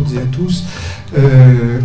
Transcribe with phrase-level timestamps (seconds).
[0.00, 0.64] toutes et à tous.
[1.16, 1.80] Euh,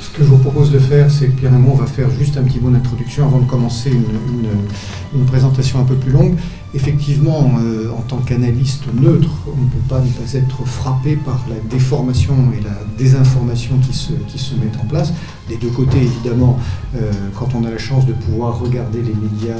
[0.00, 2.42] ce que je vous propose de faire, c'est que moi, on va faire juste un
[2.42, 6.34] petit mot d'introduction avant de commencer une, présentation un peu plus longue.
[6.74, 11.44] Effectivement, euh, en tant qu'analyste neutre, on ne peut pas ne pas être frappé par
[11.48, 15.12] la déformation et la désinformation qui se, qui se mettent en place.
[15.48, 16.58] Des deux côtés, évidemment,
[16.96, 19.56] euh, quand on a la chance de pouvoir regarder les médias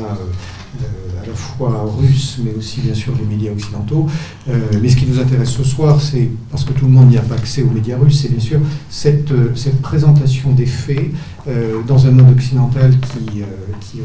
[1.22, 4.06] à la fois russes, mais aussi bien sûr les médias occidentaux.
[4.48, 7.18] Euh, mais ce qui nous intéresse ce soir, c'est, parce que tout le monde n'y
[7.18, 11.10] a pas accès aux médias russes, c'est bien sûr cette, euh, cette présentation des faits
[11.48, 13.42] euh, dans un monde occidental qui,
[13.80, 13.98] qui,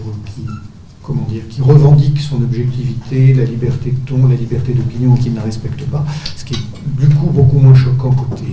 [1.01, 5.35] comment dire, qui revendique son objectivité, la liberté de ton, la liberté d'opinion, qui ne
[5.35, 8.45] la respecte pas, ce qui est du coup beaucoup moins choquant côté,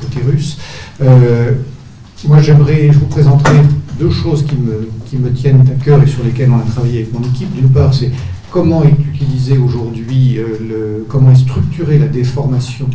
[0.00, 0.58] côté russe.
[1.00, 3.56] moi, j'aimerais, je vous présenterai
[3.98, 7.22] deux choses qui me, tiennent à cœur et sur lesquelles on a travaillé avec mon
[7.22, 7.52] équipe.
[7.54, 8.10] D'une part, c'est
[8.50, 12.88] comment est utilisé aujourd'hui, euh, comment est structurée la déformation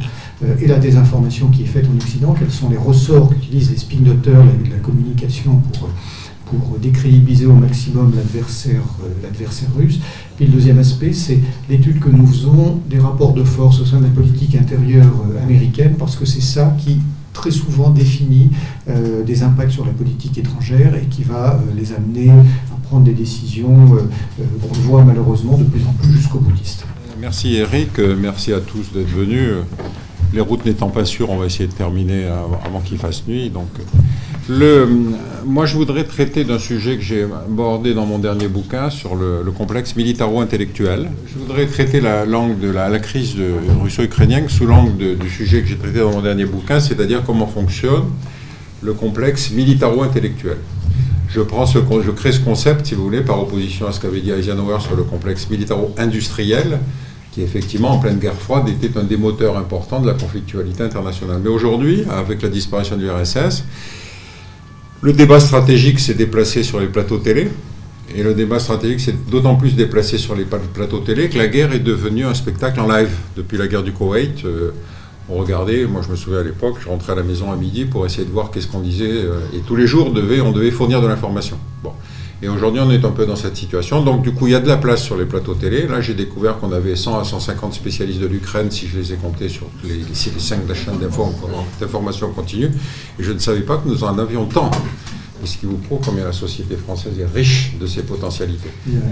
[0.43, 3.77] euh, et la désinformation qui est faite en Occident, quels sont les ressorts qu'utilisent les
[3.77, 5.89] spin doctors, la, la communication pour,
[6.81, 9.99] décrédibiliser au maximum l'adversaire euh, russe.
[10.37, 13.99] Et le deuxième aspect, c'est l'étude que nous faisons des rapports de force au sein
[13.99, 16.99] de la politique intérieure américaine, parce que c'est ça qui
[17.33, 18.49] très souvent définit
[18.89, 23.03] euh, des impacts sur la politique étrangère et qui va euh, les amener à prendre
[23.03, 26.85] des décisions euh, qu'on voit malheureusement de plus en plus jusqu'au boutiste.
[27.19, 29.51] Merci Eric, merci à tous d'être venus.
[30.33, 32.25] Les routes n'étant pas sûres, on va essayer de terminer
[32.65, 33.51] avant qu'il fasse nuit.
[33.51, 33.67] Donc,
[35.45, 39.43] moi, je voudrais traiter d'un sujet que j'ai abordé dans mon dernier bouquin sur le,
[39.51, 41.09] complexe militaro-intellectuel.
[41.27, 43.35] Je voudrais traiter la langue de la, crise
[43.81, 48.03] russo-ukrainienne sous l'angle du sujet que j'ai traité dans mon dernier bouquin, c'est-à-dire comment fonctionne
[48.81, 50.57] le complexe militaro-intellectuel.
[51.29, 54.79] Je, je crée ce concept, si vous voulez, par opposition à ce qu'avait dit Eisenhower
[54.81, 56.79] sur le complexe militaro-industriel,
[57.31, 61.39] qui effectivement, en pleine guerre froide, était un des moteurs importants de la conflictualité internationale.
[61.41, 63.63] Mais aujourd'hui, avec la disparition du RSS,
[65.01, 67.49] le débat stratégique s'est déplacé sur les plateaux télé.
[68.15, 71.71] Et le débat stratégique s'est d'autant plus déplacé sur les plateaux télé que la guerre
[71.71, 73.09] est devenue un spectacle en live.
[73.37, 74.71] Depuis la guerre du Koweït, euh,
[75.29, 77.85] on regardait, moi je me souviens à l'époque, je rentrais à la maison à midi
[77.85, 79.09] pour essayer de voir qu'est-ce qu'on disait.
[79.09, 81.57] Euh, et tous les jours, on devait fournir de l'information.
[82.43, 84.01] Et aujourd'hui, on est un peu dans cette situation.
[84.01, 85.87] Donc, du coup, il y a de la place sur les plateaux télé.
[85.87, 89.15] Là, j'ai découvert qu'on avait 100 à 150 spécialistes de l'Ukraine, si je les ai
[89.15, 90.95] comptés sur les, les, les 5 de la chaîne
[91.79, 92.71] d'information continue.
[93.19, 94.71] Et je ne savais pas que nous en avions tant.
[95.43, 98.69] Et ce qui vous prouve combien la société française est riche de ses potentialités.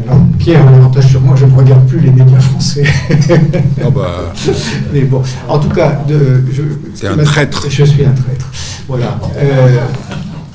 [0.08, 2.84] Alors, Pierre, un avantage sur moi, je ne regarde plus les médias français.
[3.86, 4.34] oh bah...
[4.94, 6.44] Mais bon, en tout cas, de,
[6.94, 7.66] c'est un traître.
[7.70, 8.48] Je suis un traître.
[8.88, 9.20] Voilà.
[9.38, 9.80] Euh,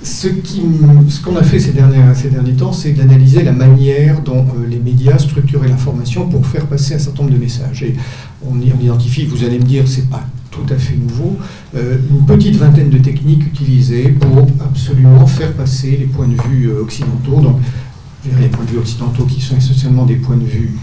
[0.05, 5.19] ce qu'on a fait ces derniers, temps, c'est d'analyser la manière dont euh, les médias
[5.19, 7.83] structuraient l'information pour faire passer un certain nombre de messages.
[7.83, 7.95] Et
[8.47, 11.37] on, identifie, vous allez me dire, c'est pas tout à fait nouveau,
[11.75, 16.69] euh, une petite vingtaine de techniques utilisées pour absolument faire passer les points de vue
[16.69, 17.41] euh, occidentaux.
[17.41, 17.57] Donc,
[18.41, 20.77] les points de vue occidentaux qui sont essentiellement des points de vue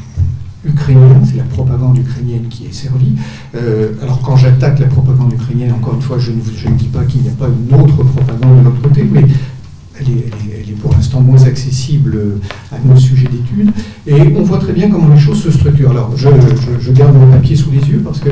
[0.65, 3.15] ukrainienne, c'est la propagande ukrainienne qui est servie.
[3.55, 7.21] Euh, alors quand j'attaque la propagande ukrainienne, encore une fois, je ne, dis pas qu'il
[7.21, 9.25] n'y a pas une autre propagande de l'autre côté, mais
[9.99, 12.17] elle est, pour l'instant moins accessible
[12.71, 13.71] à nos sujets d'études.
[14.07, 15.91] Et on voit très bien comment les choses se structurent.
[15.91, 18.29] Alors je garde mon papier sous les yeux parce que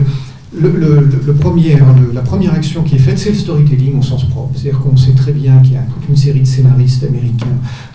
[0.57, 4.51] le, premier, hein, la première action qui est faite, c'est le storytelling au sens propre.
[4.55, 7.45] C'est-à-dire qu'on sait très bien qu'il y a toute une série de scénaristes américains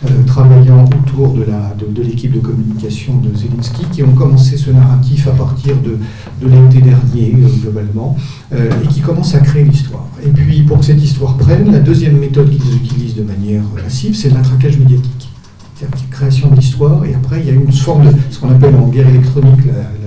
[0.04, 5.26] euh, travaillant autour de, de, l'équipe de communication de Zelensky qui ont commencé ce narratif
[5.26, 5.98] à partir de,
[6.40, 8.16] de l'été dernier, euh, globalement,
[8.52, 10.06] euh, et qui commencent à créer l'histoire.
[10.24, 14.14] Et puis, pour que cette histoire prenne, la deuxième méthode qu'ils utilisent de manière massive,
[14.14, 14.36] c'est le
[14.78, 15.30] médiatique.
[15.74, 18.86] C'est-à-dire création d'histoire, et après, il y a une forme de ce qu'on appelle en
[18.88, 20.03] guerre électronique la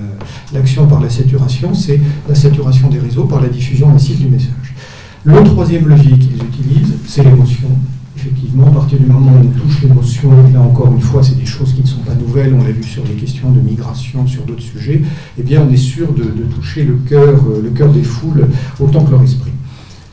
[0.54, 4.76] L'action par la saturation, c'est la saturation des réseaux par la diffusion massive du message.
[5.24, 7.68] Le troisième levier qu'ils utilisent, c'est l'émotion.
[8.16, 11.46] Effectivement, à partir du moment où on touche l'émotion, là encore une fois, c'est des
[11.46, 14.44] choses qui ne sont pas nouvelles, on l'a vu sur les questions de migration, sur
[14.44, 15.02] d'autres sujets,
[15.38, 16.24] eh bien on est sûr de,
[16.56, 18.48] toucher le cœur, euh, le cœur des foules
[18.80, 19.52] autant que leur esprit.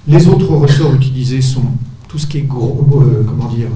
[0.06, 1.64] Les autres ressorts utilisés sont
[2.14, 3.66] tout ce qui est gros, euh, comment dire,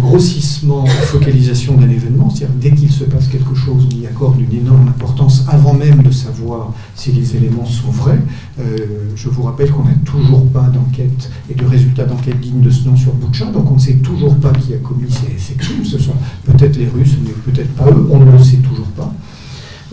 [0.00, 4.58] grossissement, focalisation d'un événement, c'est-à-dire dès qu'il se passe quelque chose, on y accorde une
[4.58, 8.18] énorme importance avant même de savoir si les éléments sont vrais.
[8.58, 12.70] Euh, je vous rappelle qu'on n'a toujours pas d'enquête et de résultats d'enquête dignes de
[12.70, 15.08] ce nom sur Boucha, donc on ne sait toujours pas qui a commis
[15.38, 15.84] ces, crimes.
[15.84, 19.14] Ce sont peut-être les Russes, mais peut-être pas eux, on ne le sait toujours pas.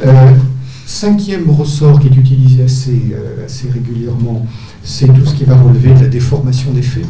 [0.04, 0.31] Euh,
[0.88, 3.16] cinquième ressort qui est utilisé assez,
[3.46, 4.48] assez régulièrement,
[4.81, 7.06] c'est tout ce qui va relever de la déformation des faits.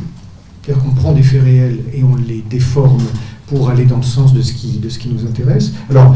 [0.63, 3.01] C'est-à-dire qu'on prend des faits réels et on les déforme
[3.47, 5.73] pour aller dans le sens de ce qui, nous intéresse.
[5.89, 6.15] Alors,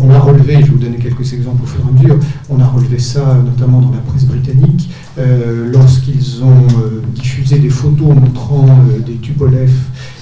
[0.00, 2.58] on, a relevé, je vais vous donner quelques exemples au fur et à mesure, on
[2.58, 8.08] a relevé ça notamment dans la presse britannique, euh, lorsqu'ils ont euh, diffusé des photos
[8.08, 9.72] montrant euh, des Tupolev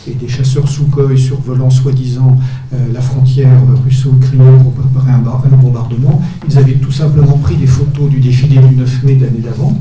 [0.06, 2.36] et des chasseurs Sukhoi survolant soi-disant
[2.92, 8.20] la frontière russo-ukrainienne pour préparer un, bombardement, ils avaient tout simplement pris des photos du
[8.20, 9.76] défilé du 9 mai de l'année d'avant,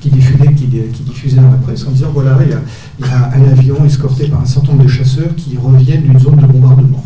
[0.00, 2.60] qui qui, diffusait dans la presse en disant voilà, il y, a,
[3.02, 7.04] un avion escorté par un certain nombre de chasseurs qui reviennent d'une zone de bombardement.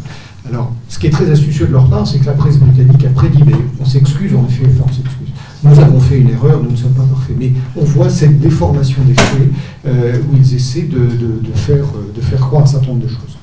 [0.49, 3.08] Alors, ce qui est très astucieux de leur part, c'est que la presse britannique a
[3.08, 5.29] prédit, mais on s'excuse, on fait, enfin, on s'excuse.
[5.62, 9.02] Nous avons fait une erreur, nous ne sommes pas parfaits, mais on voit cette déformation
[9.06, 9.49] des faits
[9.87, 11.08] euh, où ils essaient de,
[11.55, 13.38] faire, de faire croire un certain nombre de choses.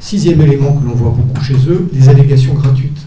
[0.00, 3.06] Sixième élément que l'on voit beaucoup chez eux, les allégations gratuites.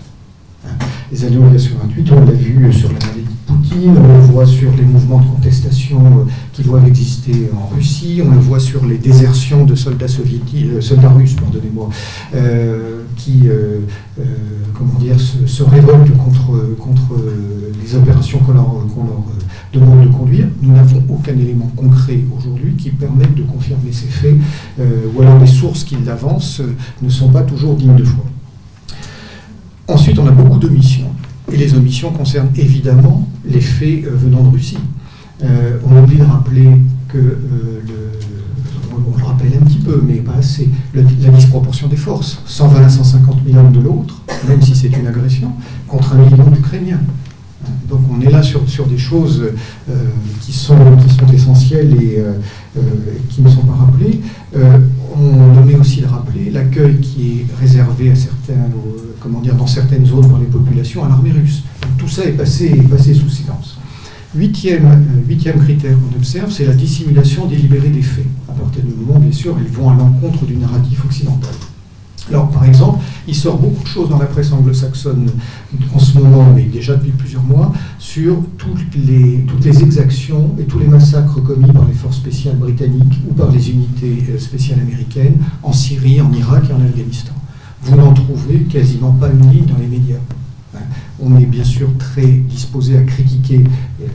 [0.68, 0.74] Hein,
[1.12, 3.00] les allégations gratuites, on l'a vu sur la
[3.50, 8.22] Poutine, on le voit sur les mouvements de contestation euh, qui doivent exister en Russie,
[8.24, 11.90] on le voit sur les désertions de soldats soviétiques, euh, soldats russes, pardonnez-moi,
[12.36, 13.50] euh, qui,
[14.78, 17.16] comment dire, se, révoltent contre, contre
[17.84, 18.68] les opérations qu'on leur,
[19.74, 20.48] demande de conduire.
[20.62, 24.36] Nous n'avons aucun élément concret aujourd'hui qui permette de confirmer ces faits,
[24.80, 26.62] ou alors les sources qui l'avancent
[27.02, 28.24] ne sont pas toujours dignes de foi.
[29.88, 31.09] Ensuite, on a beaucoup de missions.
[31.52, 34.78] Et les omissions concernent évidemment les faits euh, venant de Russie.
[35.44, 36.70] Euh, on oublie de rappeler
[37.08, 37.82] que, euh,
[38.94, 41.02] on le rappelle un petit peu, mais pas assez, la
[41.32, 42.42] disproportion des forces.
[42.46, 45.52] 120 à 150 000 hommes de l'autre, même si c'est une agression,
[45.88, 47.00] contre un million d'Ukrainiens.
[47.88, 49.44] Donc on est là sur, des choses
[50.42, 50.76] qui, sont,
[51.34, 52.24] essentielles et
[53.30, 54.20] qui ne sont pas rappelées.
[55.16, 58.68] on met aussi de rappeler l'accueil qui est réservé à certains
[59.20, 61.64] comment dire, dans certaines zones dans les populations à l'armée russe.
[61.98, 63.78] tout ça est passé, passé sous silence.
[64.36, 68.26] Huitième, euh, huitième critère qu'on observe, c'est la dissimulation délibérée des faits.
[68.48, 71.50] À partir du moment, bien sûr, ils vont à l'encontre du narratif occidental.
[72.30, 75.32] Alors, par exemple, il sort beaucoup de choses dans la presse anglo-saxonne
[75.96, 80.66] en ce moment, mais déjà depuis plusieurs mois, sur toutes les, toutes les exactions et
[80.66, 84.80] tous les massacres commis par les forces spéciales britanniques ou par les unités euh, spéciales
[84.80, 87.34] américaines en Syrie, en Irak et en Afghanistan
[87.82, 90.18] vous n'en trouvez quasiment pas une ligne dans les médias.
[90.76, 90.80] Hein.
[91.22, 93.64] On est bien sûr très disposé à critiquer
[94.02, 94.08] euh,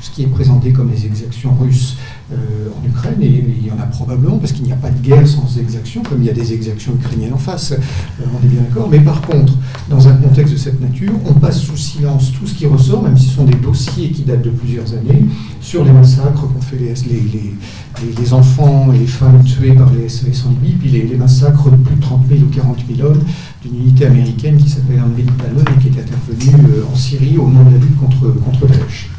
[0.00, 1.96] ce qui est présenté comme les exactions russes
[2.32, 5.26] en Ukraine, et il y en a probablement, parce qu'il n'y a pas de guerre
[5.26, 8.62] sans exactions, comme il y a des exactions ukrainiennes en face, euh, on est bien
[8.62, 8.88] d'accord.
[8.90, 9.54] Mais par contre,
[9.88, 13.16] dans un contexte de cette nature, on passe sous silence tout ce qui ressort, même
[13.16, 15.24] si ce sont des dossiers qui datent de plusieurs années,
[15.60, 20.54] sur les massacres qu'ont fait les, enfants et les femmes tués par les SAS en
[20.54, 23.22] puis les, massacres de plus de 30 000 ou 40 000 hommes
[23.62, 27.48] d'une unité américaine qui s'appelle André Talon et qui était intervenue euh, en Syrie au
[27.48, 29.13] nom de la lutte contre, contre Daesh.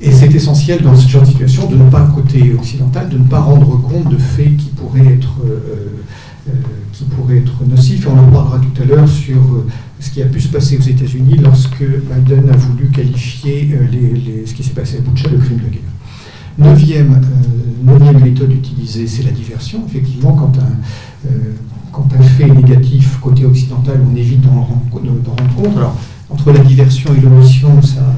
[0.00, 3.24] Et c'est essentiel dans ce genre de situation de ne pas, côté occidental, de ne
[3.24, 6.02] pas rendre compte de faits qui pourraient être, euh,
[6.48, 6.52] euh,
[6.92, 8.04] qui pourraient être nocifs.
[8.04, 9.66] Et on en parlera tout à l'heure sur euh,
[10.00, 13.78] ce qui a pu se passer aux États-Unis lorsque Biden a voulu qualifier
[14.44, 15.80] ce qui s'est passé à Butcha de crime de guerre.
[16.58, 17.20] Neuvième,
[17.82, 19.84] neuvième méthode utilisée, c'est la diversion.
[19.88, 21.28] Effectivement, quand un,
[21.90, 25.76] quand un fait est négatif côté occidental, on évite d'en rendre compte.
[25.76, 25.96] Alors,
[26.28, 28.14] entre la diversion et l'omission, ça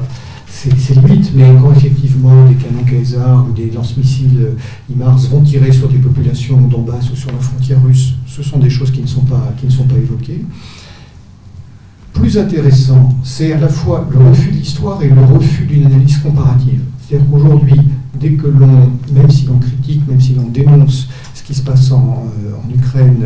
[0.57, 5.71] c'est limite, mais quand effectivement des canons Kaiser ou des lance-missiles euh, IMARS vont tirer
[5.71, 9.01] sur des populations au Donbass ou sur la frontière russe, ce sont des choses qui
[9.01, 10.43] ne sont pas, qui ne sont pas évoquées.
[12.13, 16.17] Plus intéressant, c'est à la fois le refus de l'histoire et le refus d'une analyse
[16.17, 16.81] comparative.
[16.99, 17.79] C'est-à-dire qu'aujourd'hui,
[18.19, 21.91] dès que l'on, même si l'on critique, même si l'on dénonce ce qui se passe
[21.91, 23.25] en, euh, Ukraine,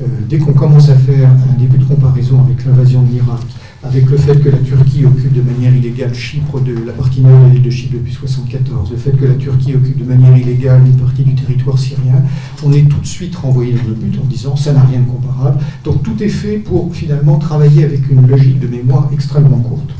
[0.00, 3.40] euh, dès qu'on commence à faire un début de comparaison avec l'invasion de l'Irak,
[3.84, 7.48] avec le fait que la Turquie occupe de manière illégale Chypre, de la partie nord
[7.48, 10.86] de l'île de Chypre depuis 1974, le fait que la Turquie occupe de manière illégale
[10.86, 12.22] une partie du territoire syrien,
[12.64, 15.06] on est tout de suite renvoyé dans le but en disant ça n'a rien de
[15.06, 15.58] comparable.
[15.84, 19.90] Donc tout est fait pour finalement travailler avec une logique de mémoire extrêmement courte.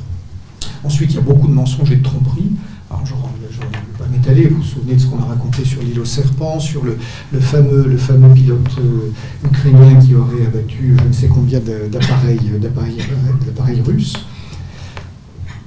[0.82, 2.52] Ensuite, il y a beaucoup de mensonges et de tromperies.
[2.90, 3.14] Alors, je
[4.10, 4.48] m'étaler.
[4.48, 6.96] Vous vous souvenez de ce qu'on a raconté sur l'île aux serpents, sur le,
[7.40, 7.96] fameux,
[8.34, 9.10] pilote euh,
[9.46, 14.14] ukrainien qui aurait abattu je ne sais combien d'appareils, d'appareils russes.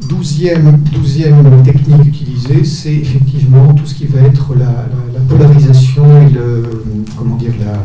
[0.08, 0.80] Douzième,
[1.64, 4.86] technique utilisée, c'est effectivement tout ce qui va être la,
[5.28, 7.84] polarisation et la,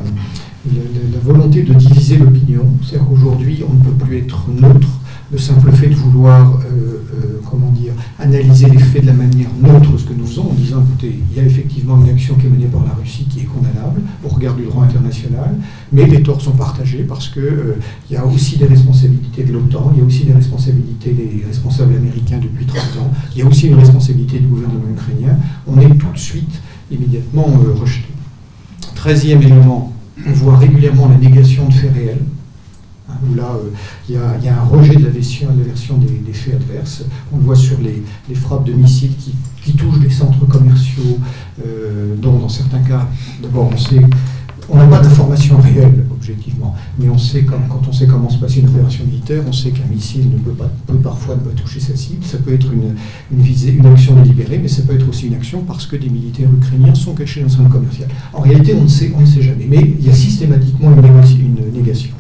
[1.13, 2.67] la volonté de diviser l'opinion.
[2.83, 4.89] C'est-à-dire qu'aujourd'hui, on ne peut plus être neutre
[5.33, 9.49] le simple fait de vouloir, euh, euh, comment dire, analyser les faits de la manière
[9.63, 12.47] neutre, ce que nous faisons, en disant, écoutez, il y a effectivement une action qui
[12.47, 15.57] est menée par la Russie qui est condamnable au regard du droit international,
[15.91, 17.79] mais les torts sont partagés parce qu'il euh,
[18.11, 21.95] y a aussi des responsabilités de l'OTAN, il y a aussi des responsabilités des responsables
[21.95, 25.39] américains depuis 30 ans, il y a aussi une responsabilité du gouvernement ukrainien.
[25.67, 26.61] On est tout de suite,
[26.91, 27.47] immédiatement
[27.81, 28.09] rejeté.
[28.95, 29.93] Treizième élément
[30.27, 32.21] On voit régulièrement la négation de faits réels,
[33.29, 33.57] où là,
[34.09, 37.05] il y, a un rejet de la version, des, faits adverses.
[37.33, 41.19] On le voit sur les, frappes de missiles qui, touchent des centres commerciaux,
[42.19, 43.09] dont dans certains cas,
[43.43, 44.01] d'abord on sait
[44.69, 48.39] on n'a pas d'informations réelles, objectivement, mais on sait quand, quand, on sait comment se
[48.39, 50.71] passe une opération militaire, on sait qu'un missile ne peut, pas,
[51.03, 52.25] parfois ne pas toucher sa cible.
[52.25, 52.95] Ça peut être une,
[53.87, 57.15] action délibérée, mais ça peut être aussi une action parce que des militaires ukrainiens sont
[57.15, 58.09] cachés dans un centre commercial.
[58.33, 61.73] En réalité, on ne sait, on ne sait jamais, mais il y a systématiquement une
[61.73, 62.11] négation.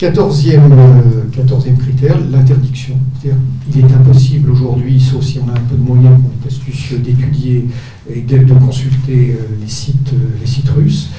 [0.00, 2.94] Quatorzième, euh, quatorzième critère, l'interdiction.
[3.22, 7.68] Il est impossible aujourd'hui, sauf si on a un peu de moyens, astucieux, d'étudier
[8.08, 11.10] et de, consulter euh, les, sites, euh, les sites russes.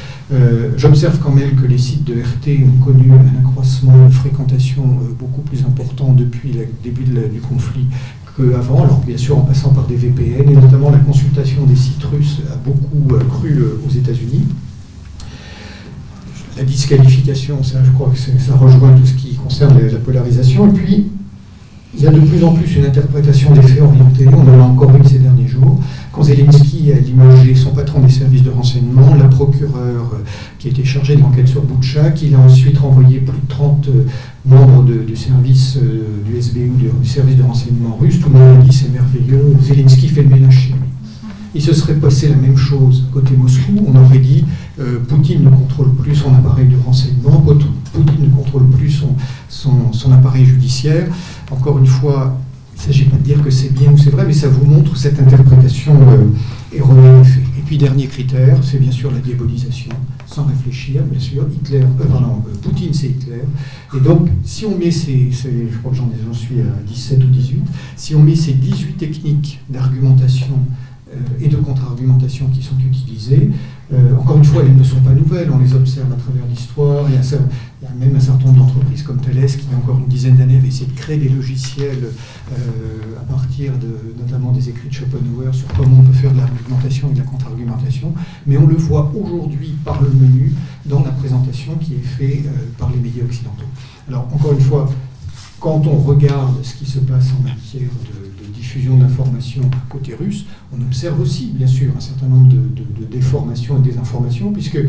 [0.78, 4.84] J'observe quand même que les sites de RT ont connu un accroissement de fréquentation
[5.20, 7.86] beaucoup plus important depuis le début du conflit
[8.36, 12.04] qu'avant, alors bien sûr en passant par des VPN, et notamment la consultation des sites
[12.06, 14.46] russes a beaucoup cru aux États-Unis.
[16.58, 20.68] La disqualification, ça, je crois que ça rejoint tout ce qui concerne la polarisation.
[20.68, 21.12] Et puis,
[21.94, 24.26] il y a de plus en plus une interprétation des faits orientés.
[24.28, 25.80] On en a encore une ces derniers jours.
[26.14, 30.24] Quand Zelensky a limogé son patron des services de renseignement, la procureure euh,
[30.58, 34.06] qui était chargée de l'enquête sur Boutcha, qu'il a ensuite renvoyé plus de 30 euh,
[34.46, 38.64] membres du service euh, du SBU, du service de renseignement russe, tout le monde a
[38.64, 40.80] dit c'est merveilleux, Zelensky fait le ménage chez lui.
[41.54, 43.74] Il se serait passé la même chose côté Moscou.
[43.86, 44.46] On aurait dit
[45.08, 47.44] Poutine ne contrôle plus son appareil de renseignement,
[47.94, 49.04] Poutine ne contrôle plus
[49.50, 51.08] son, appareil judiciaire.
[51.52, 52.38] Encore une fois,
[52.74, 54.66] il ne s'agit pas de dire que c'est bien ou c'est vrai, mais ça vous
[54.66, 57.22] montre cette interprétation euh, erronée.
[57.58, 59.92] Et puis, dernier critère, c'est bien sûr la diabolisation,
[60.26, 61.46] sans réfléchir, bien sûr.
[61.54, 63.44] Hitler, euh, euh, Poutine, c'est Hitler.
[63.96, 67.62] Et donc, si on met ces, je crois que j'en suis à 17 ou 18,
[67.98, 70.58] si on met ces 18 techniques d'argumentation
[71.42, 73.52] et de contre-argumentation qui sont utilisées,
[73.94, 77.06] euh, encore une fois, elles ne sont pas nouvelles, on les observe à travers l'histoire.
[77.10, 80.58] Il, y a même un certain nombre d'entreprises comme Thales qui, encore une dizaine d'années,
[80.58, 85.52] avaient essayé de créer des logiciels euh, à partir de, notamment des écrits de Schopenhauer
[85.54, 88.14] sur comment on peut faire de l'argumentation et de la contre-argumentation.
[88.48, 90.54] Mais on le voit aujourd'hui par le menu
[90.86, 93.66] dans la présentation qui est faite euh, par les médias occidentaux.
[94.08, 94.90] Alors, encore une fois,
[95.60, 98.21] quand on regarde ce qui se passe en matière de,
[98.72, 103.82] diffusion d'informations côté russe, on observe aussi, bien sûr, un certain nombre de, déformations et
[103.82, 104.80] des informations, puisque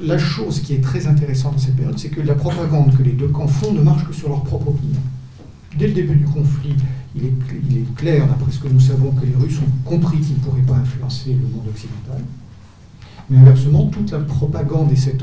[0.00, 3.12] la chose qui est très intéressante dans cette période, c'est que la propagande que les
[3.12, 5.00] deux camps font ne marche que sur leur propre opinion.
[5.78, 6.74] Dès le début du conflit,
[7.14, 10.40] il est clair, d'après ce que nous savons, que les Russes ont compris qu'ils ne
[10.40, 12.22] pourraient pas influencer le monde occidental.
[13.30, 15.22] Mais inversement, toute la propagande et cette,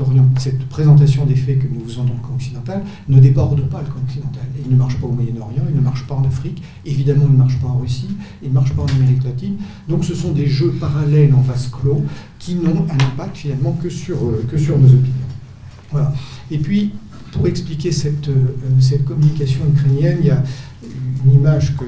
[0.68, 4.00] présentation des faits que nous faisons dans le camp occidental ne déborde pas le camp
[4.06, 4.44] occidental.
[4.64, 7.38] il ne marche pas au Moyen-Orient, il ne marche pas en Afrique, évidemment il ne
[7.38, 8.08] marche pas en Russie,
[8.42, 9.56] il ne marche pas en Amérique latine.
[9.88, 12.04] Donc ce sont des jeux parallèles en vase clos
[12.38, 15.12] qui n'ont un impact finalement que sur, euh, que sur nos opinions.
[15.90, 16.14] Voilà.
[16.50, 16.92] Et puis,
[17.32, 20.42] pour expliquer cette, euh, cette communication ukrainienne, il y a
[21.24, 21.84] une image que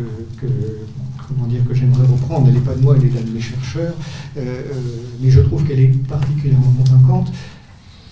[1.28, 2.49] comment dire, que j'aimerais reprendre.
[2.49, 3.94] Elle n'est pas de moi, elle est de mes chercheurs,
[4.37, 4.73] euh, euh,
[5.20, 7.32] mais je trouve qu'elle est particulièrement convaincante.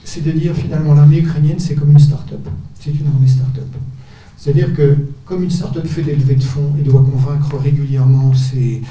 [0.05, 2.49] C'est de dire finalement l'armée ukrainienne, c'est comme une start-up.
[2.79, 3.67] C'est une armée start-up.
[4.37, 8.83] C'est-à-dire que comme une start-up fait des levées de fonds et doit convaincre régulièrement ses,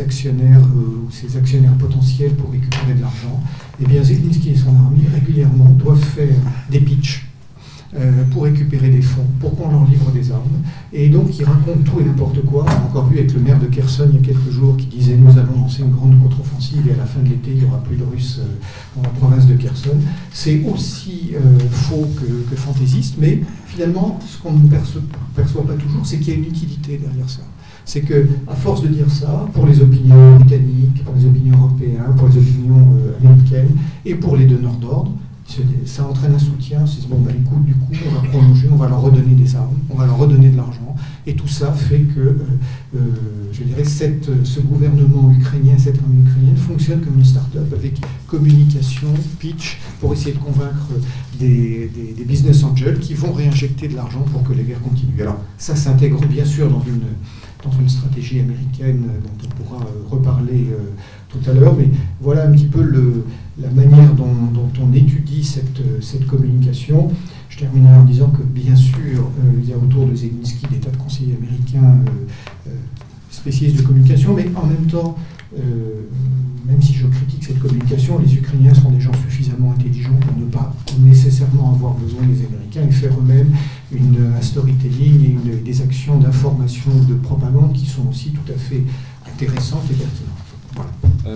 [0.00, 3.40] actionnaires euh, ou ses actionnaires potentiels pour récupérer de l'argent,
[3.80, 6.36] eh bien Zelensky et son armée régulièrement doivent faire
[6.70, 7.27] des pitchs
[7.96, 10.42] euh, pour récupérer des fonds, pour qu'on leur livre des armes.
[10.92, 12.66] Et donc ils racontent tout et n'importe quoi.
[12.66, 14.88] On a encore vu avec le maire de Kherson il y a quelques jours qui
[14.88, 17.64] disait nous allons lancer une grande contre-offensive et à la fin de l'été il n'y
[17.64, 18.46] aura plus de Russes euh,
[18.94, 19.96] dans la province de Kherson.
[20.30, 25.00] C'est aussi euh, faux que, fantaisiste, mais finalement ce qu'on ne perçoit,
[25.34, 27.40] pas toujours, c'est qu'il y a une utilité derrière ça
[27.86, 32.02] c'est que à force de dire ça, pour les opinions britanniques, pour les opinions européennes,
[32.18, 32.86] pour les opinions
[33.18, 33.70] américaines
[34.04, 35.12] et pour les donneurs d'ordre,
[35.86, 38.88] ça entraîne un soutien, c'est bon, ben, écoute, du coup, on va prolonger, on va
[38.88, 40.94] leur redonner des armes, on va leur redonner de l'argent,
[41.26, 42.36] et tout ça fait que, euh,
[42.96, 42.98] euh,
[43.52, 49.08] je dirais, cette, ce gouvernement ukrainien, cette armée ukrainienne fonctionne comme une start-up avec communication,
[49.38, 50.88] pitch, pour essayer de convaincre
[51.38, 51.90] des,
[52.26, 55.20] business angels qui vont réinjecter de l'argent pour que la guerre continue.
[55.22, 57.00] Alors, ça s'intègre bien sûr dans une,
[57.64, 60.68] dans une stratégie américaine dont on pourra euh, reparler
[61.28, 61.88] tout à l'heure, mais
[62.20, 62.82] voilà un petit peu
[63.60, 64.28] la manière dont,
[64.80, 67.10] on étudie cette, cette, communication.
[67.48, 70.78] Je terminerai en disant que, bien sûr, euh, il y a autour de Zelensky des
[70.78, 72.70] tas de conseillers américains euh, euh,
[73.30, 75.16] spécialistes de communication, mais en même temps,
[76.66, 80.44] même si je critique cette communication, les Ukrainiens sont des gens suffisamment intelligents pour ne
[80.44, 83.52] pas nécessairement avoir besoin des Américains et faire eux-mêmes
[83.90, 88.58] une, un storytelling et des actions d'information ou de propagande qui sont aussi tout à
[88.58, 88.82] fait
[89.26, 90.27] intéressantes et pertinentes.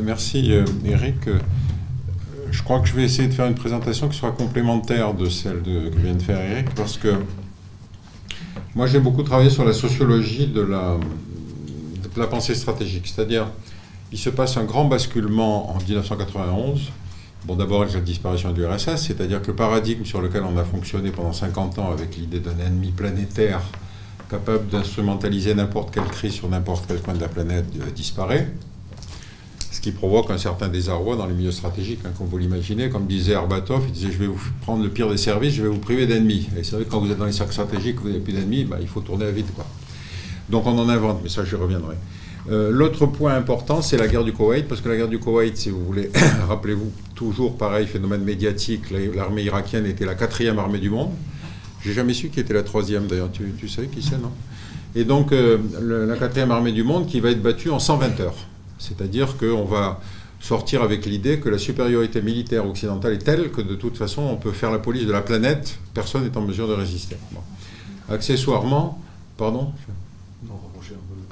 [0.02, 0.52] Merci
[0.84, 1.28] Eric
[2.52, 5.62] je crois que je vais essayer de faire une présentation qui sera complémentaire de celle
[5.62, 7.14] que vient de faire Eric, parce que
[8.74, 13.08] moi j'ai beaucoup travaillé sur la sociologie de la, pensée stratégique.
[13.08, 13.46] C'est-à-dire,
[14.12, 16.92] il se passe un grand basculement en 1991.
[17.46, 20.64] Bon, d'abord avec la disparition du RSS, c'est-à-dire que le paradigme sur lequel on a
[20.64, 23.62] fonctionné pendant 50 ans avec l'idée d'un ennemi planétaire
[24.30, 28.48] capable d'instrumentaliser n'importe quelle crise sur n'importe quel coin de la planète euh, disparaît
[29.82, 32.88] qui provoque un certain désarroi dans les milieux stratégiques, hein, comme vous l'imaginez.
[32.88, 35.68] Comme disait Arbatov, il disait Je vais vous prendre le pire des services, je vais
[35.68, 36.48] vous priver d'ennemis.
[36.56, 38.64] Et c'est vrai que quand vous êtes dans les cercles stratégiques, vous n'avez plus d'ennemis,
[38.64, 39.46] bah, il faut tourner à vide.
[40.48, 41.96] Donc on en invente, mais ça, j'y reviendrai.
[42.50, 45.56] Euh, l'autre point important, c'est la guerre du Koweït, parce que la guerre du Koweït,
[45.56, 46.10] si vous voulez,
[46.48, 48.84] rappelez-vous, toujours pareil, phénomène médiatique,
[49.14, 51.10] l'armée irakienne était la quatrième armée du monde.
[51.84, 53.32] J'ai jamais su qui était la troisième, d'ailleurs.
[53.32, 54.30] Tu, tu sais qui c'est, non?
[54.94, 55.58] Et donc, euh,
[56.06, 58.36] la quatrième armée du monde qui va être battue en 120 heures.
[58.82, 60.00] C'est-à-dire qu'on va
[60.40, 64.36] sortir avec l'idée que la supériorité militaire occidentale est telle que de toute façon on
[64.36, 67.16] peut faire la police de la planète, personne n'est en mesure de résister.
[68.10, 69.00] Accessoirement,
[69.36, 69.72] pardon?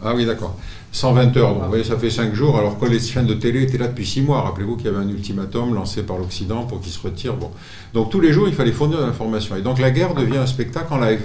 [0.02, 0.56] Ah oui, d'accord.
[0.92, 3.62] 120 heures, donc vous voyez, ça fait 5 jours, alors que les chaînes de télé
[3.62, 4.40] étaient là depuis 6 mois.
[4.42, 7.36] Rappelez-vous qu'il y avait un ultimatum lancé par l'Occident pour qu'ils se retirent.
[7.36, 7.50] Bon.
[7.92, 9.56] Donc tous les jours, il fallait fournir de l'information.
[9.56, 11.20] Et donc la guerre devient un spectacle en live.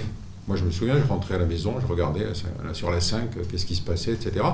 [0.48, 2.24] Moi, je me souviens, je rentrais à la maison, je regardais
[2.72, 4.44] sur la 5, qu'est-ce qui se passait, etc.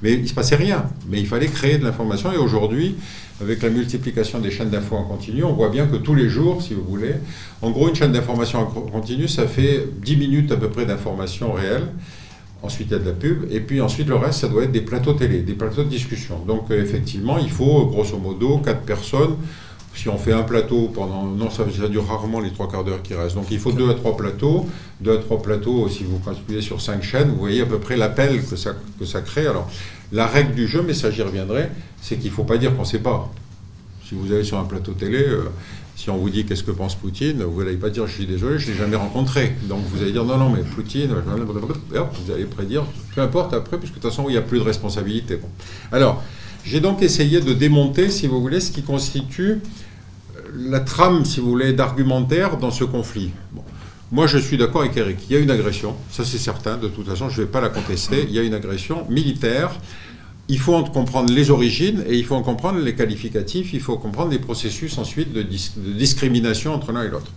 [0.00, 0.84] Mais il ne se passait rien.
[1.08, 2.32] Mais il fallait créer de l'information.
[2.32, 2.94] Et aujourd'hui,
[3.40, 6.62] avec la multiplication des chaînes d'infos en continu, on voit bien que tous les jours,
[6.62, 7.14] si vous voulez,
[7.62, 11.52] en gros, une chaîne d'information en continu, ça fait 10 minutes à peu près d'information
[11.52, 11.88] réelle.
[12.62, 13.50] Ensuite, il y a de la pub.
[13.50, 16.38] Et puis ensuite, le reste, ça doit être des plateaux télé, des plateaux de discussion.
[16.46, 19.34] Donc, euh, effectivement, il faut, grosso modo, 4 personnes
[19.94, 21.24] si on fait un plateau pendant.
[21.24, 23.36] Non, ça, dure rarement les trois quarts d'heure qui restent.
[23.36, 24.66] Donc il faut deux à trois plateaux.
[25.00, 27.96] Deux à trois plateaux, si vous calculez sur cinq chaînes, vous voyez à peu près
[27.96, 29.46] l'appel que ça, que ça crée.
[29.46, 29.70] Alors,
[30.12, 32.82] la règle du jeu, mais ça j'y reviendrai, c'est qu'il ne faut pas dire qu'on
[32.82, 33.32] ne sait pas.
[34.06, 35.44] Si vous allez sur un plateau télé, euh,
[35.96, 38.58] si on vous dit qu'est-ce que pense Poutine, vous n'allez pas dire je suis désolé,
[38.58, 39.52] je ne l'ai jamais rencontré.
[39.64, 43.96] Donc vous allez dire non, non, mais Poutine, vous allez prédire, peu importe après, puisque
[43.96, 45.38] de toute façon, il n'y a plus de responsabilité.
[45.92, 46.22] Alors,
[46.64, 49.56] j'ai donc essayé de démonter, si vous voulez, ce qui constitue euh,
[50.54, 53.30] la trame, si vous voulez, d'argumentaire dans ce conflit.
[54.12, 55.18] Moi, je suis d'accord avec Eric.
[55.28, 57.60] Il y a une agression, ça c'est certain, de toute façon, je ne vais pas
[57.60, 58.24] la contester.
[58.28, 59.70] Il y a une agression militaire.
[60.48, 63.72] Il faut en comprendre les origines et il faut en comprendre les qualificatifs.
[63.72, 67.30] Il faut comprendre les processus ensuite de, de discrimination entre l'un et l'autre.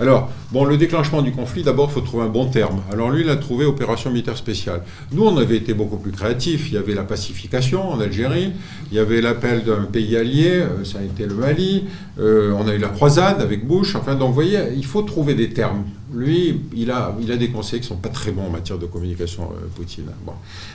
[0.00, 2.80] Alors, bon, le déclenchement du conflit, d'abord, il faut trouver un bon terme.
[2.90, 4.80] Alors lui, il a trouvé opération militaire spéciale.
[5.12, 6.68] Nous, on avait été beaucoup plus créatifs.
[6.68, 8.54] Il y avait la pacification en Algérie,
[8.90, 11.84] il y avait l'appel d'un pays allié, euh, ça a été le Mali,
[12.18, 13.94] euh, on a eu la croisade avec Bush.
[13.94, 15.84] Enfin, donc, vous voyez, il faut trouver des termes.
[16.12, 18.86] Lui, il a, a des conseils qui ne sont pas très bons en matière de
[18.86, 20.06] communication, euh, Poutine.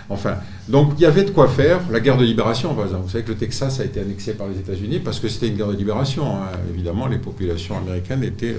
[0.09, 0.35] Enfin,
[0.67, 1.81] donc il y avait de quoi faire.
[1.91, 3.03] La guerre de libération, par exemple.
[3.05, 5.55] Vous savez que le Texas a été annexé par les États-Unis parce que c'était une
[5.55, 6.35] guerre de libération.
[6.35, 6.51] Hein.
[6.73, 8.55] Évidemment, les populations américaines étaient.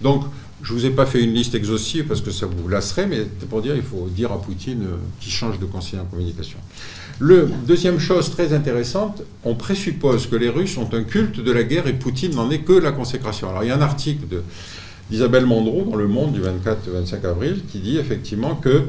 [0.00, 0.24] donc,
[0.62, 3.26] je ne vous ai pas fait une liste exhaustive parce que ça vous lasserait, mais
[3.40, 4.84] c'est pour dire il faut dire à Poutine
[5.18, 6.58] qu'il change de conseiller en communication.
[7.18, 11.62] Le deuxième chose très intéressante, on présuppose que les Russes ont un culte de la
[11.62, 13.48] guerre et Poutine n'en est que la consécration.
[13.48, 14.42] Alors il y a un article
[15.10, 18.82] d'Isabelle Mondreau dans Le Monde du 24-25 avril qui dit effectivement que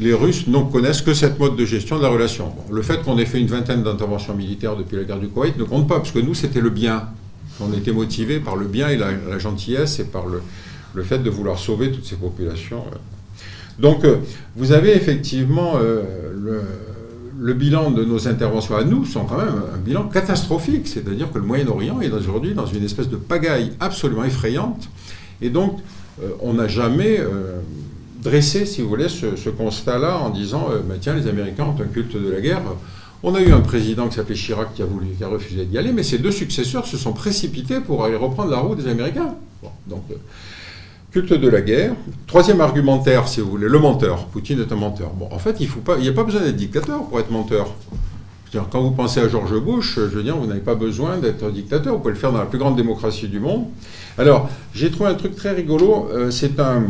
[0.00, 2.52] les Russes ne connaissent que cette mode de gestion de la relation.
[2.72, 5.64] le fait qu'on ait fait une vingtaine d'interventions militaires depuis la guerre du Koweït ne
[5.64, 7.08] compte pas, parce que nous, c'était le bien.
[7.60, 10.40] On était motivés par le bien et la, gentillesse et par le,
[10.94, 12.82] le, fait de vouloir sauver toutes ces populations.
[13.78, 14.16] Donc, euh,
[14.56, 16.02] vous avez effectivement euh,
[16.34, 16.62] le,
[17.38, 21.38] le, bilan de nos interventions à nous sont quand même un bilan catastrophique, c'est-à-dire que
[21.38, 24.88] le Moyen-Orient est aujourd'hui dans une espèce de pagaille absolument effrayante,
[25.42, 25.78] et donc
[26.22, 27.20] euh, on n'a jamais
[28.22, 31.86] dresser, si vous voulez, ce, constat-là en disant euh, bah, tiens, les Américains ont un
[31.86, 32.62] culte de la guerre.
[33.22, 35.76] On a eu un président qui s'appelait Chirac qui a, voulu, qui a refusé d'y
[35.76, 39.34] aller, mais ses deux successeurs se sont précipités pour aller reprendre la roue des Américains.
[39.86, 40.14] donc, euh,
[41.10, 41.94] culte de la guerre.
[42.26, 44.26] Troisième argumentaire, si vous voulez, le menteur.
[44.26, 45.10] Poutine est un menteur.
[45.10, 45.68] Bon, en fait, il
[46.00, 47.74] n'y a pas besoin d'être dictateur pour être menteur.
[48.52, 51.94] Quand vous pensez à George Bush, je veux dire, vous n'avez pas besoin d'être dictateur,
[51.94, 53.66] vous pouvez le faire dans la plus grande démocratie du monde.
[54.18, 56.86] Alors, j'ai trouvé un truc très rigolo, euh, c'est un,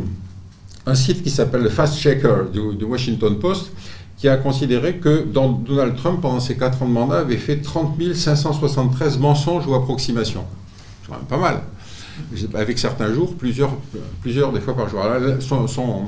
[0.94, 3.72] site qui s'appelle le Fast Checker du, Washington Post,
[4.16, 7.96] qui a considéré que Donald Trump, pendant ses quatre ans de mandat, avait fait 30
[8.14, 10.44] 573 mensonges ou approximations.
[11.02, 11.62] C'est quand même pas mal.
[12.54, 13.70] Avec certains jours, plusieurs,
[14.20, 15.00] plusieurs des fois par jour.
[15.40, 16.06] son, son,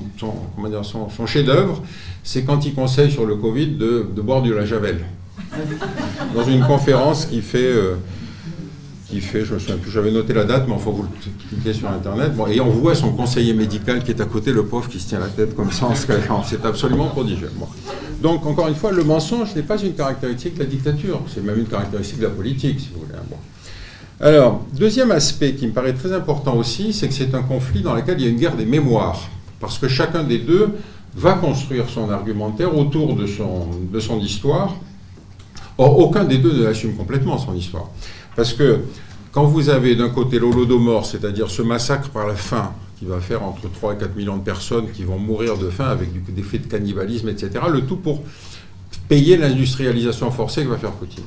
[1.11, 1.83] son, chef-d'œuvre,
[2.23, 4.99] c'est quand il conseille sur le Covid de, boire du la javel.
[6.35, 7.59] Dans une conférence qui fait.
[7.65, 7.97] Euh,
[9.21, 11.05] fait, je me souviens plus, j'avais noté la date, mais enfin vous
[11.65, 12.35] le sur Internet.
[12.35, 15.09] Bon, et on voit son conseiller médical qui est à côté, le pauvre qui se
[15.09, 16.43] tient la tête comme ça en se cachant.
[16.45, 17.51] C'est absolument prodigieux.
[18.23, 21.59] Donc, encore une fois, le mensonge n'est pas une caractéristique de la dictature, c'est même
[21.59, 23.19] une caractéristique de la politique, si vous voulez.
[23.29, 23.37] Bon.
[24.21, 27.95] Alors, deuxième aspect qui me paraît très important aussi, c'est que c'est un conflit dans
[27.95, 29.29] lequel il y a une guerre des mémoires.
[29.61, 30.69] Parce que chacun des deux
[31.17, 34.75] va construire son argumentaire autour de son, de son histoire.
[35.83, 37.91] Or, aucun des deux ne l'assume complètement, son histoire.
[38.37, 38.79] Parce que
[39.33, 43.43] quand vous avez d'un côté l'holodomor, c'est-à-dire ce massacre par la faim, qui va faire
[43.43, 46.63] entre 3 et 4 millions de personnes qui vont mourir de faim avec des faits
[46.63, 48.23] de cannibalisme, etc., le tout pour
[49.09, 51.25] payer l'industrialisation forcée que va faire Poutine.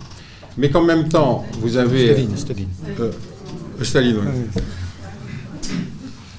[0.57, 2.13] Mais qu'en même temps, vous avez...
[2.13, 2.69] Staline, Staline.
[3.01, 3.11] Euh,
[3.81, 4.61] Staline, oui.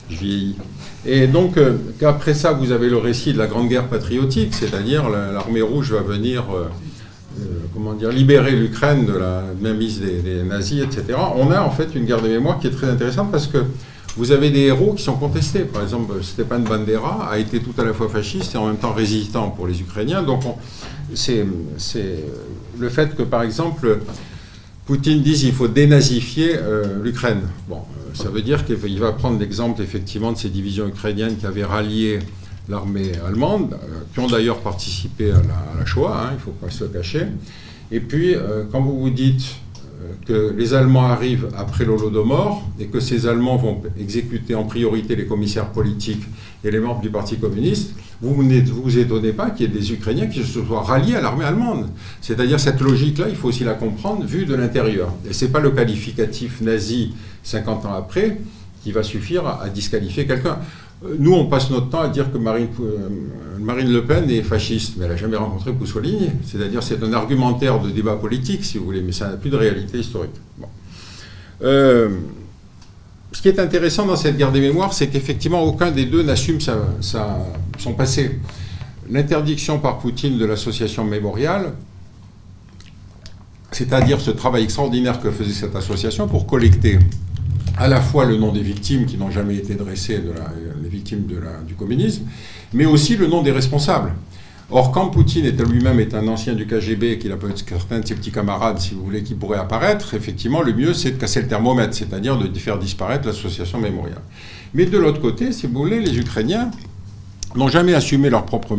[0.08, 0.56] Je vieillis.
[1.04, 5.08] Et donc, euh, qu'après ça, vous avez le récit de la Grande Guerre patriotique, c'est-à-dire
[5.08, 6.68] l'armée rouge va venir, euh, euh,
[7.74, 11.18] comment dire, libérer l'Ukraine de la mainmise des, des, nazis, etc.
[11.36, 13.58] On a en fait une guerre de mémoire qui est très intéressante parce que
[14.16, 15.60] vous avez des héros qui sont contestés.
[15.60, 18.92] Par exemple, Stepan Bandera a été tout à la fois fasciste et en même temps
[18.92, 20.22] résistant pour les Ukrainiens.
[20.22, 20.42] Donc,
[21.14, 21.44] c'est
[22.78, 23.98] le fait que, par exemple,
[24.86, 27.42] Poutine dise qu'il faut dénazifier euh, l'Ukraine.
[27.68, 31.44] Bon, euh, ça veut dire qu'il va prendre l'exemple effectivement de ces divisions ukrainiennes qui
[31.44, 32.20] avaient rallié
[32.68, 35.42] l'armée allemande, euh, qui ont d'ailleurs participé à
[35.78, 37.26] la, Shoah, hein, il ne faut pas se le cacher.
[37.90, 39.56] Et puis, euh, quand vous vous dites
[40.26, 45.26] que les Allemands arrivent après l'Holodomor et que ces Allemands vont exécuter en priorité les
[45.26, 46.22] commissaires politiques
[46.64, 49.92] et les membres du Parti communiste, vous ne vous étonnez pas qu'il y ait des
[49.92, 51.88] Ukrainiens qui se soient ralliés à l'armée allemande.
[52.20, 55.12] C'est-à-dire cette logique-là, il faut aussi la comprendre vue de l'intérieur.
[55.28, 58.38] Et ce n'est pas le qualificatif nazi 50 ans après
[58.82, 60.58] qui va suffire à disqualifier quelqu'un.
[61.02, 63.08] Nous, on passe notre temps à dire que Marine, euh,
[63.58, 66.30] Le Pen est fasciste, mais elle n'a jamais rencontré Mussolini.
[66.44, 69.56] C'est-à-dire c'est un argumentaire de débat politique, si vous voulez, mais ça n'a plus de
[69.56, 70.30] réalité historique.
[71.62, 72.08] Euh,
[73.32, 76.58] ce qui est intéressant dans cette guerre des mémoires, c'est qu'effectivement, aucun des deux n'assume
[76.60, 78.40] son passé.
[79.10, 81.74] L'interdiction par Poutine de l'association mémoriale,
[83.70, 86.98] c'est-à-dire ce travail extraordinaire que faisait cette association pour collecter
[87.76, 90.20] à la fois le nom des victimes qui n'ont jamais été dressées,
[90.82, 91.26] les victimes
[91.66, 92.24] du communisme,
[92.72, 94.12] mais aussi le nom des responsables.
[94.68, 98.06] Or, quand Poutine lui-même est un ancien du KGB et qu'il a peut-être certains de
[98.06, 101.40] ses petits camarades, si vous voulez, qui pourraient apparaître, effectivement, le mieux, c'est de casser
[101.40, 104.22] le thermomètre, c'est-à-dire de faire disparaître l'association mémoriale.
[104.74, 106.72] Mais de l'autre côté, si vous voulez, les Ukrainiens
[107.56, 108.76] n'ont jamais assumé leur propre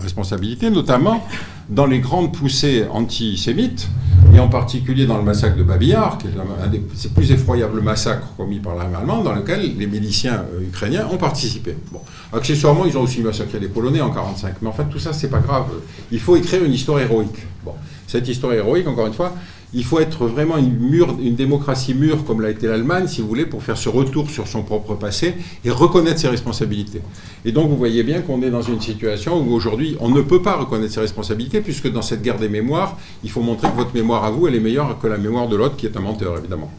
[0.00, 1.26] responsabilité, notamment
[1.68, 3.88] dans les grandes poussées antisémites,
[4.34, 6.80] et en particulier dans le massacre de Babillard, qui est un des
[7.14, 11.76] plus effroyables massacres commis par l'armée allemande, dans lequel les miliciens euh, ukrainiens ont participé.
[12.32, 15.30] Accessoirement, ils ont aussi massacré les Polonais en 1945, mais en fait, tout ça, c'est
[15.30, 15.66] pas grave.
[16.10, 17.46] Il faut écrire une histoire héroïque.
[18.06, 19.32] Cette histoire héroïque, encore une fois,
[19.72, 23.62] il faut être vraiment une, démocratie mûre comme l'a été l'Allemagne, si vous voulez, pour
[23.62, 27.00] faire ce retour sur son propre passé et reconnaître ses responsabilités.
[27.44, 30.42] Et donc vous voyez bien qu'on est dans une situation où aujourd'hui on ne peut
[30.42, 33.94] pas reconnaître ses responsabilités puisque dans cette guerre des mémoires, il faut montrer que votre
[33.94, 36.38] mémoire à vous, elle est meilleure que la mémoire de l'autre qui est un menteur,
[36.38, 36.70] évidemment.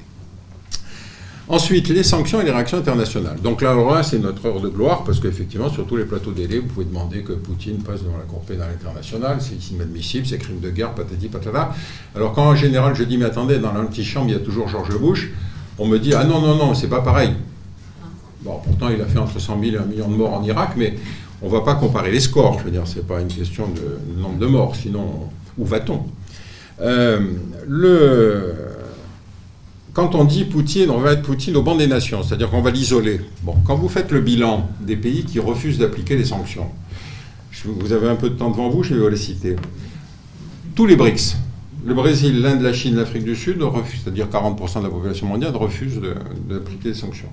[1.51, 3.35] Ensuite, les sanctions et les réactions internationales.
[3.43, 6.67] Donc là, c'est notre heure de gloire, parce qu'effectivement, sur tous les plateaux télé, vous
[6.67, 10.69] pouvez demander que Poutine passe devant la Cour pénale internationale, c'est inadmissible, c'est crime de
[10.69, 11.73] guerre, patati patata.
[12.15, 14.97] Alors quand en général je dis, mais attendez, dans l'antichambre, il y a toujours George
[14.97, 15.29] Bush,
[15.77, 17.33] on me dit, ah non, non, non, c'est pas pareil.
[18.43, 20.75] Bon, pourtant, il a fait entre 100 000 et 1 million de morts en Irak,
[20.77, 20.95] mais
[21.41, 24.21] on ne va pas comparer les scores, je veux dire, c'est pas une question de
[24.21, 26.05] nombre de morts, sinon, où va-t-on?
[26.79, 27.19] Euh,
[27.67, 28.70] le
[29.93, 32.71] quand on dit Poutine, on va être Poutine au banc des nations, c'est-à-dire qu'on va
[32.71, 33.21] l'isoler.
[33.43, 36.67] Bon, quand vous faites le bilan des pays qui refusent d'appliquer les sanctions,
[37.65, 39.55] vous avez un peu de temps devant vous, je vais vous les citer.
[40.75, 41.35] Tous les BRICS,
[41.85, 45.99] le Brésil, l'Inde, la Chine, l'Afrique du Sud c'est-à-dire 40% de la population mondiale refusent
[46.49, 47.29] d'appliquer les sanctions.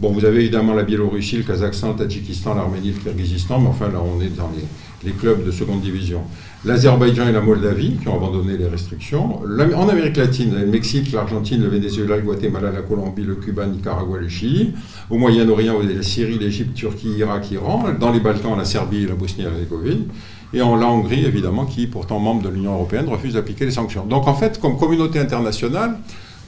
[0.00, 3.88] Bon, vous avez évidemment la Biélorussie, le Kazakhstan, le Tadjikistan, l'Arménie, le Kyrgyzstan, mais enfin
[3.88, 4.64] là on est dans les,
[5.04, 6.22] les clubs de seconde division
[6.64, 9.40] l'Azerbaïdjan et la Moldavie, qui ont abandonné les restrictions.
[9.42, 14.18] En Amérique latine, le Mexique, l'Argentine, le Venezuela, le Guatemala, la Colombie, le Cuba, Nicaragua,
[14.18, 14.74] le Chili.
[15.10, 17.84] Au Moyen-Orient, la Syrie, l'Égypte, Turquie, Irak, Iran.
[17.98, 20.06] Dans les Balkans, la Serbie la Bosnie-Herzégovine.
[20.52, 24.06] Et en la Hongrie, évidemment, qui, pourtant membre de l'Union européenne, refuse d'appliquer les sanctions.
[24.06, 25.98] Donc en fait, comme communauté internationale,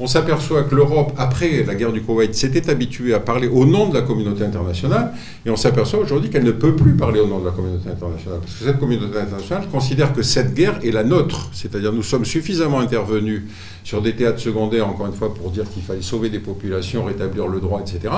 [0.01, 3.89] on s'aperçoit que l'Europe, après la guerre du Koweït, s'était habituée à parler au nom
[3.89, 5.13] de la communauté internationale,
[5.45, 8.41] et on s'aperçoit aujourd'hui qu'elle ne peut plus parler au nom de la communauté internationale,
[8.41, 12.25] parce que cette communauté internationale considère que cette guerre est la nôtre, c'est-à-dire nous sommes
[12.25, 13.43] suffisamment intervenus
[13.85, 17.47] sur des théâtres secondaires, encore une fois, pour dire qu'il fallait sauver des populations, rétablir
[17.47, 18.13] le droit, etc.,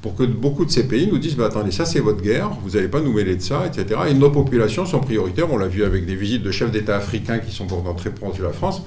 [0.00, 2.70] pour que beaucoup de ces pays nous disent, bah, attendez, ça c'est votre guerre, vous
[2.70, 4.00] n'allez pas nous mêler de ça, etc.
[4.08, 7.38] Et nos populations sont prioritaires, on l'a vu avec des visites de chefs d'État africains
[7.38, 8.82] qui sont pourtant très proches de la France,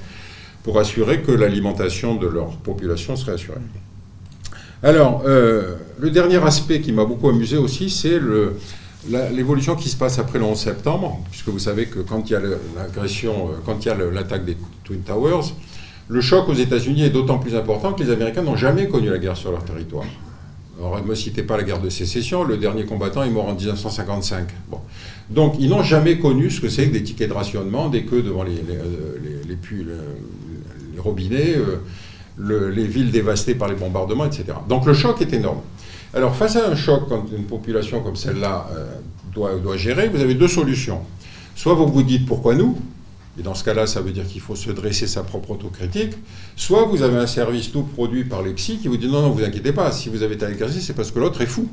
[0.63, 3.57] pour assurer que l'alimentation de leur population serait assurée.
[4.83, 8.19] Alors, euh, le dernier aspect qui m'a beaucoup amusé aussi, c'est
[9.31, 12.35] l'évolution qui se passe après le 11 septembre, puisque vous savez que quand il y
[12.35, 12.41] a
[12.75, 15.53] l'agression, euh, quand il y a l'attaque des Twin Towers,
[16.07, 19.17] Le choc aux États-Unis est d'autant plus important que les Américains n'ont jamais connu la
[19.17, 20.03] guerre sur leur territoire.
[20.77, 23.53] Alors, ne me citez pas la guerre de sécession, le dernier combattant est mort en
[23.53, 24.47] 1955.
[24.69, 24.79] Bon.
[25.29, 28.23] Donc, ils n'ont jamais connu ce que c'est que des tickets de rationnement, des queues
[28.23, 28.55] devant les,
[29.47, 29.93] les, puits, les
[31.01, 31.55] robinets,
[32.39, 34.45] les villes dévastées par les bombardements, etc.
[34.69, 35.59] Donc, le choc est énorme.
[36.13, 38.67] Alors, face à un choc, quand une population comme celle-là
[39.33, 40.99] doit, doit gérer, vous avez deux solutions.
[41.55, 42.77] Soit vous vous dites pourquoi nous,
[43.39, 46.13] et dans ce cas-là, ça veut dire qu'il faut se dresser sa propre autocritique.
[46.57, 49.29] Soit vous avez un service tout produit par les psys qui vous dit non, non,
[49.29, 51.69] vous inquiétez pas, si vous avez tel exercice, c'est parce que l'autre est fou.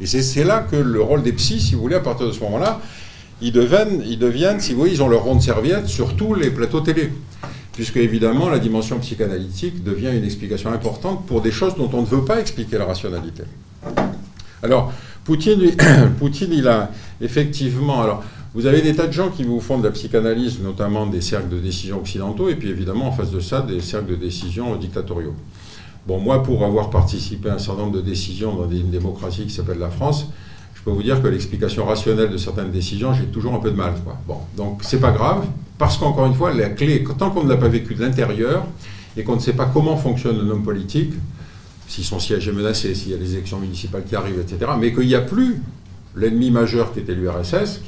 [0.00, 2.40] Et c'est là que le rôle des psys, si vous voulez, à partir de ce
[2.40, 2.80] moment-là,
[3.40, 6.50] ils deviennent, ils deviennent, si vous voulez, ils ont leur ronde serviette sur tous les
[6.50, 7.12] plateaux télé.
[7.78, 12.06] Puisque, évidemment, la dimension psychanalytique devient une explication importante pour des choses dont on ne
[12.06, 13.44] veut pas expliquer la rationalité.
[14.64, 15.60] Alors, Poutine,
[16.18, 18.02] Poutine il a effectivement.
[18.02, 21.20] Alors, vous avez des tas de gens qui vous font de la psychanalyse, notamment des
[21.20, 24.74] cercles de décision occidentaux, et puis évidemment en face de ça, des cercles de décision
[24.74, 25.36] dictatoriaux.
[26.04, 29.52] Bon, moi, pour avoir participé à un certain nombre de décisions dans une démocratie qui
[29.52, 30.26] s'appelle la France,
[30.74, 33.76] je peux vous dire que l'explication rationnelle de certaines décisions, j'ai toujours un peu de
[33.76, 33.94] mal.
[34.04, 34.18] Quoi.
[34.26, 35.46] Bon, donc c'est pas grave,
[35.78, 38.66] parce qu'encore une fois, la clé, tant qu'on ne l'a pas vécu de l'intérieur,
[39.16, 41.12] et qu'on ne sait pas comment fonctionne un homme politique,
[41.88, 44.92] si son siège est menacé, s'il y a les élections municipales qui arrivent, etc., mais
[44.92, 45.60] qu'il n'y a plus
[46.14, 47.80] l'ennemi majeur qui était l'URSS,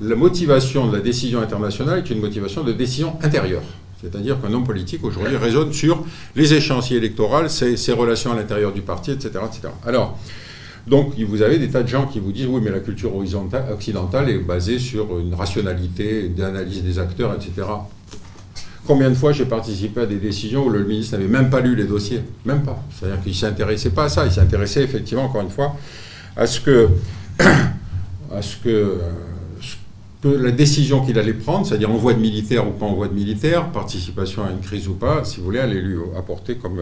[0.00, 3.62] la motivation de la décision internationale est une motivation de décision intérieure.
[4.00, 8.80] C'est-à-dire qu'un homme politique aujourd'hui raisonne sur les échéanciers électoraux, ses, relations à l'intérieur du
[8.80, 9.68] parti, etc., etc.
[9.86, 10.18] Alors,
[10.86, 14.30] donc vous avez des tas de gens qui vous disent oui, mais la culture occidentale
[14.30, 17.66] est basée sur une rationalité, une analyse des acteurs, etc.
[18.86, 21.76] Combien de fois j'ai participé à des décisions où le ministre n'avait même pas lu
[21.76, 22.22] les dossiers?
[22.44, 22.82] Même pas.
[22.90, 24.26] C'est-à-dire qu'il ne s'intéressait pas à ça.
[24.26, 25.76] Il s'intéressait effectivement, encore une fois,
[26.36, 26.88] à ce que,
[27.40, 28.98] à ce que euh,
[30.24, 34.44] la décision qu'il allait prendre, c'est-à-dire envoi de militaires ou pas envoi de militaires, participation
[34.44, 36.80] à une crise ou pas, si vous voulez, allait lui apporter comme,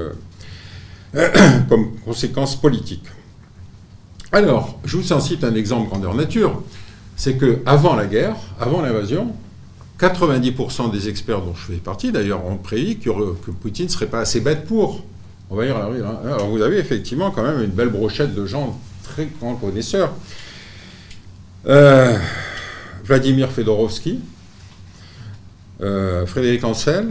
[1.17, 1.29] euh,
[1.69, 3.05] comme conséquence politique.
[4.31, 6.63] Alors, je vous en cite un exemple grandeur nature,
[7.17, 9.33] c'est que avant la guerre, avant l'invasion,
[9.99, 13.11] 90% des experts dont je fais partie, d'ailleurs, ont prévu que,
[13.51, 15.03] Poutine ne serait pas assez bête pour
[15.51, 16.05] envahir la rue.
[16.05, 16.19] Hein.
[16.25, 20.13] Alors, vous avez effectivement quand même une belle brochette de gens très grands connaisseurs.
[21.67, 22.17] Euh,
[23.05, 24.21] Vladimir Fedorovski,
[25.81, 27.09] euh, Frédéric Ancel,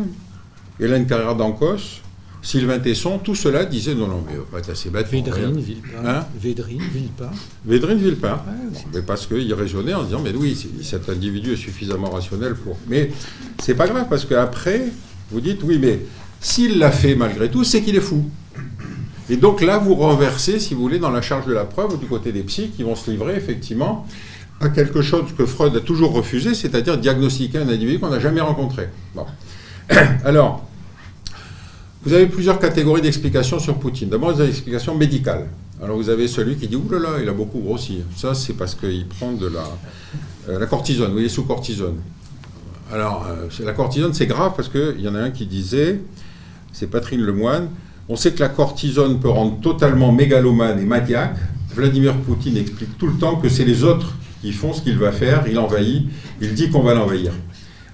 [0.79, 2.01] Hélène Carrère d'Ancos,
[2.47, 5.09] Sylvain Tesson, tout cela disait non, non, mais pas être assez bête.
[5.09, 5.97] Védrine, Villepin.
[6.05, 7.29] Hein Védrine, Villepin.
[7.65, 8.41] Védrine, Villepin.
[8.93, 12.77] mais parce qu'il raisonnait en disant, mais oui, cet individu est suffisamment rationnel pour.
[12.87, 13.11] Mais
[13.61, 14.85] c'est pas grave, parce qu'après,
[15.29, 15.99] vous dites, oui, mais
[16.39, 18.23] s'il l'a fait malgré tout, c'est qu'il est fou.
[19.29, 22.05] Et donc là, vous renversez, si vous voulez, dans la charge de la preuve du
[22.05, 24.07] côté des psys qui vont se livrer effectivement
[24.61, 28.39] à quelque chose que Freud a toujours refusé, c'est-à-dire diagnostiquer un individu qu'on n'a jamais
[28.39, 28.87] rencontré.
[29.13, 29.25] Bon.
[30.23, 30.63] Alors,
[32.07, 34.07] vous avez plusieurs catégories d'explications sur Poutine.
[34.07, 35.47] D'abord, vous avez l'explication médicale.
[35.83, 37.99] Alors, vous avez celui qui dit Ouh là là, il a beaucoup grossi.
[38.15, 39.67] Ça, c'est parce qu'il prend de la,
[40.47, 41.07] euh, cortisone.
[41.07, 41.97] Vous voyez, sous cortisone.
[42.93, 45.99] Alors, euh, la cortisone, c'est grave parce qu'il y en a un qui disait
[46.71, 47.69] c'est Patrine Lemoine
[48.09, 51.35] on sait que la cortisone peut rendre totalement mégalomane et maniaque.
[51.75, 55.11] Vladimir Poutine explique tout le temps que c'est les autres ils font ce qu'il va
[55.11, 56.07] faire, il envahit,
[56.39, 57.33] il dit qu'on va l'envahir.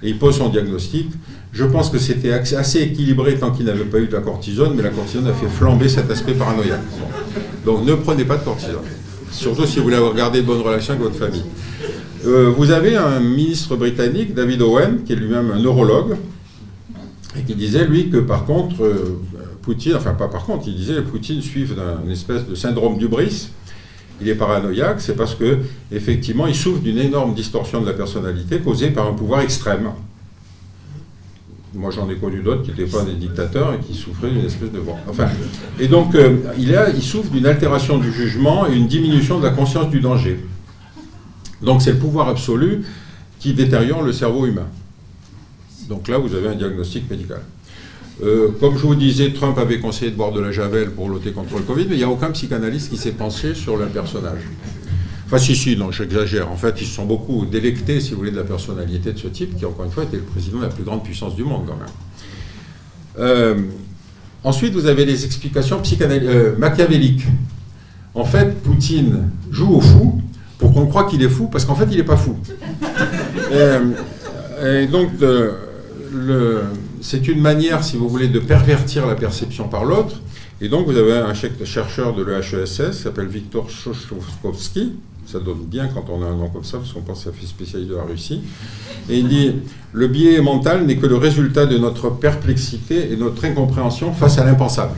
[0.02, 1.10] Et il pose son diagnostic.
[1.54, 4.82] Je pense que c'était assez équilibré tant qu'il n'avait pas eu de la cortisone, mais
[4.82, 6.82] la cortisone a fait flamber cet aspect paranoïaque.
[7.64, 8.82] Donc ne prenez pas de cortisone.
[9.32, 11.46] Surtout si vous voulez avoir gardé de bonnes relations avec votre famille.
[12.26, 16.18] Euh, vous avez un ministre britannique, David Owen, qui est lui-même un neurologue,
[17.38, 19.22] et qui disait, lui, que par contre, euh,
[19.62, 23.50] Poutine, enfin pas par contre, il disait que Poutine suive d'un espèce de syndrome d'ubris,
[24.22, 25.60] il est paranoïaque, c'est parce que
[25.92, 29.90] effectivement, il souffre d'une énorme distorsion de la personnalité causée par un pouvoir extrême.
[31.76, 34.72] Moi, j'en ai connu d'autres qui n'étaient pas des dictateurs et qui souffraient d'une espèce
[34.72, 34.80] de.
[35.10, 35.28] Enfin,
[35.80, 39.46] et donc, euh, il, a, il souffre d'une altération du jugement et une diminution de
[39.46, 40.40] la conscience du danger.
[41.62, 42.84] Donc, c'est le pouvoir absolu
[43.40, 44.68] qui détériore le cerveau humain.
[45.90, 47.42] Donc là, vous avez un diagnostic médical.
[48.24, 51.32] Euh, comme je vous disais, Trump avait conseillé de boire de la javel pour lutter
[51.32, 54.42] contre le Covid, mais il n'y a aucun psychanalyste qui s'est penché sur le personnage.
[55.34, 56.52] Enfin, si, si, non, j'exagère.
[56.52, 59.28] En fait, ils se sont beaucoup délectés, si vous voulez, de la personnalité de ce
[59.28, 61.64] type, qui, encore une fois, était le président de la plus grande puissance du monde,
[61.66, 61.88] quand même.
[63.18, 63.56] Euh,
[64.44, 67.24] ensuite, vous avez les explications euh, machiavéliques.
[68.14, 70.22] En fait, Poutine joue au fou
[70.60, 72.38] pour qu'on croit qu'il est fou, parce qu'en fait, il n'est pas fou.
[74.64, 75.10] et, donc,
[77.02, 80.22] c'est une manière, si vous voulez, de pervertir la perception par l'autre.
[80.62, 84.94] Et donc, vous avez un chercheur de l'EHESS qui s'appelle Victor Shoshkovsky,
[85.26, 87.38] Ça donne bien quand on a un nom comme ça, parce qu'on pense que ça
[87.38, 88.42] fait spécialiste de la Russie.
[89.10, 89.52] Et il dit
[89.92, 94.46] Le biais mental n'est que le résultat de notre perplexité et notre incompréhension face à
[94.46, 94.98] l'impensable.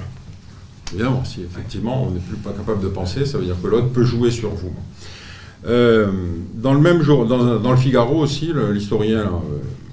[0.94, 3.90] Évidemment, si effectivement on n'est plus pas capable de penser, ça veut dire que l'autre
[3.90, 4.74] peut jouer sur vous.
[5.68, 6.08] Euh,
[6.54, 9.30] dans le même jour, dans, le Figaro aussi, l'historien euh,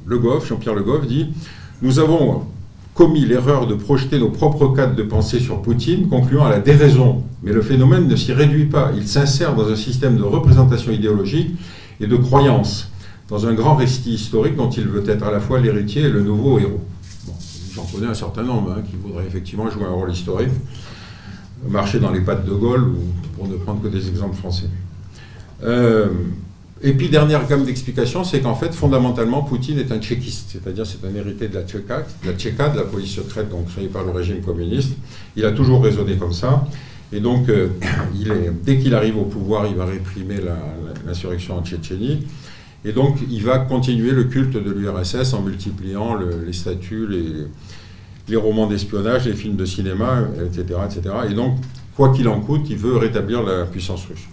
[0.06, 1.28] Le Goff, Jean-Pierre Le Goff, dit
[1.80, 2.46] Nous avons
[2.94, 7.22] commis l'erreur de projeter nos propres cadres de pensée sur Poutine, concluant à la déraison.
[7.42, 8.92] Mais le phénomène ne s'y réduit pas.
[8.96, 11.56] Il s'insère dans un système de représentation idéologique
[12.00, 12.90] et de croyance,
[13.28, 16.22] dans un grand récit historique dont il veut être à la fois l'héritier et le
[16.22, 16.80] nouveau héros.
[17.74, 20.52] J'en connais un certain nombre hein, qui voudraient effectivement jouer un rôle historique,
[21.68, 22.98] marcher dans les pattes de Gaulle, ou,
[23.36, 24.68] pour ne prendre que des exemples français.
[25.64, 26.08] Euh,
[26.84, 31.06] et puis, dernière gamme d'explications, c'est qu'en fait, fondamentalement, Poutine est un tchéquiste, c'est-à-dire c'est
[31.06, 34.02] un hérité de la Tchéka, de la Tchéka, de la police secrète donc créée par
[34.02, 34.94] le régime communiste.
[35.36, 36.66] Il a toujours raisonné comme ça.
[37.12, 37.68] Et donc, euh,
[38.18, 40.36] il est, dès qu'il arrive au pouvoir, il va réprimer
[41.06, 42.26] l'insurrection en Tchétchénie.
[42.84, 47.46] Et donc, il va continuer le culte de l'URSS en multipliant les statuts, les,
[48.28, 51.14] les romans d'espionnage, les films de cinéma, etc., etc.
[51.30, 51.58] Et donc,
[51.94, 54.26] quoi qu'il en coûte, il veut rétablir la puissance russe.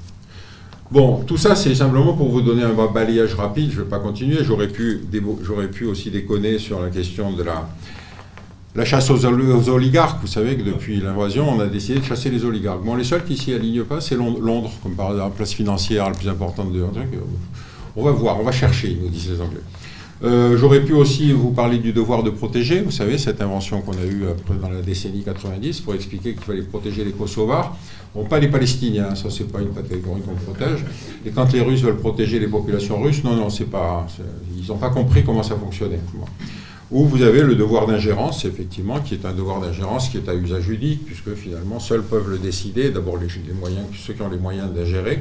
[0.92, 3.70] Bon, tout ça, c'est simplement pour vous donner un balayage rapide.
[3.72, 4.44] Je ne vais pas continuer.
[4.44, 7.70] J'aurais pu, aussi déconner sur la question de la,
[8.74, 9.24] la chasse aux,
[9.70, 10.20] oligarques.
[10.22, 12.84] Vous savez que depuis l'invasion, on a décidé de chasser les oligarques.
[12.84, 16.10] Bon, les seuls qui s'y alignent pas, c'est Londres, comme par exemple la place financière
[16.10, 16.84] la plus importante de
[17.96, 19.62] On va voir, on va chercher, nous disent les Anglais.
[20.22, 22.82] Euh, j'aurais pu aussi vous parler du devoir de protéger.
[22.82, 24.26] Vous savez, cette invention qu'on a eue
[24.62, 27.78] dans la décennie 90 pour expliquer qu'il fallait protéger les Kosovars.
[28.14, 30.84] Bon, pas les Palestiniens, ça c'est pas une catégorie qu'on protège.
[31.26, 34.08] Et quand les Russes veulent protéger les populations russes, non, non, c'est pas,
[34.58, 36.00] ils n'ont pas compris comment ça fonctionnait.
[36.92, 40.34] Ou vous avez le devoir d'ingérence, effectivement, qui est un devoir d'ingérence qui est à
[40.34, 42.90] usage unique, puisque finalement seuls peuvent le décider.
[42.90, 45.20] D'abord les, moyens, ceux qui ont les moyens d'ingérer,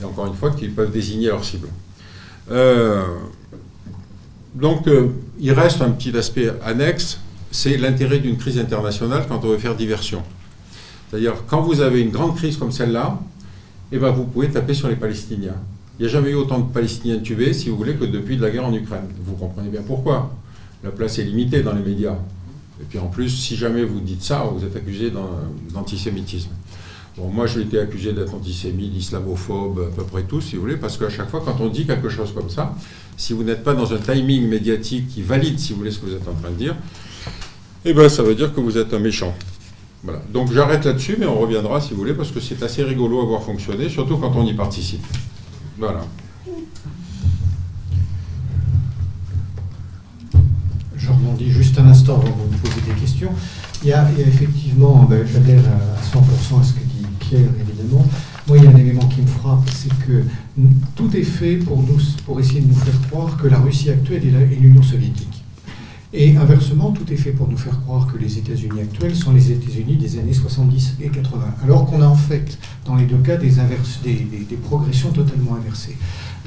[0.00, 1.68] et encore une fois qu'ils peuvent désigner leur cible.
[2.50, 3.04] Euh,
[4.54, 5.08] donc euh,
[5.40, 7.18] il reste un petit aspect annexe,
[7.50, 10.22] c'est l'intérêt d'une crise internationale quand on veut faire diversion.
[11.10, 13.20] C'est-à-dire, quand vous avez une grande crise comme celle-là,
[13.92, 15.54] eh ben, vous pouvez taper sur les Palestiniens.
[15.98, 18.50] Il n'y a jamais eu autant de Palestiniens tués, si vous voulez, que depuis la
[18.50, 19.06] guerre en Ukraine.
[19.24, 20.34] Vous comprenez bien pourquoi.
[20.82, 22.16] La place est limitée dans les médias.
[22.80, 25.12] Et puis en plus, si jamais vous dites ça, vous êtes accusé
[25.72, 26.50] d'antisémitisme.
[27.16, 30.76] Bon, moi, j'ai été accusé d'être antisémite, islamophobe, à peu près tout, si vous voulez,
[30.76, 32.74] parce qu'à chaque fois, quand on dit quelque chose comme ça,
[33.16, 36.06] si vous n'êtes pas dans un timing médiatique qui valide, si vous voulez, ce que
[36.06, 36.76] vous êtes en train de dire,
[37.84, 39.34] eh bien, ça veut dire que vous êtes un méchant.
[40.02, 40.20] Voilà.
[40.32, 43.24] Donc j'arrête là-dessus, mais on reviendra si vous voulez, parce que c'est assez rigolo à
[43.24, 45.04] voir fonctionner, surtout quand on y participe.
[45.78, 46.04] Voilà.
[50.96, 53.30] Je rebondis juste un instant avant de vous poser des questions.
[53.82, 58.06] Il y a, effectivement, j'adhère à 100% à ce que dit Pierre, évidemment.
[58.46, 60.22] Moi, il y a un élément qui me frappe, c'est que
[60.94, 64.22] tout est fait pour, nous, pour essayer de nous faire croire que la Russie actuelle
[64.24, 65.44] est l'Union soviétique.
[66.16, 69.50] Et inversement, tout est fait pour nous faire croire que les États-Unis actuels sont les
[69.50, 71.42] États-Unis des années 70 et 80.
[71.64, 75.96] Alors qu'on a en fait, dans les deux cas, des, des, progressions totalement inversées.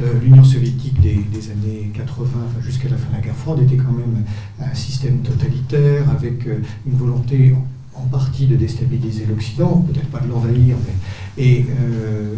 [0.02, 2.30] Euh, L'Union soviétique des, années 80
[2.62, 4.24] jusqu'à la fin de la guerre froide était quand même
[4.62, 7.54] un système totalitaire avec euh, une volonté
[7.94, 11.44] en partie de déstabiliser l'Occident, peut-être pas de l'envahir, mais.
[11.44, 12.36] Et, euh,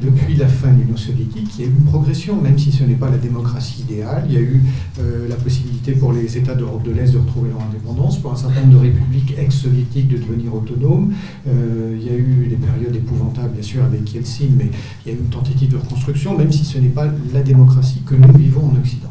[0.00, 2.84] depuis la fin de l'Union soviétique, il y a eu une progression, même si ce
[2.84, 4.24] n'est pas la démocratie idéale.
[4.28, 4.62] Il y a eu
[4.98, 8.36] euh, la possibilité pour les États d'Europe de l'Est de retrouver leur indépendance, pour un
[8.36, 11.12] certain nombre de républiques ex-soviétiques de devenir autonomes.
[11.48, 14.70] Euh, il y a eu des périodes épouvantables, bien sûr, avec Yeltsin, mais
[15.04, 18.02] il y a eu une tentative de reconstruction, même si ce n'est pas la démocratie
[18.06, 19.10] que nous vivons en Occident.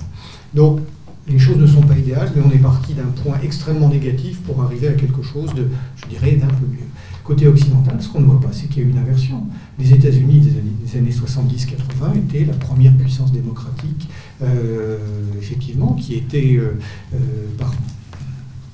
[0.54, 0.80] Donc,
[1.28, 4.63] les choses ne sont pas idéales, mais on est parti d'un point extrêmement négatif pour
[4.63, 6.88] arriver à quelque chose de, je dirais, d'un peu mieux.
[7.30, 9.44] Côté occidental, ce qu'on ne voit pas, c'est qu'il y a eu une inversion.
[9.78, 14.10] Les États-Unis des années, 70-80 étaient la première puissance démocratique,
[14.42, 14.98] euh,
[15.38, 16.80] effectivement, qui était, euh,
[17.13, 17.17] euh,
[17.56, 17.71] par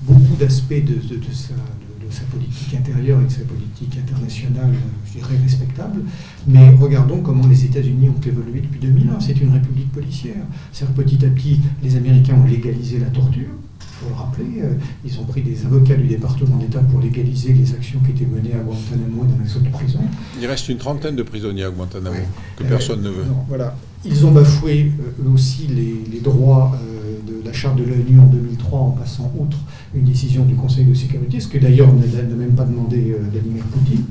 [0.03, 0.95] beaucoup d'aspects de,
[1.33, 4.73] sa, politique intérieure et de sa politique internationale,
[5.05, 6.03] je dirais, respectable.
[6.47, 9.19] Mais regardons comment les États-Unis ont évolué depuis 2001.
[9.19, 10.45] C'est une république policière.
[10.71, 13.49] C'est petit à petit, les Américains ont légalisé la torture
[13.99, 14.73] faut le rappeler, euh,
[15.05, 18.53] ils ont pris des avocats du département d'État pour légaliser les actions qui étaient menées
[18.53, 19.99] à Guantanamo et dans les autres prisons.
[20.39, 22.17] Il reste une trentaine de prisonniers à Guantanamo
[22.57, 23.21] que personne ne veut.
[23.21, 23.75] Euh, voilà.
[24.03, 26.77] Ils ont bafoué euh, eux aussi les, droits
[27.25, 29.57] de la charte de l'ONU en 2003 en passant outre
[29.93, 34.03] une décision du Conseil de sécurité, ce que d'ailleurs n'a même pas demandé Vladimir Poutine.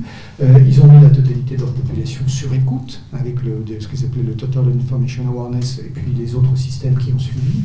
[0.67, 4.23] ils ont mis la totalité de leur population sur écoute, avec le, ce qu'ils appelaient
[4.23, 7.61] le Total Information Awareness et puis les autres systèmes qui ont suivi.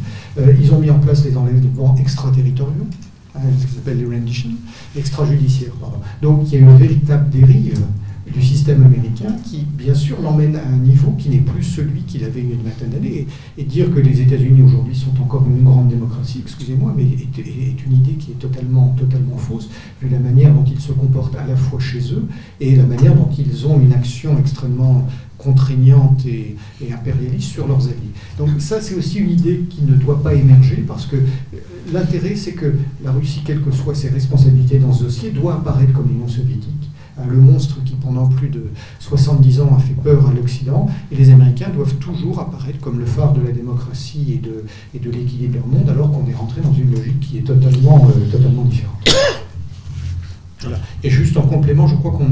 [0.61, 2.87] ils ont mis en place les enlèvements extraterritoriaux,
[3.35, 4.51] hein, ce qu'ils appellent les renditions,
[4.97, 5.73] extrajudiciaires.
[5.81, 5.99] Pardon.
[6.23, 7.81] Donc il y a une véritable dérive
[8.33, 12.25] du système américain qui, bien sûr, l'emmène à un niveau qui n'est plus celui qu'il
[12.25, 12.93] avait a une vingtaine.
[13.05, 17.93] Et, dire que les États-Unis aujourd'hui sont encore une grande démocratie, excusez-moi, mais est, une
[17.93, 19.69] idée qui est totalement, totalement fausse,
[20.03, 22.25] vu la manière dont ils se comportent à la fois chez eux
[22.61, 25.07] et la manière dont ils ont une action extrêmement
[25.43, 26.57] contraignante et,
[26.93, 28.13] impérialiste sur leurs alliés.
[28.39, 31.59] Donc ça, c'est aussi une idée qui ne doit pas émerger parce que euh,
[31.93, 35.93] l'intérêt, c'est que la Russie, quelles que soient ses responsabilités dans ce dossier, doit apparaître
[35.93, 36.80] comme l'Union soviétique,
[37.29, 41.31] le monstre qui pendant plus de 70 ans a fait peur à l'Occident, et les
[41.31, 44.41] Américains doivent toujours apparaître comme le phare de la démocratie
[44.95, 48.09] et de, l'équilibre du monde, alors qu'on est rentré dans une logique qui est totalement,
[48.09, 49.09] euh, différente.
[51.03, 52.29] Et juste en complément, je crois qu'on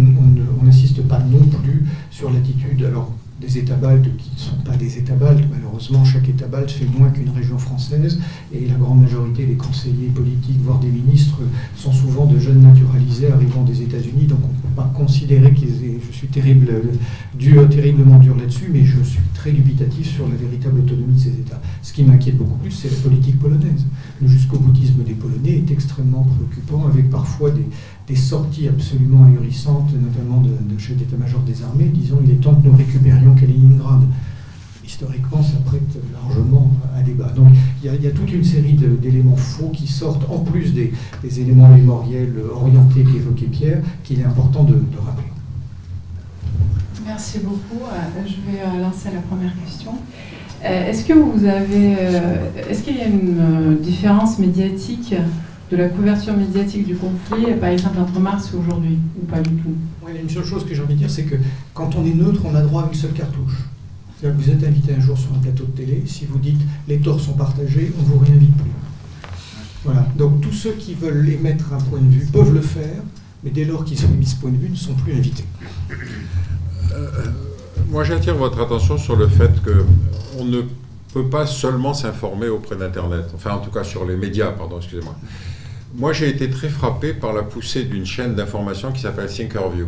[0.64, 2.84] n'insiste pas non plus sur l'attitude.
[2.84, 5.44] Alors, des États baltes qui ne sont pas des États baltes.
[5.50, 8.18] Malheureusement, chaque État balte fait moins qu'une région française
[8.52, 11.38] et la grande majorité des conseillers politiques, voire des ministres,
[11.76, 14.26] sont souvent de jeunes naturalisés arrivant des États-Unis.
[14.26, 15.98] Donc on ne peut pas considérer qu'ils aient.
[16.10, 16.70] Je suis terrible,
[17.38, 21.30] dur, terriblement dur là-dessus, mais je suis très dubitatif sur la véritable autonomie de ces
[21.30, 21.60] États.
[21.82, 23.84] Ce qui m'inquiète beaucoup plus, c'est la politique polonaise.
[24.26, 30.78] Jusqu'au boutisme des Polonais est extrêmement préoccupant, avec parfois des, sorties absolument ahurissantes, notamment de,
[30.78, 34.00] chefs d'état-major des armées, disant il est temps que nous récupérions Kaliningrad.
[34.84, 37.28] Historiquement, ça prête largement à débat.
[37.28, 37.48] Donc
[37.84, 40.92] il y, a toute une série d'éléments faux qui sortent, en plus des,
[41.40, 45.28] éléments mémoriels orientés qu'évoquait Pierre, qu'il est important de, rappeler.
[47.06, 47.84] Merci beaucoup.
[47.84, 49.92] Euh, je vais euh, lancer la première question.
[50.64, 51.92] Euh, est-ce que vous avez,
[52.68, 55.14] est-ce qu'il y a une différence médiatique
[55.70, 59.50] de la couverture médiatique du conflit, par exemple entre mars et aujourd'hui, ou pas du
[59.50, 59.74] tout?
[60.04, 61.36] Oui, une seule chose que j'ai envie de dire, c'est que
[61.74, 63.68] quand on est neutre, on a droit à une seule cartouche.
[64.18, 66.60] C'est-à-dire que vous êtes invité un jour sur un plateau de télé, si vous dites
[66.88, 68.70] les torts sont partagés, on ne vous réinvite plus.
[69.84, 70.06] Voilà.
[70.16, 73.02] Donc tous ceux qui veulent émettre un point de vue peuvent le faire,
[73.44, 75.44] mais dès lors qu'ils ont émis ce point de vue, ne sont plus invités.
[76.92, 77.26] Euh,
[77.88, 80.62] moi, j'attire votre attention sur le fait qu'on ne
[81.12, 85.16] peut pas seulement s'informer auprès d'Internet, enfin en tout cas sur les médias, pardon, excusez-moi.
[85.94, 89.86] Moi, j'ai été très frappé par la poussée d'une chaîne d'information qui s'appelle Thinkerview.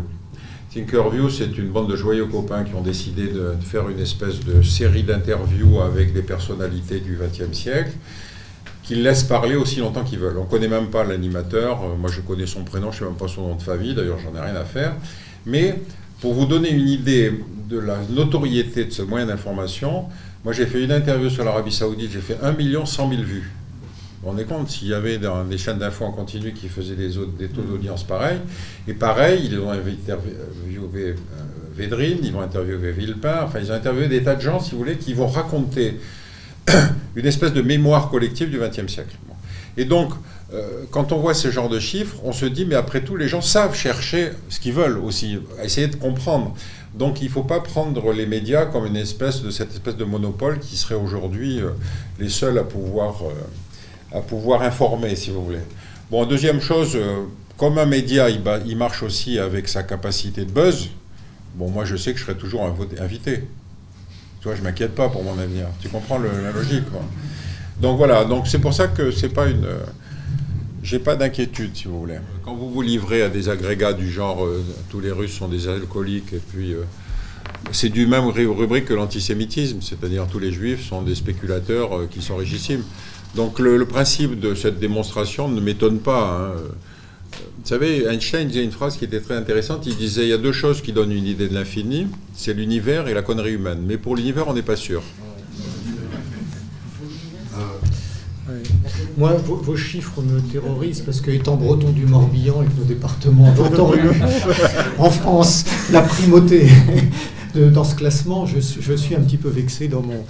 [0.72, 4.62] Thinkerview, c'est une bande de joyeux copains qui ont décidé de faire une espèce de
[4.62, 7.92] série d'interviews avec des personnalités du XXe siècle,
[8.82, 10.38] qu'ils laissent parler aussi longtemps qu'ils veulent.
[10.38, 11.82] On ne connaît même pas l'animateur.
[11.82, 13.94] Euh, moi, je connais son prénom, je ne sais même pas son nom de famille.
[13.94, 14.94] D'ailleurs, j'en ai rien à faire.
[15.44, 15.80] Mais
[16.20, 17.32] pour vous donner une idée
[17.70, 20.06] de la notoriété de ce moyen d'information,
[20.44, 22.10] moi, j'ai fait une interview sur l'Arabie Saoudite.
[22.12, 23.50] J'ai fait 1 million 100 000 vues.
[24.24, 27.10] On est compte s'il y avait dans des chaînes d'infos en continu qui faisaient des,
[27.38, 28.38] des taux d'audience pareils.
[28.88, 30.18] Et pareil, ils ont interviewé
[30.96, 31.14] euh,
[31.74, 34.78] Védrine, ils vont interviewer Villepin, enfin ils ont interviewé des tas de gens, si vous
[34.78, 35.98] voulez, qui vont raconter
[37.16, 39.16] une espèce de mémoire collective du XXe siècle.
[39.78, 40.12] Et donc,
[40.52, 43.28] euh, quand on voit ce genre de chiffres, on se dit, mais après tout, les
[43.28, 46.54] gens savent chercher ce qu'ils veulent aussi, essayer de comprendre.
[46.94, 50.04] Donc il ne faut pas prendre les médias comme une espèce de cette espèce de
[50.04, 51.70] monopole qui serait aujourd'hui euh,
[52.18, 53.22] les seuls à pouvoir
[54.12, 55.60] à pouvoir informer, si vous voulez.
[56.10, 57.24] Bon, deuxième chose, euh,
[57.56, 60.88] comme un média, il, marche aussi avec sa capacité de buzz.
[61.54, 62.64] Bon, moi, je sais que je serai toujours
[62.98, 63.44] invité.
[64.40, 65.66] Tu vois, je m'inquiète pas pour mon avenir.
[65.80, 66.84] Tu comprends la logique.
[67.80, 69.66] Donc voilà, donc c'est pour ça que c'est pas une.
[70.80, 72.18] Euh, j'ai pas d'inquiétude, si vous voulez.
[72.44, 75.68] Quand vous vous livrez à des agrégats du genre euh, tous les Russes sont des
[75.68, 76.74] alcooliques, et puis
[77.72, 82.36] c'est du même rubrique que l'antisémitisme, c'est-à-dire tous les Juifs sont des spéculateurs qui sont
[82.36, 82.82] richissimes.
[83.34, 86.54] Donc le, principe de cette démonstration ne m'étonne pas.
[86.54, 86.60] Hein.
[87.32, 89.86] Vous savez, Einstein disait une phrase qui était très intéressante.
[89.86, 93.06] Il disait il y a deux choses qui donnent une idée de l'infini, c'est l'univers
[93.06, 93.80] et la connerie humaine.
[93.86, 95.02] Mais pour l'univers, on n'est pas sûr.
[99.20, 103.52] Moi, vos, chiffres me terrorisent parce que, étant breton du Morbihan et que nos départements
[103.54, 104.00] ont eu
[104.98, 106.66] en France la primauté
[107.54, 108.60] dans ce classement, je,
[108.94, 110.24] suis un petit peu vexé dans, mon,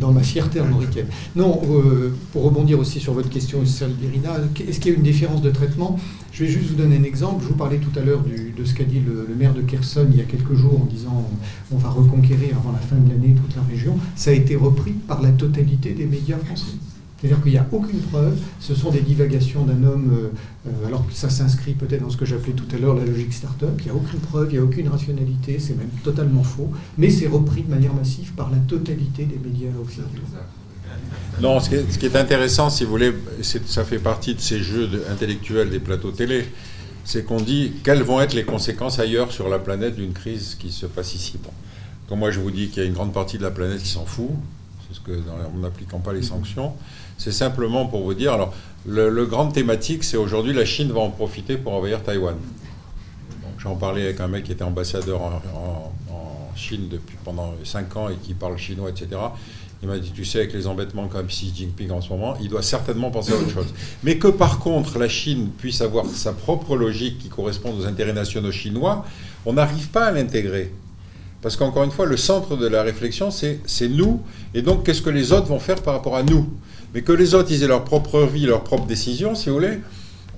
[0.00, 1.08] dans, ma fierté armoricaine.
[1.36, 3.62] Non, euh, pour rebondir aussi sur votre question,
[4.00, 5.98] Birina, est-ce qu'il y a une différence de traitement?
[6.32, 7.42] Je vais juste vous donner un exemple.
[7.42, 10.06] Je vous parlais tout à l'heure de ce qu'a dit le, le, maire de Kherson
[10.10, 11.28] il y a quelques jours en disant
[11.72, 13.98] on va reconquérir avant la fin de l'année toute la région.
[14.16, 16.78] Ça a été repris par la totalité des médias français.
[17.24, 21.06] C'est-à-dire qu'il n'y a aucune preuve, ce sont des divagations d'un homme, euh, euh, alors
[21.06, 23.84] que ça s'inscrit peut-être dans ce que j'appelais tout à l'heure la logique start-up, il
[23.86, 27.26] n'y a aucune preuve, il n'y a aucune rationalité, c'est même totalement faux, mais c'est
[27.26, 30.20] repris de manière massive par la totalité des médias occidentaux.
[31.40, 35.70] Non, ce qui, est, intéressant, si vous voulez, ça fait partie de ces jeux intellectuels
[35.70, 36.44] des plateaux télé,
[37.04, 40.70] c'est qu'on dit quelles vont être les conséquences ailleurs sur la planète d'une crise qui
[40.70, 41.38] se passe ici?
[42.06, 43.88] Quand moi je vous dis qu'il y a une grande partie de la planète qui
[43.88, 44.28] s'en fout,
[44.94, 45.22] c'est ce que
[45.54, 46.72] en n'appliquant pas les sanctions,
[47.18, 48.32] c'est simplement pour vous dire.
[48.32, 48.54] Alors,
[48.86, 52.36] le, grand thématique, c'est aujourd'hui la Chine va en profiter pour envahir Taïwan.
[53.58, 55.92] je J'en parlais avec un mec qui était ambassadeur en,
[56.56, 59.20] Chine depuis pendant 5 ans et qui parle chinois, etc.
[59.82, 62.48] Il m'a dit, tu sais, avec les embêtements comme Xi Jinping en ce moment, il
[62.48, 63.74] doit certainement penser à autre chose.
[64.04, 68.12] Mais que par contre, la Chine puisse avoir sa propre logique qui correspond aux intérêts
[68.12, 69.04] nationaux chinois,
[69.46, 70.72] on n'arrive pas à l'intégrer.
[71.44, 74.22] Parce qu'encore une fois, le centre de la réflexion, c'est nous,
[74.54, 76.48] et donc qu'est-ce que les autres vont faire par rapport à nous?
[76.94, 79.80] Mais que les autres, aient leur propre vie, leur propre décision, si vous voulez,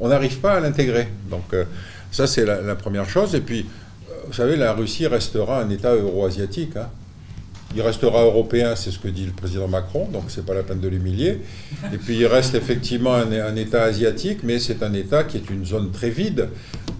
[0.00, 1.06] on n'arrive pas à l'intégrer.
[1.30, 1.64] Donc euh,
[2.10, 3.36] ça, c'est la, première chose.
[3.36, 3.66] Et puis,
[4.10, 6.76] euh, vous savez, la Russie restera un État euro-asiatique.
[6.76, 6.88] Hein.
[7.76, 10.80] Il restera européen, c'est ce que dit le président Macron, donc c'est pas la peine
[10.80, 11.40] de l'humilier.
[11.92, 15.64] Et puis il reste effectivement un, État asiatique, mais c'est un État qui est une
[15.64, 16.48] zone très vide.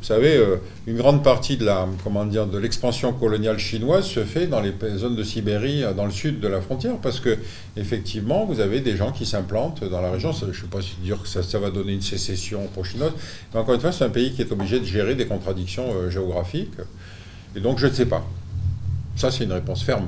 [0.07, 4.23] Vous savez, euh, une grande partie de la, comment dire, de l'expansion coloniale chinoise se
[4.23, 7.37] fait dans les zones de Sibérie, dans le sud de la frontière, parce que
[7.77, 10.31] effectivement, vous avez des gens qui s'implantent dans la région.
[10.31, 13.15] Je ne sais pas si dire que ça, va donner une sécession pour chinoise,
[13.53, 16.09] mais encore une fois, c'est un pays qui est obligé de gérer des contradictions euh,
[16.09, 16.79] géographiques.
[17.57, 18.25] Et donc, je ne sais pas.
[19.17, 20.07] Ça, c'est une réponse ferme.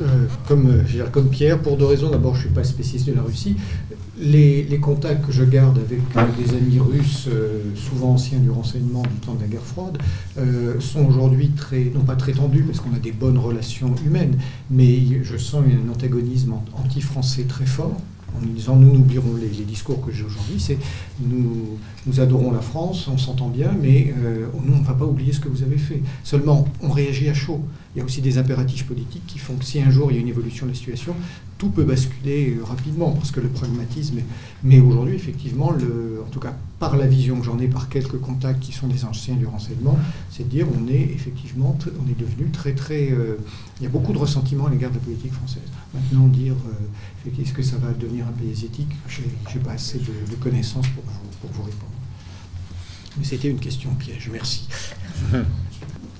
[0.00, 2.10] Euh, euh, comme Pierre, pour deux raisons.
[2.10, 3.56] D'abord, je ne suis pas spécialiste de la Russie.
[4.22, 7.28] Les, contacts que je garde avec euh, des amis russes,
[7.74, 9.98] souvent anciens du renseignement du temps de la guerre froide,
[10.80, 14.38] sont aujourd'hui très, non pas très tendus, parce qu'on a des bonnes relations humaines,
[14.70, 17.96] mais je sens un antagonisme anti-français très fort
[18.36, 20.78] en disant nous n'oublierons les, discours que j'ai aujourd'hui, c'est
[21.20, 24.12] nous, nous adorons la France, on s'entend bien, mais
[24.64, 26.02] nous on ne va pas oublier ce que vous avez fait.
[26.24, 27.60] Seulement, on réagit à chaud
[27.94, 30.18] il y a aussi des impératifs politiques qui font que si un jour il y
[30.18, 31.14] a une évolution de la situation,
[31.58, 34.20] tout peut basculer euh, rapidement, parce que le pragmatisme.
[34.64, 38.60] Mais aujourd'hui, effectivement, en tout cas par la vision que j'en ai, par quelques contacts
[38.60, 39.98] qui sont des anciens du renseignement,
[40.30, 43.12] c'est de dire on est effectivement, on est devenu très très.
[43.12, 43.36] Euh,
[43.78, 45.62] il y a beaucoup de ressentiment à l'égard de la politique française.
[45.92, 49.98] Maintenant, dire euh, est-ce que ça va devenir un pays asiatique, je n'ai pas assez
[49.98, 51.04] de, connaissances pour
[51.40, 51.91] pour vous répondre.
[53.18, 54.68] Mais c'était une question piège, merci.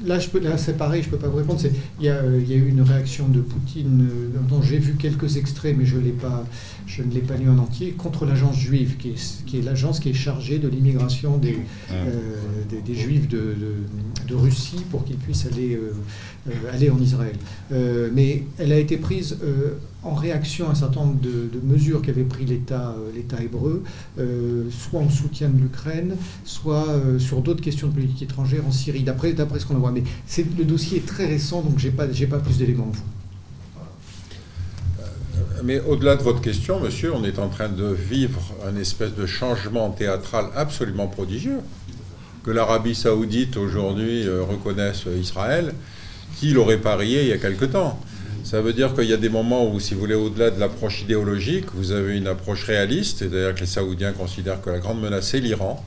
[0.04, 0.18] là,
[0.56, 1.60] c'est pareil, je ne peux pas vous répondre.
[2.00, 5.84] Il y, a, eu une réaction de Poutine, euh, dont j'ai vu quelques extraits, mais
[5.84, 6.44] je, pas,
[6.86, 10.14] je ne l'ai pas lu en entier, contre l'agence juive, qui est, l'agence qui est
[10.14, 11.58] chargée de l'immigration des,
[11.90, 12.10] euh,
[12.84, 13.54] des, juifs de,
[14.34, 17.36] Russie pour qu'ils puissent aller, euh, aller en Israël.
[17.70, 19.36] mais elle a été prise
[20.04, 23.84] en réaction à un certain nombre de, mesures qu'avait pris l'État l'État hébreu,
[24.70, 26.86] soit en soutien de l'Ukraine, soit
[27.18, 30.02] sur d'autres questions de politique étrangère en Syrie, d'après ce qu'on a mais
[30.58, 33.02] le dossier est très récent, donc je n'ai pas, plus d'éléments que vous.
[35.00, 35.04] Euh,
[35.64, 39.26] mais au-delà de votre question, monsieur, on est en train de vivre un espèce de
[39.26, 41.58] changement théâtral absolument prodigieux.
[42.44, 45.74] Que l'Arabie saoudite aujourd'hui euh, reconnaisse Israël,
[46.36, 48.00] qui l'aurait parié il y a quelque temps
[48.44, 51.02] ça veut dire qu'il y a des moments où, si vous voulez, au-delà de l'approche
[51.02, 55.28] idéologique, vous avez une approche réaliste, c'est-à-dire que les Saoudiens considèrent que la grande menace,
[55.28, 55.84] c'est l'Iran,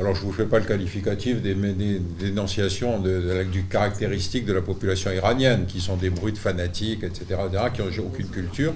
[0.00, 4.62] alors je ne vous fais pas le qualificatif des, dénonciations de, du caractéristique de la
[4.62, 7.38] population iranienne, qui sont des brutes fanatiques, etc.,
[7.74, 8.72] qui n'ont aucune culture,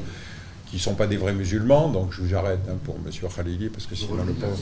[0.67, 1.89] qui ne sont pas des vrais musulmans.
[1.89, 3.11] Donc j'arrête hein, pour M.
[3.35, 4.59] Khalili, parce que sinon le pauvre.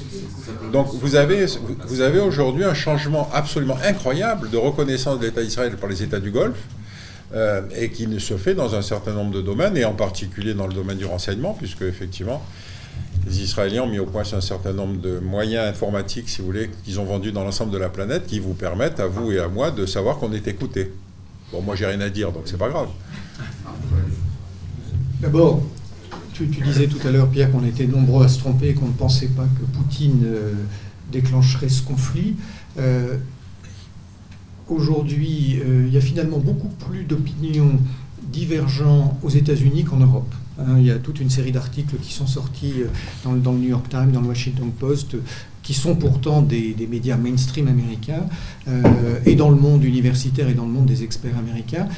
[0.73, 1.47] Donc vous avez,
[1.89, 6.21] vous avez aujourd'hui un changement absolument incroyable de reconnaissance de l'État d'Israël par les États
[6.21, 6.63] du Golfe.
[7.35, 10.67] Euh, et qui se fait dans un certain nombre de domaines, et en particulier dans
[10.67, 12.43] le domaine du renseignement, puisque effectivement,
[13.27, 16.71] les Israéliens ont mis au point un certain nombre de moyens informatiques, si vous voulez,
[16.85, 19.49] qu'ils ont vendus dans l'ensemble de la planète, qui vous permettent, à vous et à
[19.49, 20.93] moi, de savoir qu'on est écouté.
[21.53, 22.89] Bon, moi, j'ai rien à dire, donc c'est pas grave.
[25.23, 25.63] D'abord,
[26.35, 29.29] tu, disais tout à l'heure, Pierre, qu'on était nombreux à se tromper qu'on ne pensait
[29.29, 30.53] pas que Poutine euh,
[31.11, 32.37] déclencherait ce conflit.
[32.79, 33.17] Euh,
[34.69, 37.79] aujourd'hui, euh, il y a finalement beaucoup plus d'opinions
[38.23, 40.33] divergentes aux États-Unis qu'en Europe.
[40.59, 42.87] Hein, il y a toute une série d'articles qui sont sortis euh,
[43.25, 45.17] dans, le New York Times, dans le Washington Post,
[45.63, 48.27] qui sont pourtant des, médias mainstream américains,
[48.69, 51.89] euh, et dans le monde universitaire et dans le monde des experts américains,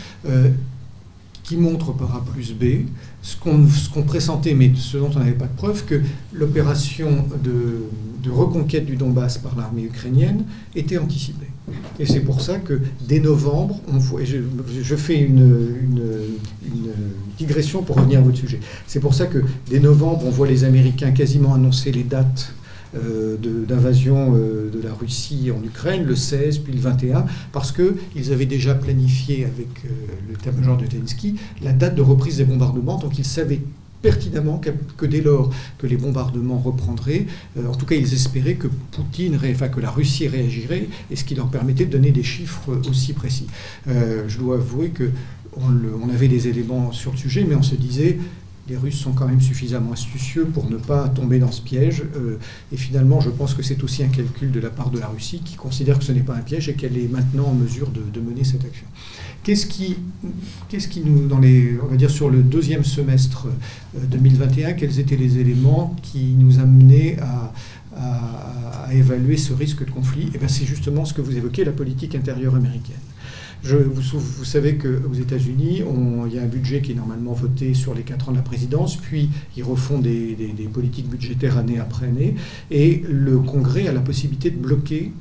[1.44, 2.86] qui montrent par A plus B
[3.22, 6.00] ce qu'on pressentait, mais ce dont on n'avait pas de preuve, que
[6.32, 10.44] l'opération de, reconquête du Donbass par l'armée ukrainienne
[10.74, 11.46] était anticipée.
[11.98, 13.80] Et c'est pour ça que dès novembre,
[14.22, 16.00] je, fais une,
[17.38, 20.64] digression pour revenir à votre sujet, c'est pour ça que dès novembre, on voit les
[20.64, 22.54] Américains quasiment annoncer les dates
[22.96, 23.36] euh,
[23.66, 28.46] d'invasion euh, de la Russie en Ukraine, le 16 puis le 21, parce qu'ils avaient
[28.46, 29.88] déjà planifié avec euh,
[30.28, 33.62] le état-major de Zelensky la date de reprise des bombardements, donc ils savaient
[34.04, 34.60] pertinemment
[34.98, 37.24] que, dès lors que les bombardements reprendraient,
[37.56, 41.34] en tout cas ils espéraient que Poutine, enfin que la Russie réagirait, et ce qui
[41.34, 43.46] leur permettait de donner des chiffres aussi précis.
[43.86, 45.10] je dois avouer que
[45.56, 48.18] on, avait des éléments sur le sujet, mais on se disait
[48.68, 52.02] les Russes sont quand même suffisamment astucieux pour ne pas tomber dans ce piège.
[52.16, 52.38] Euh,
[52.72, 55.42] et finalement, je pense que c'est aussi un calcul de la part de la Russie
[55.44, 58.20] qui considère que ce n'est pas un piège et qu'elle est maintenant en mesure de,
[58.20, 58.86] mener cette action.
[59.42, 59.96] Qu'est-ce qui,
[61.04, 63.48] nous, dans les, on va dire sur le deuxième semestre
[63.94, 67.52] 2021, euh, quels étaient les éléments qui nous amenaient à,
[68.92, 70.30] évaluer ce risque de conflit?
[70.34, 72.96] Eh c'est justement ce que vous évoquez, la politique intérieure américaine
[73.64, 75.82] vous, savez qu'aux États-Unis,
[76.26, 78.42] il y a un budget qui est normalement voté sur les quatre ans de la
[78.42, 82.34] présidence, puis ils refont des politiques budgétaires année après année,
[82.70, 85.12] et le Congrès a la possibilité de bloquer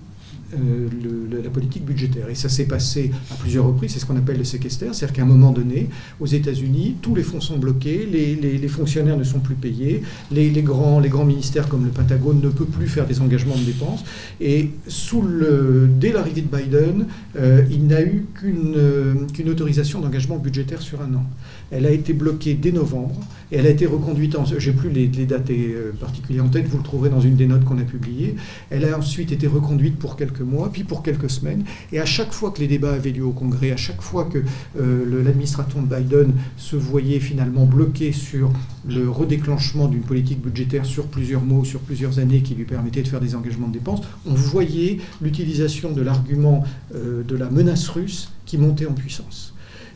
[0.57, 2.29] euh, la politique budgétaire.
[2.29, 5.21] Et ça s'est passé à plusieurs reprises, c'est ce qu'on appelle le séquester, c'est-à-dire qu'à
[5.23, 5.89] un moment donné,
[6.19, 10.01] aux États-Unis, tous les fonds sont bloqués, les, fonctionnaires ne sont plus payés,
[10.31, 13.63] les, grands, les grands ministères comme le Pentagone ne peuvent plus faire des engagements de
[13.63, 14.03] dépenses.
[14.41, 20.37] Et sous le, dès l'arrivée de Biden, euh, il n'a eu euh, qu'une autorisation d'engagement
[20.37, 21.25] budgétaire sur un an.
[21.73, 23.19] Elle a été bloquée dès novembre
[23.51, 24.45] et elle a été reconduite en.
[24.45, 25.51] J'ai plus les, dates
[25.99, 28.35] particulières en tête, vous le trouverez dans une des notes qu'on a publiées.
[28.69, 31.63] Elle a ensuite été reconduite pour quelques mois, puis pour quelques semaines.
[31.91, 34.39] Et à chaque fois que les débats avaient lieu au Congrès, à chaque fois que
[34.79, 38.51] euh, l'administration de Biden se voyait finalement bloqué sur
[38.87, 43.07] le redéclenchement d'une politique budgétaire sur plusieurs mois, sur plusieurs années, qui lui permettait de
[43.07, 46.63] faire des engagements de dépenses, on voyait l'utilisation de l'argument
[46.95, 49.52] euh, de la menace russe qui montait en puissance.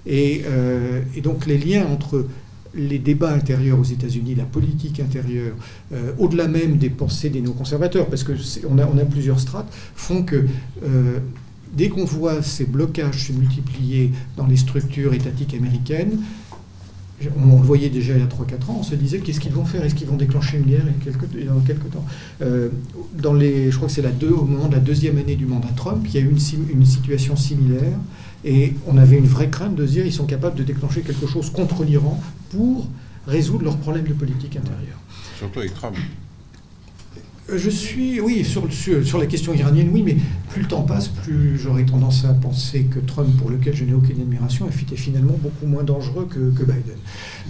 [0.07, 2.25] Et, euh, et, donc les liens entre
[2.73, 5.55] les débats intérieurs aux États-Unis, la politique intérieure,
[5.91, 10.23] euh, au-delà même des pensées des néoconservateurs, parce qu'on a, on a plusieurs strates, font
[10.23, 10.45] que
[10.83, 11.19] euh,
[11.73, 16.19] dès qu'on voit ces blocages se multiplier dans les structures étatiques américaines,
[17.35, 19.65] on, le voyait déjà il y a 3-4 ans, on se disait qu'est-ce qu'ils vont
[19.65, 19.83] faire?
[19.83, 22.05] Est-ce qu'ils vont déclencher une guerre dans quelques temps?
[23.17, 26.05] Dans les, Je crois que c'est au moment de la deuxième année du mandat Trump,
[26.07, 27.97] il y a eu une situation similaire
[28.45, 31.27] et on avait une vraie crainte de se dire ils sont capables de déclencher quelque
[31.27, 32.87] chose contre l'Iran pour
[33.27, 34.99] résoudre leurs problèmes de politique intérieure.
[35.37, 35.95] Surtout avec Trump.
[37.49, 40.17] Euh, je suis, oui, sur, sur, la question iranienne, oui, mais
[40.49, 43.93] plus le temps passe, plus j'aurais tendance à penser que Trump, pour lequel je n'ai
[43.93, 46.97] aucune admiration, est finalement beaucoup moins dangereux que, Biden.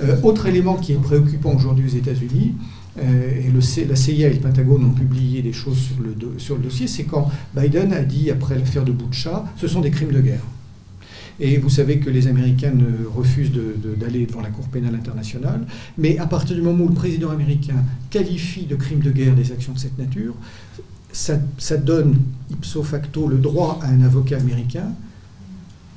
[0.03, 2.53] Euh, autre élément qui est préoccupant aujourd'hui aux États-Unis,
[2.99, 6.55] euh, et le la CIA et le Pentagone ont publié des choses sur le, sur
[6.55, 10.11] le dossier, c'est quand Biden a dit, après l'affaire de Boucha, ce sont des crimes
[10.11, 10.43] de guerre.
[11.39, 12.73] Et vous savez que les Américains
[13.13, 15.65] refusent d'aller devant la Cour pénale internationale.
[15.97, 19.51] Mais à partir du moment où le président américain qualifie de crime de guerre des
[19.51, 20.33] actions de cette nature,
[21.11, 22.17] ça, ça donne
[22.49, 24.91] ipso facto le droit à un avocat américain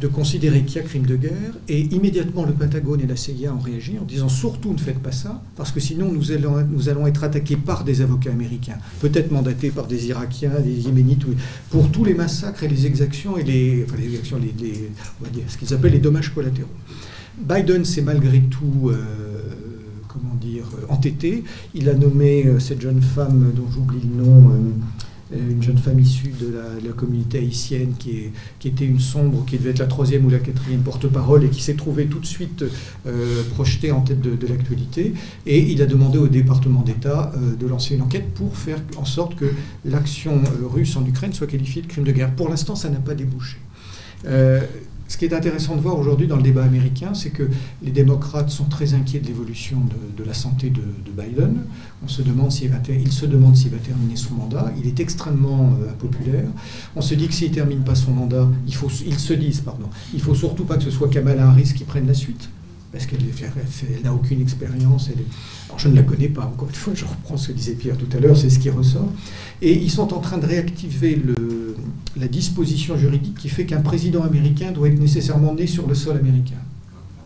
[0.00, 3.52] de considérer qu'il y a crime de guerre, et immédiatement le Pentagone et la CIA
[3.54, 6.88] ont réagi en disant surtout ne faites pas ça, parce que sinon nous allons, nous
[6.88, 11.24] allons être attaqués par des avocats américains, peut-être mandatés par des Irakiens, des Yéménites,
[11.70, 14.90] pour tous les massacres et les exactions et les, enfin, les exactions, les,
[15.20, 16.68] on va dire, ce qu'ils appellent les dommages collatéraux.
[17.38, 19.40] Biden s'est malgré tout euh,
[20.12, 21.44] comment dire, entêté.
[21.74, 24.50] Il a nommé euh, cette jeune femme dont j'oublie le nom.
[24.50, 24.58] Euh, euh,
[25.32, 26.52] une jeune femme issue de
[26.84, 28.30] la, communauté haïtienne qui,
[28.64, 31.74] était une sombre, qui devait être la troisième ou la quatrième porte-parole et qui s'est
[31.74, 32.64] trouvée tout de suite
[33.06, 35.14] euh, projetée en tête de, l'actualité.
[35.46, 39.04] Et il a demandé au département d'État euh, de lancer une enquête pour faire en
[39.04, 39.46] sorte que
[39.84, 42.34] l'action russe en Ukraine soit qualifiée de crime de guerre.
[42.34, 43.56] Pour l'instant, ça n'a pas débouché.
[45.10, 47.50] Ce qui est intéressant de voir aujourd'hui dans le débat américain, c'est que
[47.82, 49.78] les démocrates sont très inquiets de l'évolution
[50.16, 50.80] de, la santé de,
[51.10, 51.64] Biden.
[52.04, 52.76] On se demande s'il va
[53.10, 54.72] se demande s'il va terminer son mandat.
[54.78, 56.46] Il est extrêmement euh, impopulaire.
[56.94, 59.02] On se dit que s'il ne termine pas son mandat, il faut, se
[59.64, 62.48] pardon, il faut surtout pas que ce soit Kamala Harris qui prenne la suite
[62.92, 63.20] parce qu'elle
[64.02, 65.08] n'a aucune expérience.
[65.68, 67.96] Alors je ne la connais pas, encore une fois, je reprends ce que disait Pierre
[67.96, 69.08] tout à l'heure, c'est ce qui ressort.
[69.62, 71.20] Et ils sont en train de réactiver
[72.16, 76.16] la disposition juridique qui fait qu'un président américain doit être nécessairement né sur le sol
[76.16, 76.56] américain,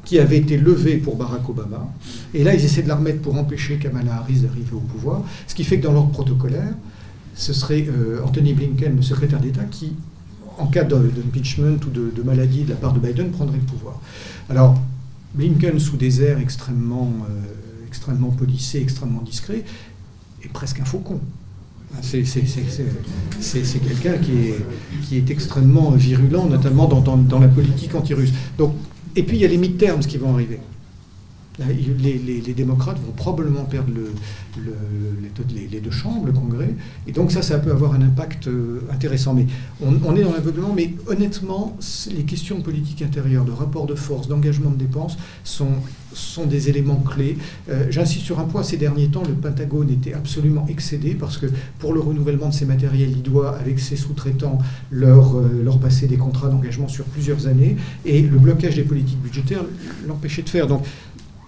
[0.04, 1.88] qui avait été levé pour Barack Obama.
[2.34, 5.54] Et là, ils essaient de la remettre pour empêcher Kamala Harris d'arriver au pouvoir, ce
[5.54, 6.74] qui fait que dans l'ordre protocolaire,
[7.34, 9.92] ce serait euh, Anthony Blinken, le secrétaire d'État, qui,
[10.58, 14.00] en cas d'impeachment ou de, de, maladie de la part de Biden, prendrait le pouvoir.
[14.48, 14.78] Alors,
[15.34, 19.64] Blinken, sous des airs extrêmement, euh, extrêmement policés, extrêmement discrets,
[20.42, 21.20] est presque un faucon.
[22.02, 22.22] C'est
[23.80, 24.66] quelqu'un qui est,
[25.04, 28.32] qui est extrêmement virulent, notamment dans, la politique anti-russe.
[29.16, 30.58] Et puis il y a les mid-terms qui vont arriver.
[31.58, 34.10] Les, démocrates vont probablement perdre le,
[35.70, 36.74] les, deux chambres, le Congrès,
[37.06, 39.34] et donc ça, ça peut avoir un impact euh, intéressant.
[39.34, 39.46] Mais
[39.80, 41.76] on, est dans l'aveuglement, mais honnêtement,
[42.10, 45.68] les questions de politique intérieure, de rapport de force, d'engagement de dépenses sont,
[46.12, 47.38] sont des éléments clés.
[47.70, 51.46] Euh, j'insiste sur un point, ces derniers temps, le Pentagone était absolument excédé parce que
[51.78, 54.58] pour le renouvellement de ses matériels, il doit, avec ses sous-traitants,
[54.90, 59.20] leur, euh, leur passer des contrats d'engagement sur plusieurs années, et le blocage des politiques
[59.20, 59.64] budgétaires
[60.08, 60.66] l'empêchait de faire.
[60.66, 60.84] Donc,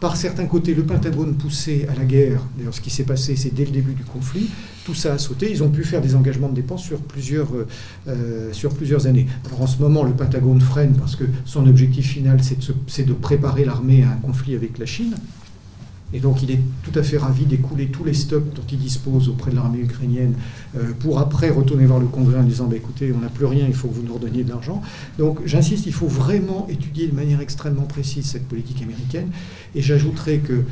[0.01, 2.43] par certains côtés, le Pentagone poussait à la guerre.
[2.57, 4.51] D'ailleurs, ce qui s'est passé, c'est dès le début du conflit.
[4.85, 5.51] Tout ça a sauté.
[5.51, 7.67] Ils ont pu faire des engagements de dépenses sur plusieurs, euh,
[8.09, 9.27] euh, années.
[9.47, 12.41] Alors en ce moment, le Pentagone freine parce que son objectif final,
[12.87, 15.15] c'est de préparer l'armée à un conflit avec la Chine.
[16.13, 19.29] Et donc il est tout à fait ravi d'écouler tous les stocks dont il dispose
[19.29, 20.35] auprès de l'armée ukrainienne
[20.77, 23.67] euh, pour après retourner voir le Congrès en disant bah, écoutez, on n'a plus rien,
[23.67, 24.83] il faut que vous nous redonniez de l'argent.
[25.19, 29.31] Donc j'insiste, il faut vraiment étudier de manière extrêmement précise cette politique américaine.
[29.75, 30.63] Et j'ajouterai que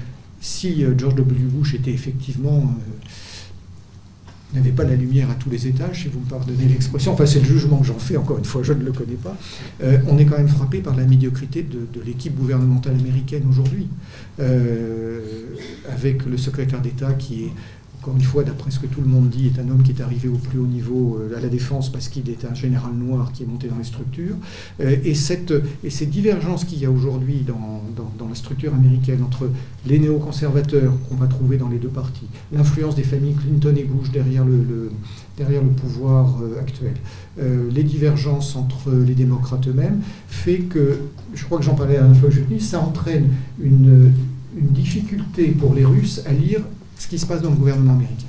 [0.41, 1.45] si euh, George W.
[1.45, 3.09] Bush était effectivement euh,
[4.55, 7.13] n'avait pas la lumière à tous les étages, si vous me pardonnez l'expression.
[7.13, 9.37] Enfin, c'est le jugement que j'en fais, encore une fois, je ne le connais pas.
[9.83, 13.89] Euh, on est quand même frappé par la médiocrité de, l'équipe gouvernementale américaine aujourd'hui,
[14.41, 15.21] euh,
[15.91, 17.53] avec le secrétaire d'État qui est
[18.05, 20.03] encore une fois, d'après ce que tout le monde dit, est un homme qui est
[20.03, 23.33] arrivé au plus haut niveau euh, à la défense parce qu'il est un général noir
[23.33, 24.37] qui est monté dans les structures.
[24.81, 29.23] Euh, et, cette, et ces divergences qu'il y a aujourd'hui dans, dans, la structure américaine
[29.23, 29.49] entre
[29.87, 34.11] les néoconservateurs qu'on va trouver dans les deux partis, l'influence des familles Clinton et Bush
[34.11, 34.91] derrière le,
[35.39, 36.95] derrière le pouvoir euh, actuel,
[37.73, 40.99] les divergences entre les démocrates eux-mêmes, fait que,
[41.35, 43.29] je crois que j'en parlais à la fois que ça entraîne
[43.61, 44.13] une,
[44.57, 46.61] une difficulté pour les Russes à lire
[46.99, 48.27] ce qui se passe dans le gouvernement américain.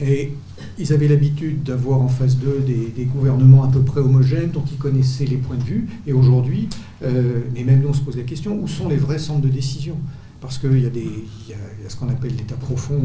[0.00, 0.32] Et
[0.78, 4.76] ils avaient l'habitude d'avoir en face d'eux des, gouvernements à peu près homogènes, dont ils
[4.76, 5.88] connaissaient les points de vue.
[6.06, 6.68] Et aujourd'hui,
[7.02, 9.48] euh, mais même nous on se pose la question, où sont les vrais centres de
[9.48, 9.96] décision?
[10.40, 13.00] Parce qu'il y, a ce qu'on appelle l'état profond,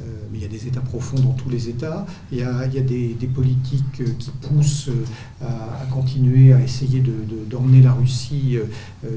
[0.00, 2.06] euh, mais il y a des états profonds dans tous les états.
[2.32, 7.02] Il y a, des, politiques qui poussent euh, à, continuer à essayer
[7.50, 8.58] d'emmener la Russie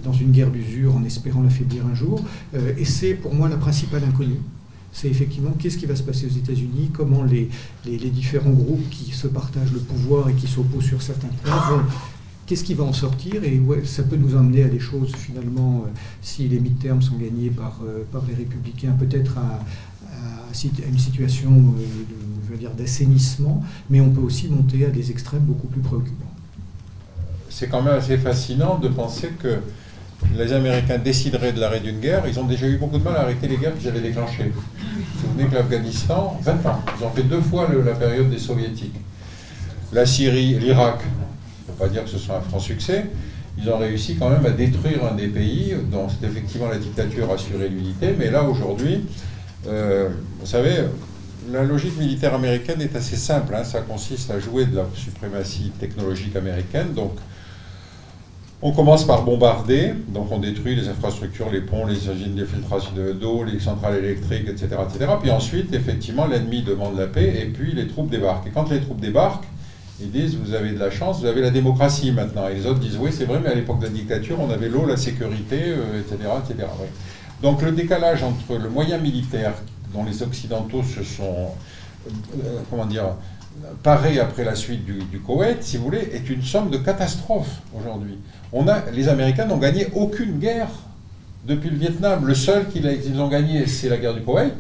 [0.04, 2.24] dans une guerre d'usure en espérant l'affaiblir un jour.
[2.54, 4.40] et c'est pour moi la principale inconnue
[4.94, 7.50] c'est effectivement qu'est-ce qui va se passer aux États-Unis, comment les,
[7.86, 11.84] les, différents groupes qui se partagent le pouvoir et qui s'opposent sur certains points vont.
[12.46, 15.90] Qu'est-ce qui va en sortir Et ça peut nous emmener à des choses, finalement, euh,
[16.22, 19.60] si les mi-termes sont gagnés par, euh, par les républicains, peut-être à,
[20.88, 26.32] une situation euh, d'assainissement, mais on peut aussi monter à des extrêmes beaucoup plus préoccupants.
[27.50, 29.58] C'est quand même assez fascinant de penser que
[30.38, 33.22] les Américains décideraient de l'arrêt d'une guerre, ils ont déjà eu beaucoup de mal à
[33.22, 34.52] arrêter les guerres qu'ils avaient déclenchées.
[34.54, 38.40] Vous vous souvenez que l'Afghanistan, 20 ans, ils ont fait deux fois la période des
[38.40, 39.00] soviétiques.
[39.92, 41.00] La Syrie, l'Irak,
[41.68, 43.06] ne faut pas dire que ce soit un franc succès,
[43.58, 47.32] ils ont réussi quand même à détruire un des pays dont c'est effectivement la dictature
[47.32, 49.02] assurait l'unité, mais là aujourd'hui,
[49.68, 50.10] euh,
[50.40, 50.84] vous savez,
[51.52, 53.64] la logique militaire américaine est assez simple, hein.
[53.64, 57.12] ça consiste à jouer de la suprématie technologique américaine, donc
[58.66, 63.44] on commence par bombarder, donc on détruit les infrastructures, les ponts, les usines d'infiltration d'eau,
[63.44, 65.12] les centrales électriques, etc., etc.
[65.22, 68.48] Puis ensuite, effectivement, l'ennemi demande la paix et puis les troupes débarquent.
[68.48, 69.44] Et quand les troupes débarquent,
[70.00, 72.48] ils disent vous avez de la chance, vous avez la démocratie maintenant.
[72.48, 74.70] Et les autres disent oui, c'est vrai, mais à l'époque de la dictature, on avait
[74.70, 76.68] l'eau, la sécurité, etc., euh, etc.
[77.42, 79.54] Donc le décalage entre le moyen militaire
[79.94, 81.50] dont les Occidentaux se sont,
[82.08, 83.16] euh, comment dire,
[83.84, 87.62] parés après la suite du, du Koweït, si vous voulez, est une somme de catastrophes
[87.78, 88.18] aujourd'hui
[88.94, 90.70] les Américains n'ont gagné aucune guerre
[91.46, 92.26] depuis le Vietnam.
[92.26, 94.54] Le seul qu'ils ont gagné, c'est la guerre du Koweït.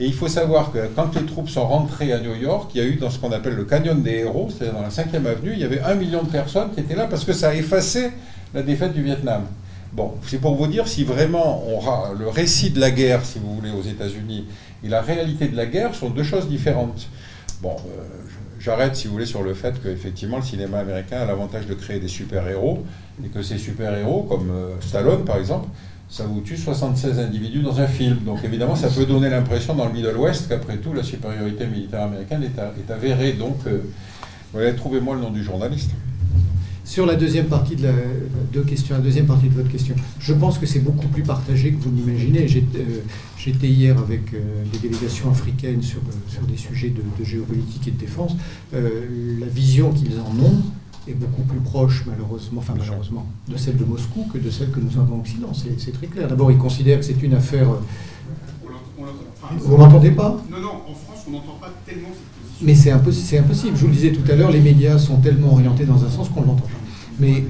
[0.00, 2.84] Et il faut savoir que quand les troupes sont rentrées à New York, il y
[2.84, 5.52] a eu dans ce qu'on appelle le canyon des héros, c'est-à-dire dans la 5e avenue,
[5.52, 8.10] il y avait un million de personnes qui étaient là parce que ça a effacé
[8.54, 9.42] la défaite du Vietnam.
[9.92, 13.54] Bon, c'est pour vous dire si vraiment on le récit de la guerre, si vous
[13.54, 14.46] voulez, aux États-Unis
[14.82, 17.08] et la réalité de la guerre sont deux choses différentes.
[17.60, 18.02] Bon, euh,
[18.58, 22.00] j'arrête, si vous voulez, sur le fait qu'effectivement, le cinéma américain a l'avantage de créer
[22.00, 22.84] des super-héros,
[23.22, 25.68] et que ces super-héros, comme euh, Stallone par exemple,
[26.10, 28.18] ça vous tue 76 individus dans un film.
[28.26, 32.02] Donc évidemment, ça peut donner l'impression dans le Middle West qu'après tout, la supériorité militaire
[32.02, 33.34] américaine est, avérée.
[33.34, 35.90] Donc, euh, trouvez-moi le nom du journaliste.
[36.84, 40.80] Sur la deuxième partie de la, deuxième partie de votre question, je pense que c'est
[40.80, 42.44] beaucoup plus partagé que vous l'imaginez.
[42.74, 43.00] Euh,
[43.38, 47.98] j'étais hier avec euh, des délégations africaines sur, sur des sujets de, géopolitique et de
[47.98, 48.32] défense.
[48.72, 50.62] la vision qu'ils en ont
[51.10, 54.80] est beaucoup plus proche, malheureusement, enfin malheureusement, de celle de Moscou que de celle que
[54.80, 55.52] nous avons en Occident.
[55.52, 56.28] C'est très clair.
[56.28, 57.68] D'abord, ils considèrent que c'est une affaire.
[59.58, 62.66] Vous m'entendez pas Non, non, en France, on n'entend pas tellement cette position.
[62.66, 63.76] Mais c'est impossible.
[63.76, 66.28] Je vous le disais tout à l'heure, les médias sont tellement orientés dans un sens
[66.28, 66.80] qu'on l'entend pas.
[67.18, 67.44] Mais,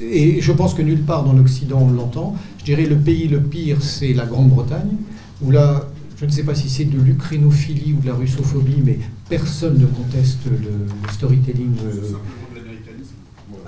[0.00, 2.36] et je pense que nulle part dans l'Occident on l'entend.
[2.58, 4.96] Je dirais le pays le pire, c'est la Grande-Bretagne,
[5.42, 5.88] où là,
[6.20, 8.98] je ne sais pas si c'est de l'ukrainophilie ou de la russophobie, mais
[9.28, 11.74] personne ne conteste le, storytelling.
[11.84, 12.12] Euh.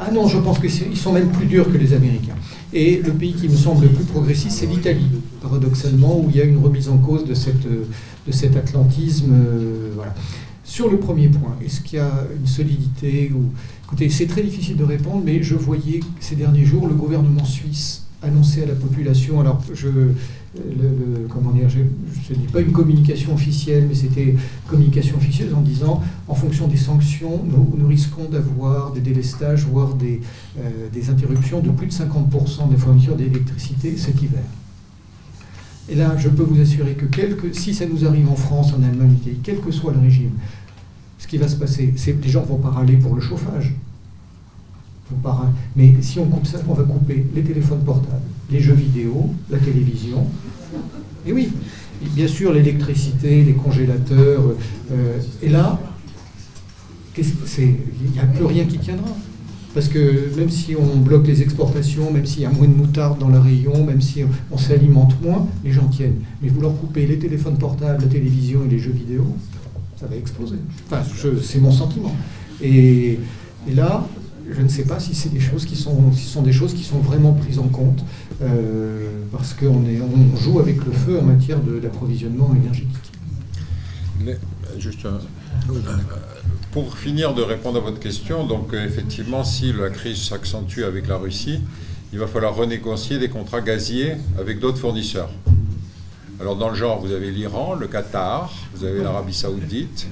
[0.03, 2.35] Ah non, je pense qu'ils sont même plus durs que les Américains.
[2.73, 5.07] Et le pays qui me semble le plus progressiste, c'est l'Italie,
[5.43, 9.31] paradoxalement, où il y a une remise en cause de, cette, de cet atlantisme.
[9.33, 10.15] Euh, voilà.
[10.65, 13.51] Sur le premier point, est-ce qu'il y a une solidité ou...
[13.85, 18.07] Écoutez, c'est très difficile de répondre, mais je voyais ces derniers jours le gouvernement suisse
[18.23, 19.41] annoncé à la population.
[19.41, 19.89] Alors, je,
[20.57, 24.35] le, comment dire, je ne dis pas une communication officielle, mais c'était
[24.67, 30.21] communication officieuse en disant, en fonction des sanctions, nous, risquons d'avoir des délestages, voire des,
[30.59, 34.43] euh, des interruptions de plus de 50% des fournitures d'électricité cet hiver.
[35.89, 39.17] Et là, je peux vous assurer que si ça nous arrive en France, en Allemagne,
[39.43, 40.33] quel que soit le régime,
[41.19, 43.75] ce qui va se passer, c'est que les gens vont pas râler pour le chauffage.
[45.75, 49.59] Mais si on coupe ça, on va couper les téléphones portables, les jeux vidéo, la
[49.59, 50.27] télévision.
[51.27, 51.51] Et oui,
[52.15, 54.43] bien sûr, l'électricité, les congélateurs.
[54.93, 55.79] Euh, et là,
[57.17, 59.11] il n'y a plus rien qui tiendra.
[59.73, 63.21] Parce que même si on bloque les exportations, même s'il y a moins de moutarde
[63.21, 66.19] dans la rayon, même si on, s'alimente moins, les gens tiennent.
[66.43, 69.25] Mais vous leur coupez les téléphones portables, la télévision et les jeux vidéo,
[69.99, 70.57] ça va exploser.
[70.87, 71.03] Enfin,
[71.43, 72.15] c'est mon sentiment.
[72.61, 73.21] Et,
[73.73, 74.09] là,
[74.51, 76.83] je ne sais pas si c'est des choses qui sont, si sont des choses qui
[76.83, 78.03] sont vraiment prises en compte,
[78.43, 83.13] euh, parce qu'on on joue avec le feu en matière d'approvisionnement énergétique.
[84.79, 85.07] juste
[86.73, 91.09] pour finir de répondre à votre question, donc euh, effectivement, si la crise s'accentue avec
[91.09, 91.61] la Russie,
[92.13, 95.31] il va falloir renégocier des contrats gaziers avec d'autres fournisseurs.
[96.41, 100.07] Alors dans le genre, vous avez l'Iran, le Qatar, vous avez l'Arabie saoudite,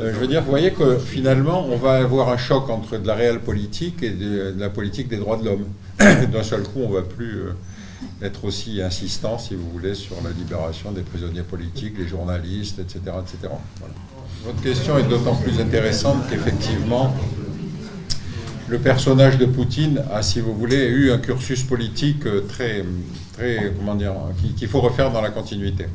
[0.00, 3.06] euh, je veux dire, vous voyez que finalement, on va avoir un choc entre de
[3.06, 5.66] la réelle politique et de, la politique des droits de l'homme.
[6.32, 7.52] D'un seul coup, on ne va plus euh,
[8.20, 13.00] être aussi insistant, si vous voulez, sur la libération des prisonniers politiques, les journalistes, etc.
[13.22, 13.54] etc.
[14.44, 17.14] Votre question est d'autant plus intéressante qu'effectivement,
[18.68, 22.84] le personnage de Poutine a, si vous voulez, eu un cursus politique euh, très,
[23.36, 23.72] très
[24.56, 25.86] qu'il faut refaire dans la continuité.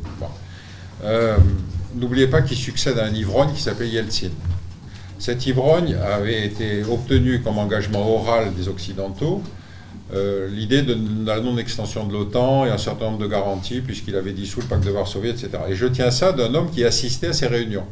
[1.96, 4.30] N'oubliez pas qu'il succède à un ivrogne qui s'appelle Yeltsin.
[5.18, 9.42] Cet ivrogne avait été obtenu comme engagement oral des Occidentaux
[10.12, 14.34] euh, l'idée de la non-extension de l'OTAN et un certain nombre de garanties, puisqu'il avait
[14.34, 15.50] dissous le pacte de Varsovie, etc.
[15.70, 17.86] Et je tiens ça d'un homme qui assistait à ces réunions.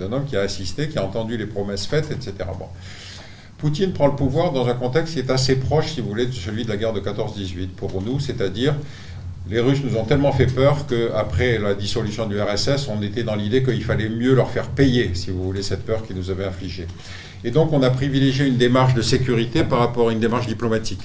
[0.00, 2.32] D'un homme qui a assisté, qui a entendu les promesses faites, etc.
[2.58, 2.66] Bon.
[3.60, 6.32] Poutine prend le pouvoir dans un contexte qui est assez proche, si vous voulez, de
[6.32, 8.74] celui de la guerre de 14-18 pour nous, c'est-à-dire
[9.50, 13.34] les Russes nous ont tellement fait peur qu'après la dissolution du RSS, on était dans
[13.34, 16.44] l'idée qu'il fallait mieux leur faire payer, si vous voulez, cette peur qu'ils nous avaient
[16.44, 16.86] infligée.
[17.44, 21.02] Et donc on a privilégié une démarche de sécurité par rapport à une démarche diplomatique.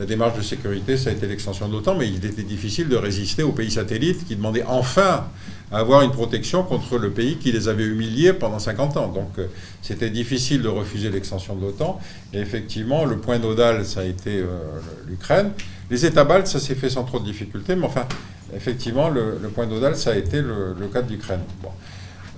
[0.00, 2.96] La démarche de sécurité, ça a été l'extension de l'OTAN, mais il était difficile de
[2.96, 5.26] résister aux pays satellites qui demandaient enfin
[5.70, 9.08] avoir une protection contre le pays qui les avait humiliés pendant 50 ans.
[9.08, 9.46] Donc euh,
[9.82, 12.00] c'était difficile de refuser l'extension de l'OTAN.
[12.32, 14.58] Et effectivement, le point nodal, ça a été euh,
[15.06, 15.50] l'Ukraine.
[15.90, 18.06] Les États baltes, ça s'est fait sans trop de difficultés, mais enfin,
[18.54, 21.40] effectivement, le, point nodal, ça a été le, cas de l'Ukraine.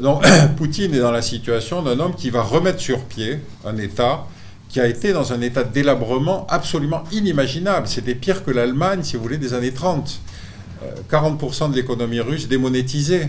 [0.01, 0.25] Donc,
[0.57, 4.27] Poutine est dans la situation d'un homme qui va remettre sur pied un État
[4.69, 7.87] qui a été dans un état de délabrement absolument inimaginable.
[7.87, 10.21] C'était pire que l'Allemagne, si vous voulez, des années 30.
[11.11, 13.29] 40% euh, de l'économie russe démonétisée.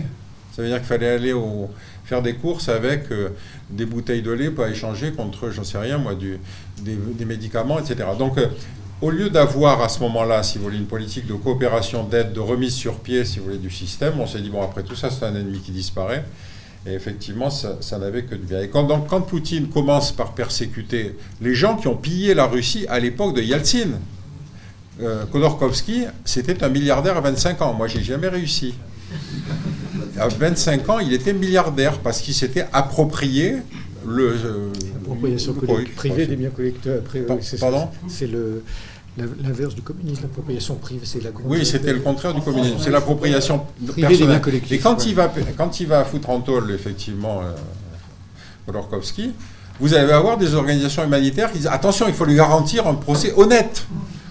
[0.54, 1.34] Ça veut dire qu'il fallait aller
[2.04, 3.30] faire des courses avec euh,
[3.70, 8.08] des bouteilles de lait pour échanger contre, j'en sais rien moi, des, médicaments, etc.
[8.18, 8.48] Donc, euh,
[9.00, 12.40] au lieu d'avoir à ce moment-là, si vous voulez, une politique de coopération, d'aide, de
[12.40, 15.10] remise sur pied, si vous voulez, du système, on s'est dit, bon, après tout ça,
[15.10, 16.24] c'est un ennemi qui disparaît.
[16.86, 18.62] Et effectivement, ça, n'avait que du bien.
[18.62, 22.86] Et quand, donc, quand Poutine commence par persécuter les gens qui ont pillé la Russie
[22.88, 23.90] à l'époque de Yeltsin,
[25.00, 27.74] euh, Khodorkovsky, c'était un milliardaire à 25 ans.
[27.74, 28.74] Moi, j'ai jamais réussi.
[30.18, 33.56] À 25 ans, il était milliardaire parce qu'il s'était approprié
[34.06, 34.30] le.
[34.30, 35.54] Euh, L'appropriation
[35.96, 37.02] privée des biens collecteurs.
[37.60, 38.62] Pardon C'est le
[39.42, 43.62] l'inverse du communisme, l'appropriation privée, c'est la Oui, c'était le contraire du communisme, c'est l'appropriation
[43.96, 44.40] personnelle.
[44.70, 48.72] Et quand il, va, quand il va foutre en tôle, effectivement, euh,
[49.80, 53.32] vous allez avoir des organisations humanitaires qui disent attention, il faut lui garantir un procès
[53.36, 53.86] honnête,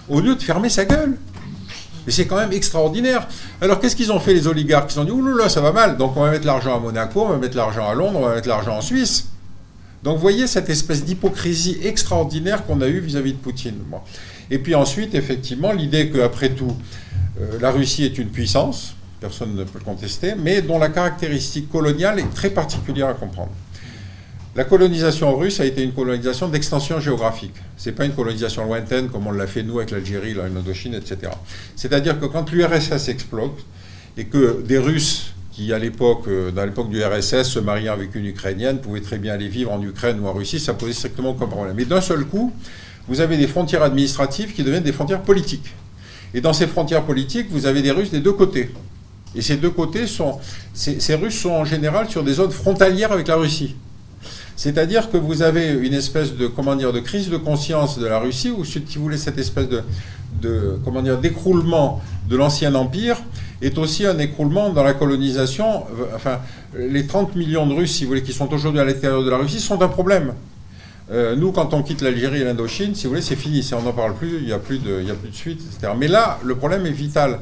[0.08, 1.16] au lieu de fermer sa gueule.
[2.06, 3.28] Mais c'est quand même extraordinaire.
[3.60, 4.94] Alors qu'est-ce qu'ils ont fait les oligarques?
[4.94, 7.28] Ils ont dit oulala, ça va mal, donc on va mettre l'argent à Monaco, on
[7.28, 9.26] va mettre l'argent à Londres, on va mettre l'argent en Suisse.
[10.02, 13.78] Donc vous voyez cette espèce d'hypocrisie extraordinaire qu'on a eue vis-à-vis de Poutine.
[14.50, 16.76] Et puis ensuite, effectivement, l'idée qu'après tout,
[17.40, 21.70] euh, la Russie est une puissance, personne ne peut le contester, mais dont la caractéristique
[21.70, 23.52] coloniale est très particulière à comprendre.
[24.56, 27.54] La colonisation russe a été une colonisation d'extension géographique.
[27.76, 31.30] Ce n'est pas une colonisation lointaine comme on l'a fait nous avec l'Algérie, l'Indochine, etc.
[31.76, 33.50] C'est-à-dire que quand l'URSS explose
[34.16, 38.14] et que des Russes qui, à l'époque, euh, dans l'époque du RSS, se mariaient avec
[38.14, 41.30] une Ukrainienne, pouvaient très bien aller vivre en Ukraine ou en Russie, ça posait strictement
[41.30, 41.74] aucun problème.
[41.76, 42.52] Mais d'un seul coup,
[43.08, 45.74] vous avez des frontières administratives qui deviennent des frontières politiques.
[46.34, 48.70] Et dans ces frontières politiques, vous avez des Russes des deux côtés.
[49.34, 50.38] Et ces deux côtés sont.
[50.74, 53.76] Ces, Russes sont en général sur des zones frontalières avec la Russie.
[54.56, 58.18] C'est-à-dire que vous avez une espèce de, comment dire, de crise de conscience de la
[58.18, 59.82] Russie, ou si vous voulez, cette espèce de,
[60.42, 63.16] de comment dire d'écroulement de l'ancien empire
[63.62, 65.84] est aussi un écroulement dans la colonisation.
[66.14, 66.40] Enfin,
[66.76, 69.36] les 30 millions de Russes, si vous voulez, qui sont aujourd'hui à l'intérieur de la
[69.36, 70.34] Russie, sont un problème.
[71.10, 73.66] Euh, nous, quand on quitte l'Algérie et l'Indochine, si vous voulez, c'est fini.
[73.72, 75.02] on n'en parle plus, il n'y a, plus de,
[75.32, 75.92] suite, etc.
[75.98, 77.40] Mais là, le problème est vital.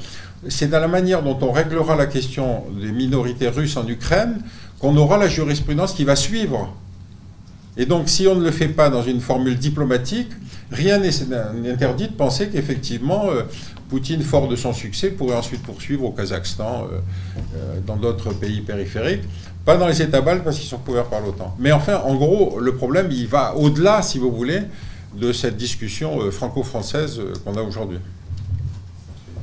[0.48, 4.38] C'est dans la manière dont on réglera la question des minorités russes en Ukraine
[4.78, 6.72] qu'on aura la jurisprudence qui va suivre.
[7.76, 10.28] Et donc, si on ne le fait pas dans une formule diplomatique,
[10.70, 13.42] rien n'est interdit de penser qu'effectivement, euh,
[13.88, 19.22] Poutine, fort de son succès, pourrait ensuite poursuivre au Kazakhstan, euh, dans d'autres pays périphériques.
[19.66, 21.56] Pas dans les États baltes parce qu'ils sont couverts par l'OTAN.
[21.58, 24.60] Mais enfin, en gros, le problème, il va au-delà, si vous voulez,
[25.18, 27.98] de cette discussion euh, franco-française euh, qu'on a aujourd'hui.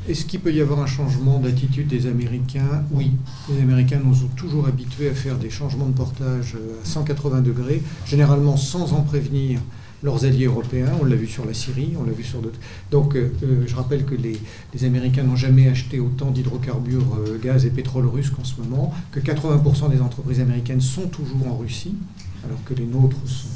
[0.07, 2.85] Est-ce qu'il peut y avoir un changement d'attitude des Américains?
[2.91, 3.11] Oui.
[3.49, 7.41] Les Américains nous ont toujours habitués à faire des changements de portage euh, à 180
[7.41, 9.59] degrés, généralement sans en prévenir
[10.03, 10.91] leurs alliés européens.
[11.01, 12.59] On l'a vu sur la Syrie, on l'a vu sur d'autres.
[12.91, 14.37] Donc, euh, euh, je rappelle que les,
[14.85, 19.19] Américains n'ont jamais acheté autant d'hydrocarbures, euh, gaz et pétrole russes qu'en ce moment, que
[19.21, 21.95] 80% des entreprises américaines sont toujours en Russie,
[22.43, 23.47] alors que les nôtres sont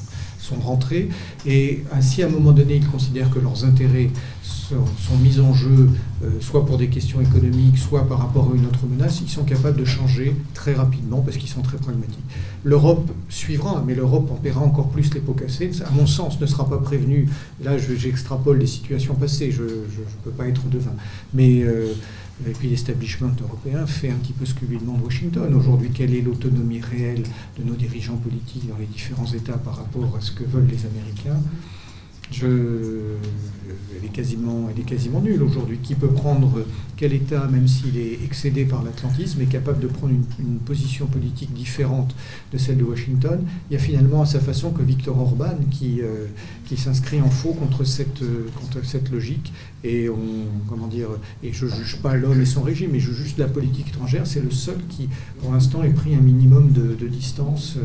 [0.47, 1.09] sont rentrés.
[1.45, 4.09] Et ainsi, à un moment donné, ils considèrent que leurs intérêts
[4.43, 5.89] sont, mis en jeu,
[6.23, 9.21] euh, soit pour des questions économiques, soit par rapport à une autre menace.
[9.21, 12.23] Ils sont capables de changer très rapidement parce qu'ils sont très pragmatiques.
[12.63, 15.71] L'Europe suivra, mais l'Europe en paiera encore plus les pots cassés.
[15.85, 17.29] À mon sens, ne sera pas prévenue.
[17.63, 19.51] Là, j'extrapole les situations passées.
[19.51, 20.93] Je ne peux pas être devin.
[21.33, 21.93] Mais euh,
[22.45, 25.53] et puis l'establishment européen fait un petit peu ce que lui demande Washington.
[25.55, 27.23] Aujourd'hui, quelle est l'autonomie réelle
[27.57, 30.85] de nos dirigeants politiques dans les différents États par rapport à ce que veulent les
[30.85, 31.41] Américains?
[32.29, 32.45] Je,
[33.95, 35.79] elle, est quasiment, nulle aujourd'hui.
[35.81, 36.65] Qui peut prendre
[36.97, 41.53] quel État, même s'il est excédé par l'atlantisme, est capable de prendre une, position politique
[41.53, 42.13] différente
[42.51, 43.39] de celle de Washington?
[43.69, 46.25] Il y a finalement à sa façon que Victor Orban qui, euh,
[46.65, 48.19] qui s'inscrit en faux contre cette,
[48.59, 49.53] contre cette logique.
[49.83, 50.17] Et on,
[50.67, 51.09] comment dire,
[51.43, 54.25] et je ne juge pas l'homme et son régime, mais je juge la politique étrangère.
[54.25, 55.07] C'est le seul qui,
[55.39, 57.77] pour l'instant, ait pris un minimum de, distance.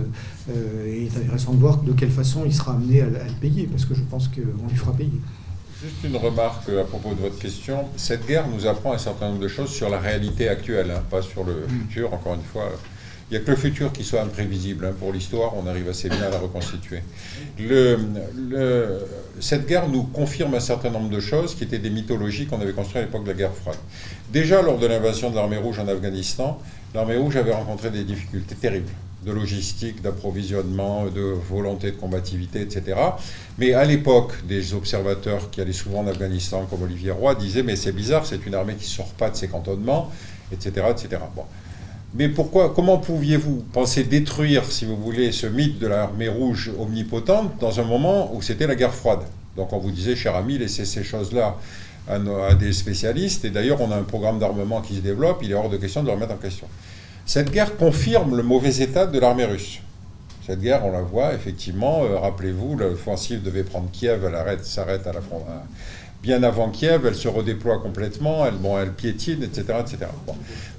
[0.51, 3.09] Euh, et il est intéressant de voir de quelle façon il sera amené à, à
[3.09, 5.20] le payer, parce que je pense qu'on lui fera payer.
[5.82, 7.86] Juste une remarque à propos de votre question.
[7.97, 11.22] Cette guerre nous apprend un certain nombre de choses sur la réalité actuelle, hein, pas
[11.22, 11.80] sur le mm.
[11.80, 12.70] futur, encore une fois.
[13.33, 14.85] Il n'y a que le futur qui soit imprévisible.
[14.85, 14.93] Hein.
[15.01, 16.99] Pour l'histoire, on arrive assez bien à la reconstituer.
[19.41, 22.74] Cette guerre nous confirme un certain nombre de choses qui étaient des mythologies qu'on avait
[22.74, 23.78] construites à l'époque de la guerre froide.
[24.30, 26.61] Déjà, lors de l'invasion de l'armée rouge en Afghanistan,
[26.95, 28.93] l'armée rouge avait rencontré des difficultés terribles
[29.24, 33.01] de logistique, d'approvisionnement, de volonté de combativité, etc.
[33.57, 37.76] Mais à l'époque, des observateurs qui allaient souvent en Afghanistan, comme Olivier Roy, disaient Mais
[37.76, 40.12] c'est bizarre, c'est une armée qui ne sort pas de ses cantonnements,
[40.53, 40.85] etc.
[40.91, 41.22] etc.
[41.35, 41.45] Bon.
[42.15, 47.53] Mais pourquoi, comment pouviez-vous penser détruire, si vous voulez, ce mythe de l'armée rouge omnipotente
[47.59, 49.23] dans un moment où c'était la guerre froide?
[49.57, 51.57] Donc on vous disait, cher ami, laissez ces choses-là
[52.09, 53.47] à, des spécialistes.
[53.47, 56.03] Et d'ailleurs, on a un programme d'armement qui se développe, il est hors de question
[56.03, 56.67] de le remettre en question.
[57.25, 59.81] Cette guerre confirme le mauvais état de l'armée russe.
[60.47, 65.13] Cette guerre, on la voit effectivement, euh, rappelez-vous, l'offensive devait prendre Kiev, elle s'arrête à
[65.13, 65.63] la frontière.
[66.23, 69.64] Bien avant Kiev, elle se redéploie complètement, elle, bon, elle piétine, etc.
[69.81, 69.99] etc.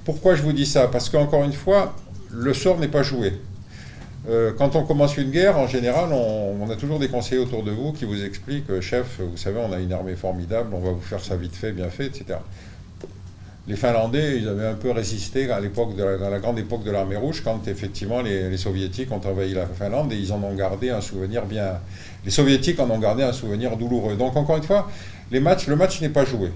[0.06, 0.88] Pourquoi je vous dis ça?
[0.88, 1.96] Parce qu'encore une fois,
[2.32, 3.34] le sort n'est pas joué.
[4.30, 7.72] Euh, quand on commence une guerre, en général, on, a toujours des conseillers autour de
[7.72, 10.92] vous qui vous expliquent, euh, chef, vous savez, on a une armée formidable, on va
[10.92, 12.38] vous faire ça vite fait, bien fait, etc
[13.68, 17.16] les Finlandais, ils avaient un peu résisté à l'époque de la, grande époque de l'armée
[17.16, 21.00] rouge, quand effectivement les, Soviétiques ont envahi la Finlande et ils en ont gardé un
[21.00, 21.80] souvenir bien.
[22.26, 24.16] Les Soviétiques en ont gardé un souvenir douloureux.
[24.18, 24.90] Donc encore une fois,
[25.40, 26.52] le match n'est pas joué.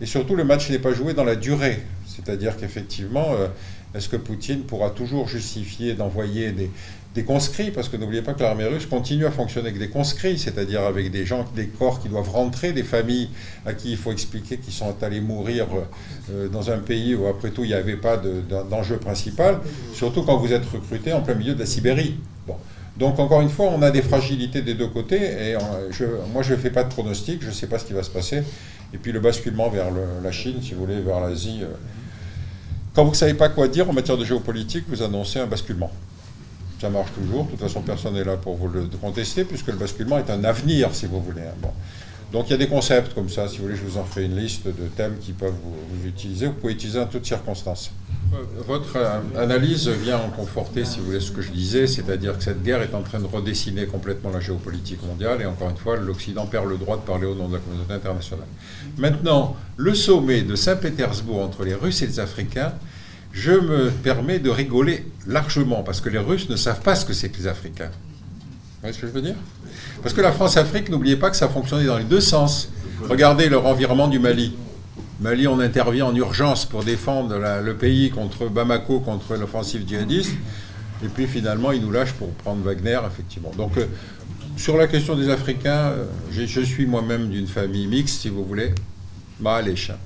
[0.00, 1.80] Et surtout, le match n'est pas joué dans la durée.
[2.06, 3.48] C'est-à-dire qu'effectivement, euh,
[3.94, 6.70] est-ce que Poutine pourra toujours justifier d'envoyer des,
[7.24, 10.82] conscrits, parce que n'oubliez pas que l'armée russe continue à fonctionner avec des conscrits, c'est-à-dire
[10.82, 13.28] avec des gens, des corps qui doivent rentrer, des familles
[13.66, 15.66] à qui il faut expliquer qu'ils sont allés mourir
[16.30, 18.16] euh, dans un pays où après tout il n'y avait pas
[18.70, 19.58] d'enjeu principal,
[19.92, 22.14] surtout quand vous êtes recruté en plein milieu de la Sibérie.
[23.00, 25.56] Donc encore une fois, on a des fragilités des deux côtés, et
[25.90, 28.04] je, moi je ne fais pas de pronostic, je ne sais pas ce qui va
[28.04, 28.44] se passer.
[28.94, 29.86] Et puis le basculement vers
[30.22, 31.60] la Chine, si vous voulez, vers l'Asie.
[31.62, 31.74] Euh,
[32.94, 35.90] quand vous ne savez pas quoi dire en matière de géopolitique, vous annoncez un basculement
[36.80, 37.44] ça marche toujours.
[37.44, 40.42] De toute façon, personne n'est là pour vous le contester, puisque le basculement est un
[40.44, 41.42] avenir, si vous voulez.
[41.42, 41.54] Hein.
[41.60, 41.72] Bon.
[42.32, 44.24] Donc il y a des concepts comme ça, si vous voulez, je vous en ferai
[44.24, 46.46] une liste de thèmes qui peuvent vous, utiliser.
[46.46, 47.90] Vous pouvez utiliser en toutes circonstances.
[48.32, 52.38] Euh, votre euh, analyse vient en conforter, si vous voulez, ce que je disais, c'est-à-dire
[52.38, 55.76] que cette guerre est en train de redessiner complètement la géopolitique mondiale, et encore une
[55.76, 58.46] fois, l'Occident perd le droit de parler au nom de la communauté internationale.
[58.98, 62.72] Maintenant, le sommet de Saint-Pétersbourg entre les Russes et les Africains
[63.32, 67.12] je me permets de rigoler largement, parce que les Russes ne savent pas ce que
[67.12, 67.90] c'est que les Africains.
[67.90, 69.36] Vous voyez ce que je veux dire?
[70.02, 72.70] Parce que la France-Afrique, n'oubliez pas que ça fonctionnait dans les deux sens.
[73.08, 74.54] Regardez le renvirement du Mali.
[75.20, 80.32] Mali, on intervient en urgence pour défendre le pays contre Bamako, contre l'offensive djihadiste.
[81.04, 83.50] Et puis finalement, ils nous lâchent pour prendre Wagner, effectivement.
[83.56, 83.86] Donc, euh,
[84.56, 88.74] sur la question des Africains, euh, je, suis moi-même d'une famille mixte, si vous voulez.
[89.64, 89.96] Les chiens.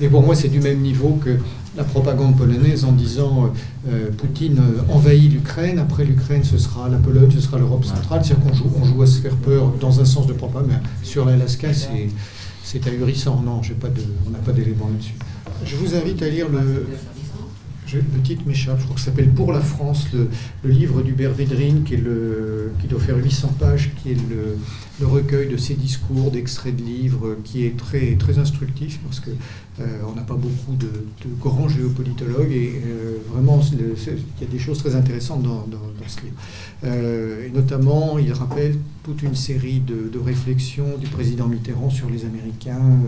[0.00, 1.36] Et pour moi, c'est du même niveau que
[1.76, 3.52] la propagande polonaise en disant
[3.86, 8.24] euh, Poutine envahit l'Ukraine, après l'Ukraine ce sera la Pologne, ce sera l'Europe centrale.
[8.24, 11.26] C'est-à-dire qu'on joue, on joue à se faire peur dans un sens de propagande, sur
[11.26, 12.08] l'Alaska, c'est
[12.86, 13.42] ahurissant.
[13.42, 13.60] Non,
[14.26, 15.14] on n'a pas d'éléments là-dessus.
[15.64, 16.86] Je vous invite à lire le,
[17.94, 20.28] le titre m'échappe, je crois que ça s'appelle Pour la France, le,
[20.70, 25.74] livre d'Hubert Védrine, qui, qui doit faire 800 pages, qui est le, recueil de ses
[25.74, 29.30] discours, d'extraits de livres, qui est très, très instructif, parce qu'on
[29.80, 30.90] euh, n'a pas beaucoup de,
[31.40, 35.66] grands géopolitologues, et euh, vraiment, il y a des choses très intéressantes dans,
[36.06, 36.36] ce livre.
[36.84, 42.24] Euh, et notamment, il rappelle toute une série de, réflexions du président Mitterrand sur les
[42.26, 42.98] Américains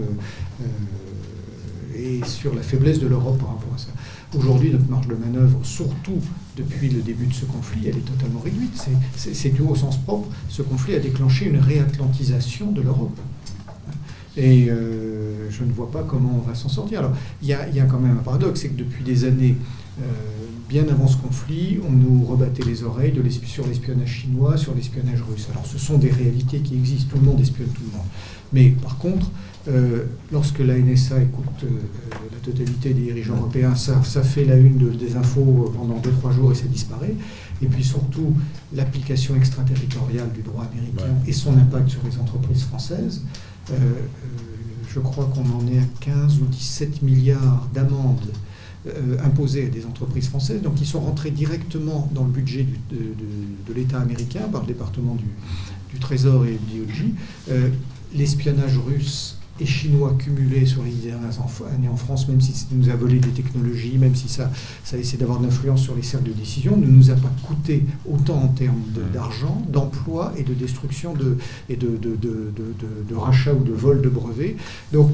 [1.94, 3.88] et sur la faiblesse de l'Europe par rapport à ça.
[4.34, 6.18] Aujourd'hui, notre marge de manœuvre, surtout
[6.56, 8.72] depuis le début de ce conflit, elle est totalement réduite.
[9.14, 10.28] C'est tout au sens propre.
[10.48, 13.18] Ce conflit a déclenché une réatlantisation de l'Europe.
[14.36, 17.00] Et euh, je ne vois pas comment on va s'en sortir.
[17.00, 17.12] Alors,
[17.42, 19.56] il y, a, quand même un paradoxe, c'est que depuis des années,
[20.00, 20.04] euh,
[20.70, 25.20] bien avant ce conflit, on nous rebattait les oreilles de sur l'espionnage chinois, sur l'espionnage
[25.20, 25.48] russe.
[25.50, 27.10] Alors, ce sont des réalités qui existent.
[27.10, 28.06] Tout le monde espionne tout le monde.
[28.54, 29.30] Mais par contre,
[29.68, 31.68] euh, lorsque la NSA écoute euh,
[32.32, 36.52] la totalité des dirigeants européens, ça, ça fait la une des infos pendant 2-3 jours
[36.52, 37.14] et ça disparaît.
[37.62, 38.34] Et puis surtout,
[38.74, 43.22] l'application extraterritoriale du droit américain et son impact sur les entreprises françaises.
[43.70, 43.74] Euh,
[44.92, 48.32] je crois qu'on en est à 15 ou 17 milliards d'amendes
[49.22, 54.00] imposées à des entreprises françaises, donc ils sont rentrés directement dans le budget de, l'État
[54.00, 57.04] américain par le département du, Trésor et du DOJ.
[58.12, 61.38] L'espionnage russe et chinois cumulés sur les dernières
[61.72, 64.50] années en France, même si ça nous a volé des technologies, même si ça,
[64.84, 67.32] ça a essayé d'avoir de l'influence sur les cercles de décision, ne nous a pas
[67.46, 69.12] coûté autant en termes mmh.
[69.12, 71.36] d'argent, d'emploi et de destruction de,
[71.68, 74.56] et de, de, de, rachat ou de vol de brevets.
[74.92, 75.10] Donc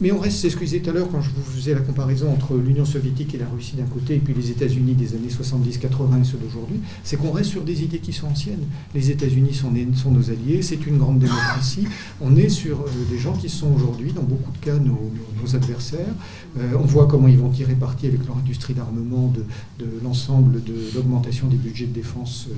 [0.00, 1.74] mais on reste, c'est ce que je disais tout à l'heure quand je vous faisais
[1.74, 5.14] la comparaison entre l'Union soviétique et la Russie d'un côté et puis les États-Unis des
[5.14, 8.64] années 70-80 et ceux d'aujourd'hui, c'est qu'on reste sur des idées qui sont anciennes.
[8.94, 11.86] Les États-Unis sont, nos alliés, c'est une grande démocratie.
[12.20, 15.10] On est sur euh, des gens qui sont aujourd'hui, dans beaucoup de cas, nos,
[15.54, 16.14] adversaires.
[16.58, 20.74] Euh, on voit comment ils vont tirer parti avec leur industrie d'armement de, l'ensemble de
[20.94, 22.48] l'augmentation des budgets de défense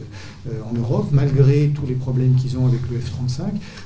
[0.48, 3.42] euh, en Europe, malgré tous les problèmes qu'ils ont avec le F-35.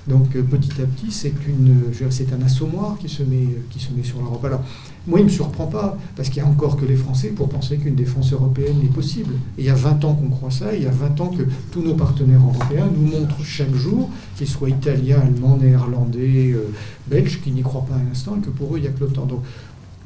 [0.08, 4.44] Donc petit à petit, c'est un assommoir qui se met qui se met sur l'Europe.
[4.44, 4.62] Alors,
[5.06, 7.48] moi, il ne me surprend pas, parce qu'il n'y a encore que les Français pour
[7.48, 9.34] penser qu'une défense européenne est possible.
[9.58, 11.82] Il y a 20 ans qu'on croit ça, il y a 20 ans que tous
[11.82, 16.72] nos partenaires européens nous montrent chaque jour, qu'ils soient italiens, allemands, néerlandais, euh,
[17.06, 19.00] belges, qui n'y croient pas un instant, et que pour eux, il n'y a que
[19.00, 19.26] l'OTAN.
[19.26, 19.42] Donc,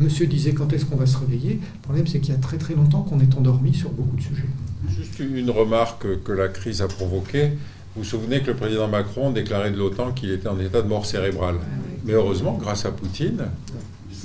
[0.00, 1.60] monsieur disait quand est-ce qu'on va se réveiller?
[1.62, 4.22] Le problème, c'est qu'il y a très très longtemps qu'on est endormi sur beaucoup de
[4.22, 4.48] sujets.
[4.88, 7.52] Juste une remarque que la crise a provoquée.
[7.98, 10.86] Vous vous souvenez que le président Macron déclarait de l'OTAN qu'il était en état de
[10.86, 11.56] mort cérébrale.
[12.04, 13.46] Mais heureusement, grâce à Poutine,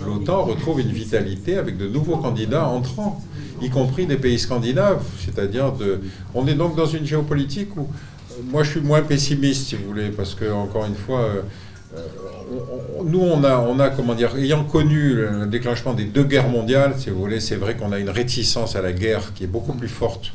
[0.06, 3.20] l'OTAN retrouve une vitalité avec de nouveaux candidats entrants,
[3.64, 5.04] y compris des pays scandinaves.
[5.26, 6.02] C'est-à-dire, de...
[6.36, 7.88] on est donc dans une géopolitique où
[8.52, 11.42] moi je suis moins pessimiste, si vous voulez, parce que, encore une fois, euh,
[11.96, 12.02] euh,
[13.06, 16.94] nous, on a, on a, comment dire, ayant connu le déclenchement des deux guerres mondiales,
[17.00, 19.74] si vous voulez, c'est vrai qu'on a une réticence à la guerre qui est beaucoup
[19.74, 20.32] plus forte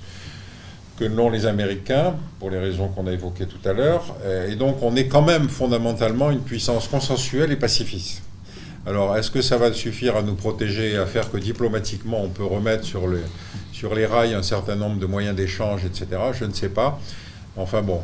[0.99, 4.17] que non les Américains, pour les raisons qu'on a évoquées tout à l'heure.
[4.25, 8.23] Euh, et donc on est quand même fondamentalement une puissance consensuelle et pacifiste.
[8.87, 12.29] Alors est-ce que ça va suffire à nous protéger et à faire que diplomatiquement on
[12.29, 13.23] peut remettre sur, le,
[13.73, 16.07] sur les rails un certain nombre de moyens d'échange, etc.
[16.33, 16.99] Je ne sais pas.
[17.57, 18.01] Enfin bon,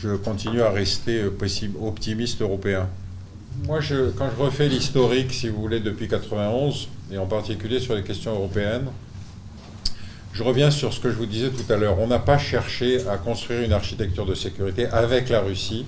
[0.00, 1.24] je continue à rester
[1.80, 2.88] optimiste européen.
[3.66, 7.94] Moi, je, quand je refais l'historique, si vous voulez, depuis 91, et en particulier sur
[7.94, 8.86] les questions européennes,
[10.32, 11.98] je reviens sur ce que je vous disais tout à l'heure.
[11.98, 15.84] On n'a pas cherché à construire une architecture de sécurité avec la Russie,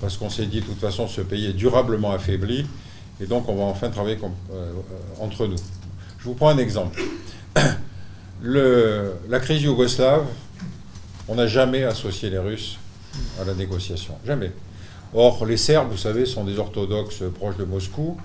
[0.00, 2.66] parce qu'on s'est dit, de toute façon, ce pays est durablement affaibli,
[3.20, 4.18] et donc on va enfin travailler
[4.52, 4.72] euh,
[5.20, 5.56] entre nous.
[6.18, 7.00] Je vous prends un exemple.
[8.42, 10.26] la crise yougoslave,
[11.28, 12.78] on n'a jamais associé les Russes
[13.40, 14.14] à la négociation.
[14.26, 14.52] Jamais.
[15.14, 18.16] Or, les Serbes, vous savez, sont des orthodoxes proches de Moscou.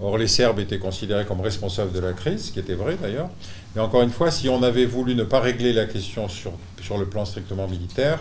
[0.00, 3.30] Or, les Serbes étaient considérés comme responsables de la crise, ce qui était vrai d'ailleurs.
[3.76, 6.96] Mais encore une fois, si on avait voulu ne pas régler la question sur, sur
[6.96, 8.20] le plan strictement militaire,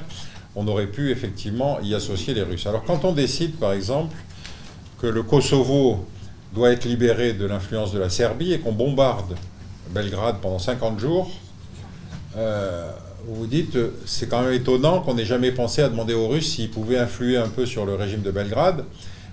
[0.53, 2.67] on aurait pu effectivement y associer les Russes.
[2.67, 4.13] Alors quand on décide, par exemple,
[4.99, 6.05] que le Kosovo
[6.53, 9.37] doit être libéré de l'influence de la Serbie et qu'on bombarde
[9.91, 11.31] Belgrade pendant 50 jours,
[12.35, 12.91] euh,
[13.25, 16.53] vous vous dites, c'est quand même étonnant qu'on n'ait jamais pensé à demander aux Russes
[16.55, 18.83] s'ils pouvaient influer un peu sur le régime de Belgrade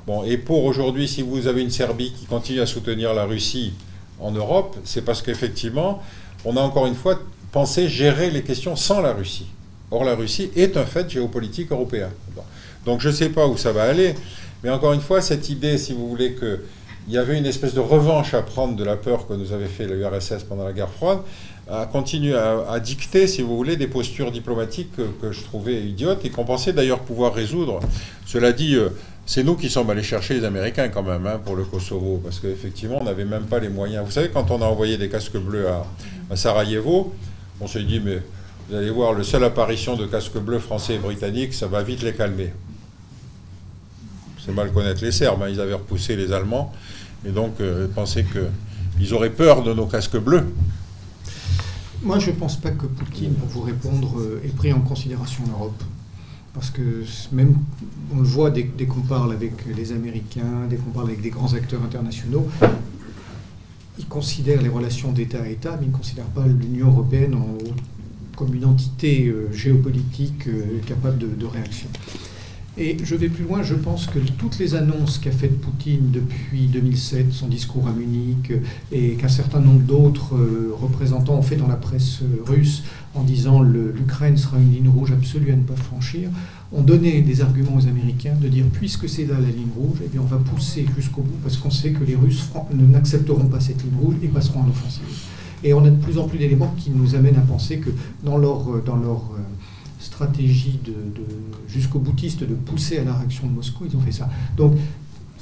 [0.07, 3.73] Bon, et pour aujourd'hui, si vous avez une Serbie qui continue à soutenir la Russie
[4.23, 6.03] en Europe, c'est parce qu'effectivement,
[6.45, 7.21] on a encore une fois
[7.51, 9.47] pensé gérer les questions sans la Russie.
[9.91, 12.09] Or, la Russie est un fait géopolitique européen.
[12.87, 14.15] Donc, je ne sais pas où ça va aller,
[14.65, 17.81] mais encore une fois, cette idée, si vous voulez, qu'il y avait une espèce de
[17.81, 21.19] revanche à prendre de la peur que nous avait fait l'URSS pendant la guerre froide,
[21.71, 26.31] a continué à, dicter, si vous voulez, des postures diplomatiques que, je trouvais idiotes et
[26.31, 27.81] qu'on pensait d'ailleurs pouvoir résoudre.
[28.27, 28.89] Cela dit, euh,
[29.25, 32.41] c'est nous qui sommes allés chercher les Américains quand même hein, pour le Kosovo, parce
[32.41, 34.05] qu'effectivement, on n'avait même pas les moyens.
[34.05, 37.15] Vous savez, quand on a envoyé des casques bleus à, Sarajevo,
[37.61, 38.21] on s'est dit, mais
[38.69, 42.03] vous allez voir, le seule apparition de casques bleus français et britanniques, ça va vite
[42.03, 42.53] les calmer.
[44.45, 46.73] C'est mal connaître les Serbes, hein, ils avaient repoussé les Allemands,
[47.25, 50.47] et donc euh, pensaient qu'ils auraient peur de nos casques bleus.
[52.03, 55.45] Moi, je ne pense pas que Poutine, pour vous répondre, euh, ait pris en considération
[55.47, 55.81] l'Europe.
[56.55, 57.57] Parce que même,
[58.13, 61.55] on le voit dès, qu'on parle avec les Américains, dès qu'on parle avec des grands
[61.55, 62.47] acteurs internationaux,
[63.99, 67.37] ils considèrent les relations d'État à État, mais ils ne considèrent pas l'Union européenne
[68.37, 71.89] comme une entité euh, géopolitique euh, capable de réaction.
[72.79, 76.69] Et je vais plus loin, je pense que toutes les annonces qu'a faites Poutine depuis
[76.69, 78.51] 2007, son discours à Munich,
[78.91, 82.83] et qu'un certain nombre d'autres euh, représentants ont fait dans la presse euh, russe
[83.15, 86.31] en disant l'Ukraine sera une ligne rouge absolue à ne pas franchir,
[86.73, 90.09] ont donné des arguments aux Américains de dire puisque c'est là la ligne rouge, eh
[90.09, 93.83] bien on va pousser jusqu'au bout parce qu'on sait que les Russes n'accepteront pas cette
[93.83, 95.05] ligne rouge et passeront à l'offensive.
[95.63, 97.91] Et on a de plus en plus d'éléments qui nous amènent à penser que
[98.25, 99.43] dans leur, dans leur euh,
[100.03, 100.79] stratégie
[101.69, 104.29] jusqu'au boutiste de pousser à la réaction de Moscou, ils ont fait ça.
[104.57, 104.75] Donc,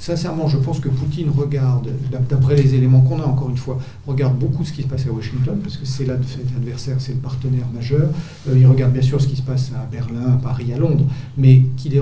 [0.01, 1.89] sincèrement, je pense que Poutine regarde,
[2.27, 5.11] d'après les éléments qu'on a, encore une fois, regarde beaucoup ce qui se passe à
[5.11, 8.09] Washington, parce que c'est l'adversaire, c'est le partenaire majeur.
[8.49, 11.05] Euh, il regarde bien sûr ce qui se passe à Berlin, à Paris, à Londres,
[11.37, 12.01] mais qu'il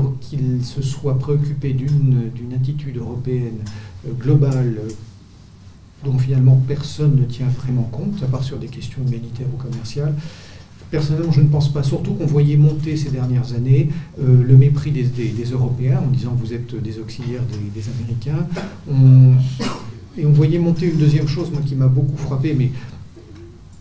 [0.64, 3.60] se soit préoccupé d'une attitude européenne
[4.08, 4.90] euh, globale euh,
[6.06, 10.16] dont finalement personne ne tient vraiment compte, à part sur des questions humanitaires ou commerciales,
[10.92, 11.84] Personnellement, je ne pense pas.
[11.84, 13.90] Surtout qu'on voyait monter ces dernières années
[14.20, 15.06] euh, le mépris des,
[15.52, 18.48] Européens en disant vous êtes des auxiliaires des, Américains.
[20.18, 22.72] et on voyait monter une deuxième chose, moi, qui m'a beaucoup frappé, mais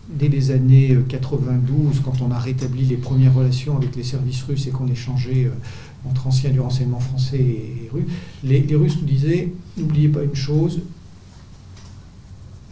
[0.09, 4.67] dès les années 92, quand on a rétabli les premières relations avec les services russes
[4.67, 8.05] et qu'on échangeait euh, entre anciens du renseignement français et, russes,
[8.43, 10.81] les, les Russes nous disaient n'oubliez pas une chose,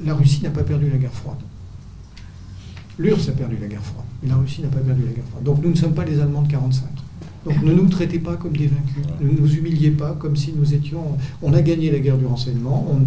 [0.04, 1.40] la Russie n'a pas perdu la guerre froide.
[3.00, 5.44] L'URSS a perdu la guerre froide, mais la Russie n'a pas perdu la guerre froide.
[5.44, 6.86] Donc nous ne sommes pas les Allemands de 45.
[7.46, 10.74] Donc ne nous traitez pas comme des vaincus, ne nous humiliez pas comme si nous
[10.74, 11.18] étions...
[11.42, 13.00] On a gagné la guerre du renseignement,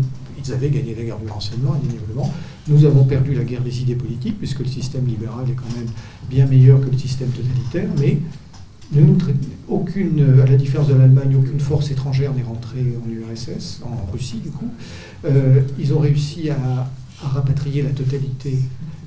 [0.43, 2.32] ils avaient gagné la guerre du renseignement, indéniablement.
[2.69, 5.91] Nous avons perdu la guerre des idées politiques, puisque le système libéral est quand même
[6.31, 8.19] bien meilleur que le système totalitaire, mais
[8.93, 9.19] ne nous
[9.69, 14.39] aucune, à la différence de l'Allemagne, aucune force étrangère n'est rentrée en URSS, en Russie
[14.43, 14.69] du coup.
[15.24, 16.91] Euh, ils ont réussi à
[17.23, 18.59] rapatrier la totalité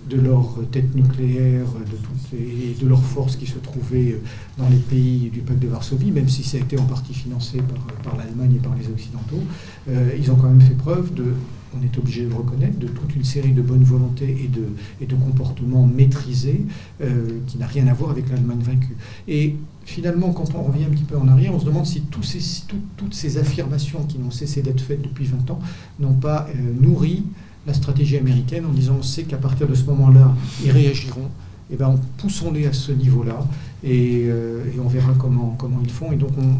[0.10, 1.98] de leur tête nucléaire de
[2.38, 4.20] et de leurs forces qui se trouvaient
[4.58, 7.60] dans les pays du peuple de Varsovie, même si ça a été en partie financé
[8.04, 9.44] par, l'Allemagne et par les Occidentaux,
[9.90, 11.34] euh, ils ont quand même fait preuve de,
[11.78, 14.66] on est obligé de le reconnaître, de toute une série de bonnes volontés et de,
[15.02, 16.66] et de comportements maîtrisés
[17.02, 18.96] euh, qui n'a rien à voir avec l'Allemagne vaincue.
[19.28, 19.56] Et
[19.86, 22.64] finalement, quand on revient un petit peu en arrière, on se demande si ces,
[22.98, 25.60] toutes ces affirmations qui n'ont cessé d'être faites depuis 20 ans
[26.00, 27.24] n'ont pas euh, nourri
[27.65, 30.34] la stratégie américaine en disant on sait qu'à partir de ce moment-là,
[30.64, 31.30] ils réagiront.
[31.69, 33.40] Et eh ben, poussons-les à ce niveau-là
[33.84, 36.11] et, euh, et, on verra comment, comment ils font.
[36.11, 36.57] Et donc, on,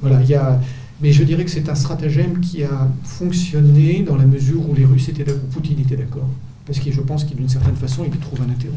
[0.00, 0.60] voilà, il y a,
[1.00, 4.84] mais je dirais que c'est un stratagème qui a fonctionné dans la mesure où les
[4.84, 6.28] Russes étaient d'accord, Poutine était d'accord.
[6.64, 8.72] Parce que je pense qu'il, d'une certaine façon, il y trouve un intérêt.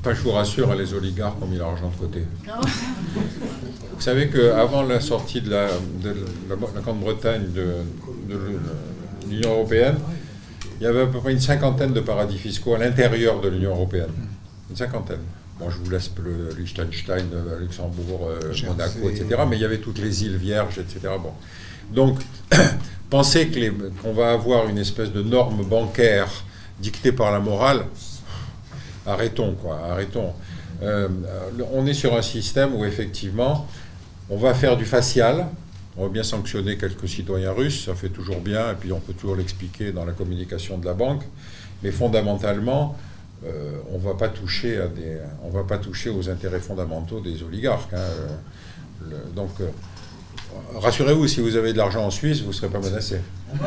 [0.00, 2.24] Enfin, je vous rassure, les oligarques ont mis l'argent de côté.
[2.44, 5.68] Vous savez qu'avant la sortie de la,
[6.02, 6.14] de
[6.48, 7.76] la, Grande-Bretagne de,
[8.28, 8.38] de,
[9.28, 9.96] l'Union européenne,
[10.80, 13.70] il y avait à peu près une cinquantaine de paradis fiscaux à l'intérieur de l'Union
[13.70, 14.10] européenne.
[14.70, 15.20] Une cinquantaine.
[15.58, 19.42] Bon, je vous laisse le Liechtenstein, euh, Luxembourg, euh, Monaco, etc.
[19.48, 21.14] Mais il y avait toutes les îles vierges, etc.
[21.22, 21.32] Bon.
[21.92, 22.18] Donc,
[23.10, 23.50] penser
[24.02, 26.28] qu'on va avoir une espèce de norme bancaire
[26.80, 27.84] dictée par la morale,
[29.06, 30.32] arrêtons, quoi, arrêtons.
[30.82, 31.08] Euh,
[31.72, 33.68] on est sur un système où, effectivement,
[34.28, 35.46] on va faire du facial,
[35.96, 39.12] on va bien sanctionner quelques citoyens russes, ça fait toujours bien, et puis on peut
[39.12, 41.22] toujours l'expliquer dans la communication de la banque.
[41.82, 42.96] Mais fondamentalement,
[43.44, 47.42] euh, on va pas toucher à des, on va pas toucher aux intérêts fondamentaux des
[47.42, 47.92] oligarques.
[47.92, 49.08] Hein.
[49.36, 49.68] donc, euh,
[50.76, 53.20] rassurez-vous, si vous avez de l'argent en Suisse, vous ne serez pas menacé.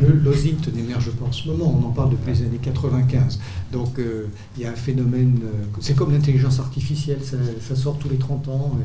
[0.00, 3.38] le n'émerge pas en ce moment, on en parle depuis les années 95.
[3.72, 8.08] Donc euh, il y a un phénomène, euh, c'est comme l'intelligence artificielle, ça, sort tous
[8.08, 8.76] les 30 ans.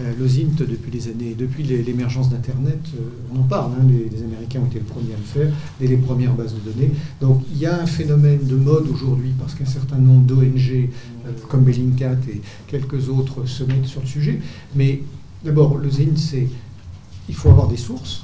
[0.00, 2.80] Euh, L'OSINT, depuis les années, depuis l'émergence d'Internet,
[3.34, 5.96] on en parle, hein, les, Américains ont été le premier à le faire, dès les
[5.96, 6.92] premières bases de données.
[7.20, 10.88] Donc il y a un phénomène de mode aujourd'hui, parce qu'un certain nombre d'ONG,
[11.48, 14.40] comme Bellingcat et quelques autres, se mettent sur le sujet.
[14.74, 15.02] Mais
[15.44, 16.48] d'abord, l'OSINT, c'est
[17.28, 18.22] il faut avoir des sources,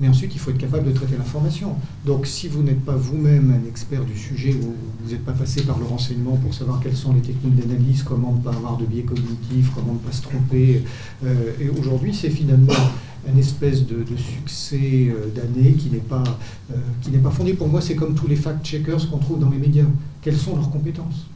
[0.00, 1.76] mais ensuite il faut être capable de traiter l'information.
[2.04, 5.62] Donc si vous n'êtes pas vous-même un expert du sujet, ou vous n'êtes pas passé
[5.62, 8.86] par le renseignement pour savoir quelles sont les techniques d'analyse, comment ne pas avoir de
[8.86, 10.82] biais cognitifs, comment ne pas se tromper,
[11.24, 12.72] euh, et aujourd'hui c'est finalement
[13.26, 16.22] un espèce de, succès euh, d'année qui n'est pas,
[16.72, 17.54] euh, pas fondé.
[17.54, 19.86] Pour moi, c'est comme tous les fact-checkers qu'on trouve dans les médias.
[20.20, 21.26] Quelles sont leurs compétences?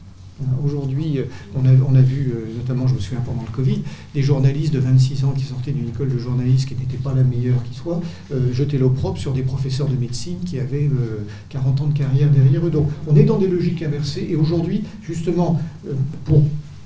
[0.63, 1.23] Aujourd'hui, euh,
[1.55, 3.81] on a, vu, euh, notamment, je me souviens pendant le Covid,
[4.13, 7.23] des journalistes de 26 ans qui sortaient d'une école de journalisme qui n'était pas la
[7.23, 8.01] meilleure qui soit,
[8.31, 10.89] euh, jeter l'opprobre sur des professeurs de médecine qui avaient
[11.49, 12.69] 40 ans de carrière derrière eux.
[12.69, 14.27] Donc, on est dans des logiques inversées.
[14.29, 15.59] Et aujourd'hui, justement,
[16.25, 16.43] pour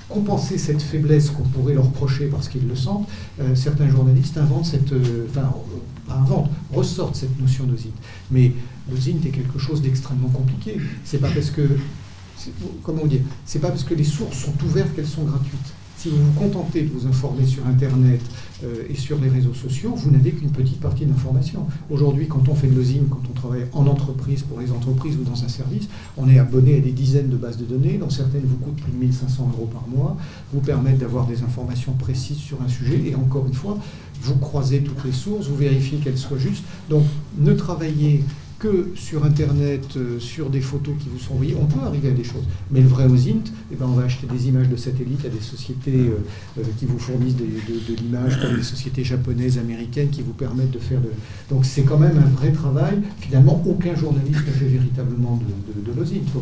[0.10, 3.08] compenser cette faiblesse qu'on pourrait leur reprocher parce qu'ils le sentent,
[3.56, 4.94] certains journalistes inventent cette,
[5.30, 5.54] enfin,
[6.10, 7.92] inventent, ressortent cette notion d'osine.
[8.32, 8.54] Mais
[8.90, 10.78] l'osine est quelque chose d'extrêmement compliqué.
[11.04, 11.68] C'est pas parce que
[12.84, 15.74] comment dire, c'est pas parce que les sources sont ouvertes qu'elles sont gratuites.
[16.04, 18.20] Si vous vous contentez de vous informer sur Internet
[18.66, 21.66] euh, et sur les réseaux sociaux, vous n'avez qu'une petite partie d'information.
[21.90, 25.24] Aujourd'hui, quand on fait de l'osine, quand on travaille en entreprise, pour les entreprises ou
[25.24, 25.88] dans un service,
[26.18, 28.92] on est abonné à des dizaines de bases de données, dont certaines vous coûtent plus
[28.92, 30.18] de 1500 euros par mois,
[30.52, 33.78] vous permettent d'avoir des informations précises sur un sujet, et encore une fois,
[34.24, 36.66] vous croisez toutes les sources, vous vérifiez qu'elles soient justes.
[36.90, 37.04] Donc,
[37.38, 38.26] ne travaillez
[38.64, 42.14] que sur Internet, euh, sur des photos qui vous sont envoyées, on peut arriver à
[42.14, 42.46] des choses.
[42.72, 45.42] Mais le vrai OSINT, eh ben, on va acheter des images de satellites à des
[45.42, 46.24] sociétés euh,
[46.58, 47.44] euh, qui vous fournissent de,
[48.02, 51.10] l'image, comme les sociétés japonaises, américaines, qui vous permettent de faire de...
[51.50, 53.00] Donc c'est quand même un vrai travail.
[53.20, 55.42] Finalement, aucun journaliste ne fait véritablement
[55.76, 56.24] de, de, l'OSINT.
[56.32, 56.40] Faut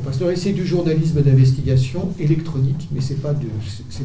[0.00, 3.34] pas, se C'est du journalisme d'investigation électronique, mais ce n'est pas,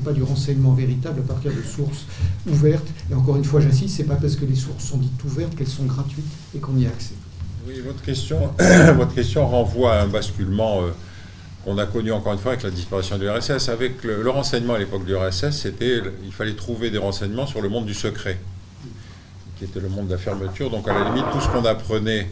[0.04, 2.06] pas du renseignement véritable à partir de sources
[2.52, 2.88] ouvertes.
[3.10, 5.56] Et encore une fois, j'insiste, ce n'est pas parce que les sources sont dites ouvertes
[5.56, 7.16] qu'elles sont gratuites et qu'on y a accès.
[7.70, 8.52] Oui, votre question,
[8.96, 10.90] votre question renvoie à un basculement euh,
[11.64, 13.70] qu'on a connu encore une fois avec la disparition du RSS.
[13.70, 17.70] Avec le, renseignement à l'époque du RSS, c'était il fallait trouver des renseignements sur le
[17.70, 18.40] monde du secret,
[19.58, 20.72] qui était le monde de la fermeture.
[20.72, 22.28] Donc à la limite, tout ce qu'on apprenait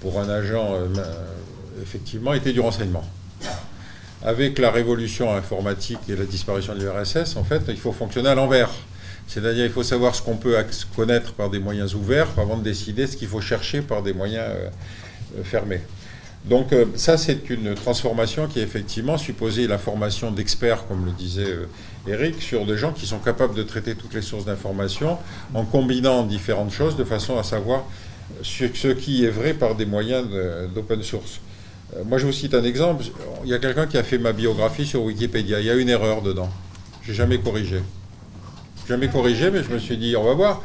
[0.00, 0.88] pour un agent, euh,
[1.82, 3.04] effectivement, était du renseignement.
[4.22, 8.34] Avec la révolution informatique et la disparition du RSS, en fait, il faut fonctionner à
[8.34, 8.68] l'envers.
[9.30, 10.56] C'est-à-dire il faut savoir ce qu'on peut
[10.96, 14.44] connaître par des moyens ouverts avant de décider ce qu'il faut chercher par des moyens
[14.48, 14.68] euh,
[15.38, 15.82] euh, fermés.
[16.46, 21.46] Donc euh, ça, c'est une transformation qui effectivement supposée la formation d'experts, comme le disait
[22.08, 25.16] Eric, sur des gens qui sont capables de traiter toutes les sources d'information
[25.54, 27.84] en combinant différentes choses de façon à savoir
[28.42, 30.26] ce qui est vrai par des moyens
[30.74, 31.40] d'open source.
[32.04, 33.04] Moi, je vous cite un exemple.
[33.44, 35.60] Il y a quelqu'un qui a fait ma biographie sur Wikipédia.
[35.60, 36.48] Il y a une erreur dedans.
[37.02, 37.80] Je n'ai jamais corrigé
[38.90, 40.62] jamais corrigé, mais je me suis dit, on va voir.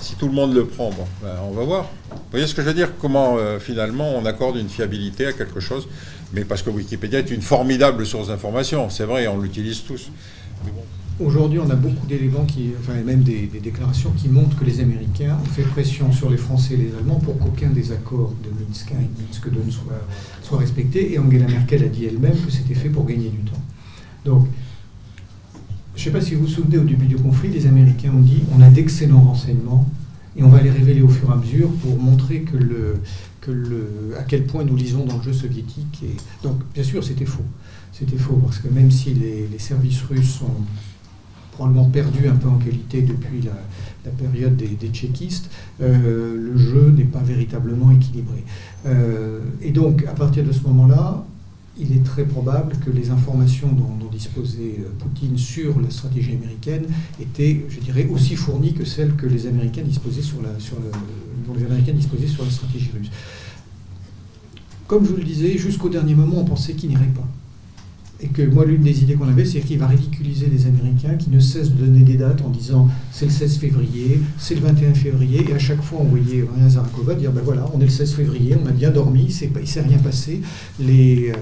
[0.00, 1.90] Si tout le monde le prend, bon, ben, on va voir.
[2.10, 2.92] Vous voyez ce que je veux dire?
[2.98, 5.86] Comment euh, finalement on accorde une fiabilité à quelque chose?
[6.32, 10.10] Mais parce que Wikipédia est une formidable source d'information, c'est vrai, on l'utilise tous.
[11.20, 15.38] Aujourd'hui, on a beaucoup d'éléments qui, enfin, même des, déclarations qui montrent que les Américains
[15.42, 18.92] ont fait pression sur les Français et les Allemands pour qu'aucun des accords de Minsk
[18.92, 20.02] 1 et Minsk 2 ne soit,
[20.42, 21.12] soit respecté.
[21.12, 23.62] Et Angela Merkel a dit elle-même que c'était fait pour gagner du temps.
[24.24, 24.46] Donc,
[25.96, 28.20] je ne sais pas si vous vous souvenez, au début du conflit, les Américains ont
[28.20, 29.88] dit on a d'excellents renseignements
[30.36, 32.44] et on va les révéler au fur et à mesure pour montrer
[34.18, 36.04] à quel point nous lisons dans le jeu soviétique.
[36.42, 37.44] Donc, bien sûr, c'était faux.
[37.92, 40.52] C'était faux, parce que même si les, services russes sont
[41.52, 45.50] probablement perdus un peu en qualité depuis la, période des, tchéquistes,
[45.80, 48.44] euh, le jeu n'est pas véritablement équilibré.
[48.84, 51.24] Euh, et donc, à partir de ce moment-là,
[51.78, 56.86] il est très probable que les informations dont, disposait euh, Poutine sur la stratégie américaine
[57.20, 60.78] étaient, je dirais, aussi fournies que celles que les Américains disposaient sur la, sur
[61.46, 63.10] dont les Américains disposaient sur la stratégie russe.
[64.86, 67.26] Comme je vous le disais, jusqu'au dernier moment, on pensait qu'il n'irait pas.
[68.20, 71.28] Et que moi, l'une des idées qu'on avait, c'est qu'il va ridiculiser les Américains qui
[71.28, 74.94] ne cessent de donner des dates en disant c'est le 16 février, c'est le 21
[74.94, 78.14] février, et à chaque fois on voyait Zarakova dire ben voilà, on est le 16
[78.14, 80.40] février, on a bien dormi, il ne s'est rien passé,
[80.80, 81.32] les,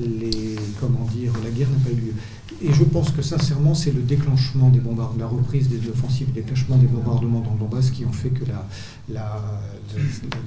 [0.00, 2.12] les, comment dire, la guerre n'a pas eu lieu.
[2.64, 6.40] Et je pense que sincèrement, c'est le déclenchement des bombardements, la reprise des offensives, le
[6.40, 8.66] déclenchement des bombardements dans le Donbass qui ont fait que la,
[9.12, 9.42] la,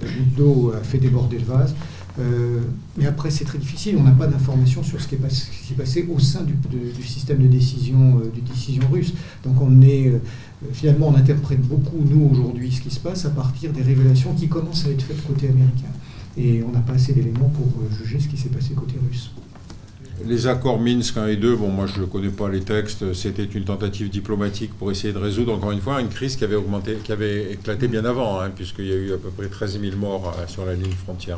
[0.01, 1.75] goutte d'eau a fait déborder le vase.
[2.19, 2.61] Euh,
[2.97, 3.97] mais après, c'est très difficile.
[3.99, 6.55] On n'a pas d'informations sur ce qui s'est passé, au sein du,
[7.03, 9.13] système de décision, euh, décision russe.
[9.43, 10.19] Donc, on est euh,
[10.71, 14.47] finalement, on interprète beaucoup nous aujourd'hui ce qui se passe à partir des révélations qui
[14.47, 15.91] commencent à être faites côté américain.
[16.35, 19.31] Et on n'a pas assez d'éléments pour juger ce qui s'est passé côté russe.
[20.25, 23.45] Les accords Minsk 1 et 2, bon, moi je ne connais pas les textes, c'était
[23.45, 26.97] une tentative diplomatique pour essayer de résoudre, encore une fois, une crise qui avait, augmenté,
[27.03, 29.95] qui avait éclaté bien avant, hein, puisqu'il y a eu à peu près 13 000
[29.95, 31.37] morts sur la ligne frontière.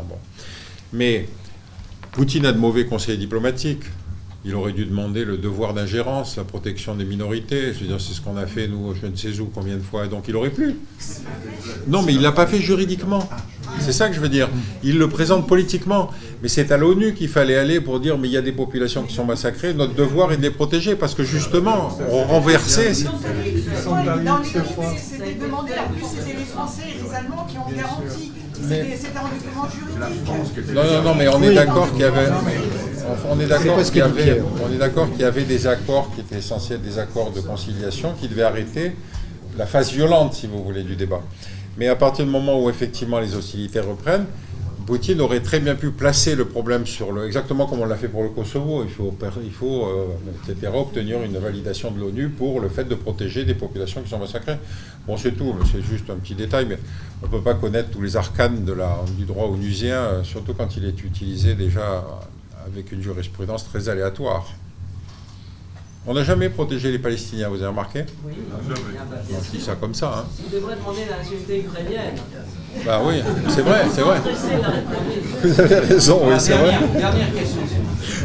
[0.93, 1.27] Mais
[2.13, 3.83] Poutine a de mauvais conseils diplomatiques.
[4.45, 7.73] Il aurait dû demander le devoir d'ingérence, la protection des minorités.
[7.73, 9.81] Je veux dire, c'est ce qu'on a fait, nous, je ne sais où, combien de
[9.81, 10.07] fois.
[10.07, 10.75] Donc il aurait pu.
[11.87, 13.27] Non, mais il ne l'a pas fait juridiquement.
[13.79, 14.47] C'est ça que je veux dire.
[14.81, 16.09] Il le présente politiquement.
[16.41, 19.03] Mais c'est à l'ONU qu'il fallait aller pour dire mais il y a des populations
[19.03, 22.93] qui sont massacrées, notre devoir est de les protéger parce que justement, on renversait.
[22.93, 23.09] C'était
[25.35, 28.31] demander en plus c'était les Français et les Allemands qui ont garanti.
[28.53, 30.73] C'était un document juridique.
[30.73, 32.29] Non, non, non, mais on est d'accord qu'il y avait.
[33.29, 34.01] On est d'accord qu'il y,
[35.23, 38.93] avait, y des accords qui étaient être des accords de conciliation qui devaient arrêter
[39.57, 41.21] la phase violente, si vous voulez, du débat.
[41.77, 44.25] Mais à partir du moment où effectivement les hostilités reprennent,
[44.89, 48.07] Poutine aurait très bien pu placer le problème sur le, exactement comme on l'a fait
[48.07, 48.83] pour le Kosovo.
[48.83, 52.95] Il faut, il faut euh, etc., obtenir une validation de l'ONU pour le fait de
[52.95, 54.57] protéger des populations qui sont massacrées.
[55.05, 56.79] Bon, c'est tout, c'est juste un petit détail, mais
[57.21, 60.55] on ne peut pas connaître tous les arcanes de la, du droit onusien, euh, surtout
[60.55, 62.03] quand il est utilisé déjà
[62.65, 64.47] avec une jurisprudence très aléatoire.
[66.07, 68.33] On n'a jamais protégé les Palestiniens, vous avez remarqué Oui.
[68.51, 70.19] On dit ça comme ça.
[70.19, 70.25] Hein.
[70.47, 72.15] On devrait demander la nationalité ukrainienne.
[72.85, 74.19] Bah oui, c'est vrai, c'est vrai.
[75.43, 76.77] Vous avez raison, oui, c'est vrai.
[76.95, 77.61] Dernière question.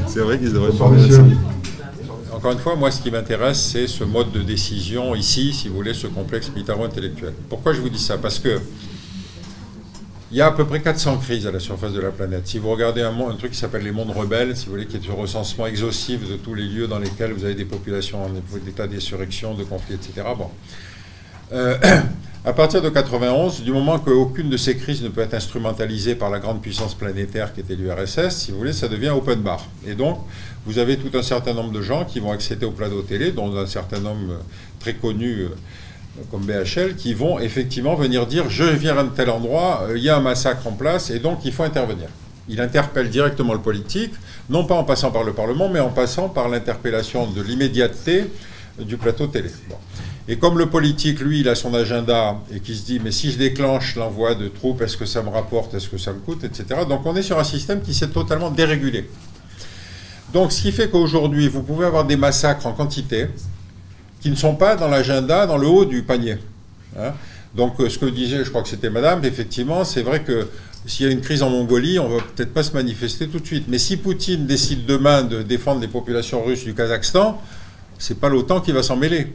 [0.07, 1.23] C'est vrai qu'ils devraient demander ça.
[2.33, 5.77] Encore une fois, moi, ce qui m'intéresse, c'est ce mode de décision ici, si vous
[5.77, 7.33] voulez, ce complexe militaro-intellectuel.
[7.49, 8.19] Pourquoi je vous dis ça?
[8.19, 8.61] Parce que
[10.35, 12.49] il y a à peu près 400 crises à la surface de la planète.
[12.49, 15.09] Si vous regardez un, truc qui s'appelle les mondes rebelles, si vous voulez, qui est
[15.09, 18.31] un recensement exhaustif de tous les lieux dans lesquels vous avez des populations en
[18.69, 20.27] état d'insurrection, de conflit, etc.
[20.37, 20.51] Bon.
[21.53, 21.79] Euh,
[22.45, 26.31] à partir de 91, du moment qu'aucune de ces crises ne peut être instrumentalisée par
[26.31, 29.65] la grande puissance planétaire qui était l'URSS, si vous voulez, ça devient open bar.
[29.87, 30.19] Et donc,
[30.67, 33.57] vous avez tout un certain nombre de gens qui vont accéder au plateau télé, dont
[33.57, 34.41] un certain nombre
[34.81, 35.49] très connu euh,
[36.31, 40.09] comme BHL, qui vont effectivement venir dire je viens à tel endroit, euh, il y
[40.09, 42.09] a un massacre en place et donc il faut intervenir.
[42.49, 44.13] Il interpelle directement le politique,
[44.51, 48.27] non pas en passant par le Parlement, mais en passant par l'interpellation de l'immédiateté
[48.79, 49.51] du plateau télé.
[50.29, 53.31] Et comme le politique, lui, il a son agenda et qui se dit mais si
[53.31, 56.45] je déclenche l'envoi de troupes, est-ce que ça me rapporte, est-ce que ça me coûte,
[56.45, 56.81] etc.
[56.89, 59.09] Donc on est sur un système qui s'est totalement dérégulé.
[60.33, 63.29] Donc ce qui fait qu'aujourd'hui, vous pouvez avoir des massacres en quantité,
[64.25, 66.39] qui ne sont pas dans l'agenda, dans le haut du panier.
[66.99, 67.13] Hein.
[67.55, 70.49] Donc, euh, ce que disait, je crois que c'était madame, effectivement, c'est vrai que
[70.87, 73.39] s'il y a une crise en Mongolie, on ne va peut-être pas se manifester tout
[73.39, 73.67] de suite.
[73.69, 77.39] Mais si Poutine décide demain de défendre les populations russes du Kazakhstan,
[77.99, 79.35] c'est pas l'OTAN qui va s'en mêler.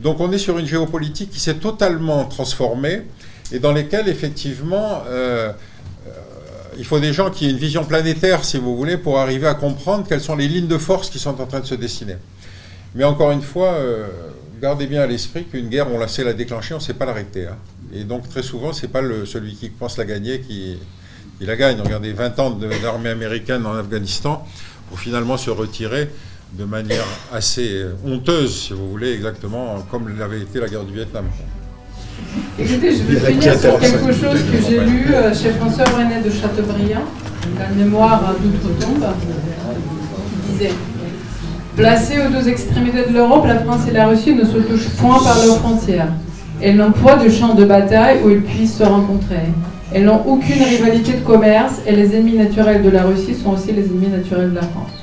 [0.00, 3.02] Donc, on est sur une géopolitique qui s'est totalement transformée
[3.52, 5.52] et dans lesquelles, effectivement, euh,
[6.06, 6.10] euh,
[6.78, 9.52] il faut des gens qui aient une vision planétaire, si vous voulez, pour arriver à
[9.52, 12.16] comprendre quelles sont les lignes de force qui sont en train de se dessiner.
[12.94, 14.06] Mais encore une fois, euh,
[14.60, 17.06] gardez bien à l'esprit qu'une guerre, on la sait la déclencher, on ne sait pas
[17.06, 17.46] l'arrêter.
[17.46, 17.56] Hein.
[17.94, 20.78] Et donc très souvent, ce n'est pas le, celui qui pense la gagner qui,
[21.40, 21.80] la gagne.
[21.80, 22.50] Regardez, 20 ans
[22.82, 24.46] d'armée américaine en Afghanistan
[24.88, 26.08] pour finalement se retirer
[26.52, 31.24] de manière assez honteuse, si vous voulez, exactement comme l'avait été la guerre du Vietnam.
[32.58, 36.30] Écoutez, je vais finir sur quelque chose que j'ai lu euh, chez François René de
[36.30, 37.04] Chateaubriand,
[37.58, 39.06] la mémoire d'outre-tombe,
[40.46, 40.74] qui disait
[41.76, 45.18] Placées aux deux extrémités de l'Europe, la France et la Russie ne se touchent point
[45.22, 46.12] par leurs frontières.
[46.60, 49.46] Elles n'ont point de champ de bataille où ils puissent se rencontrer.
[49.90, 53.72] Elles n'ont aucune rivalité de commerce et les ennemis naturels de la Russie sont aussi
[53.72, 55.01] les ennemis naturels de la France.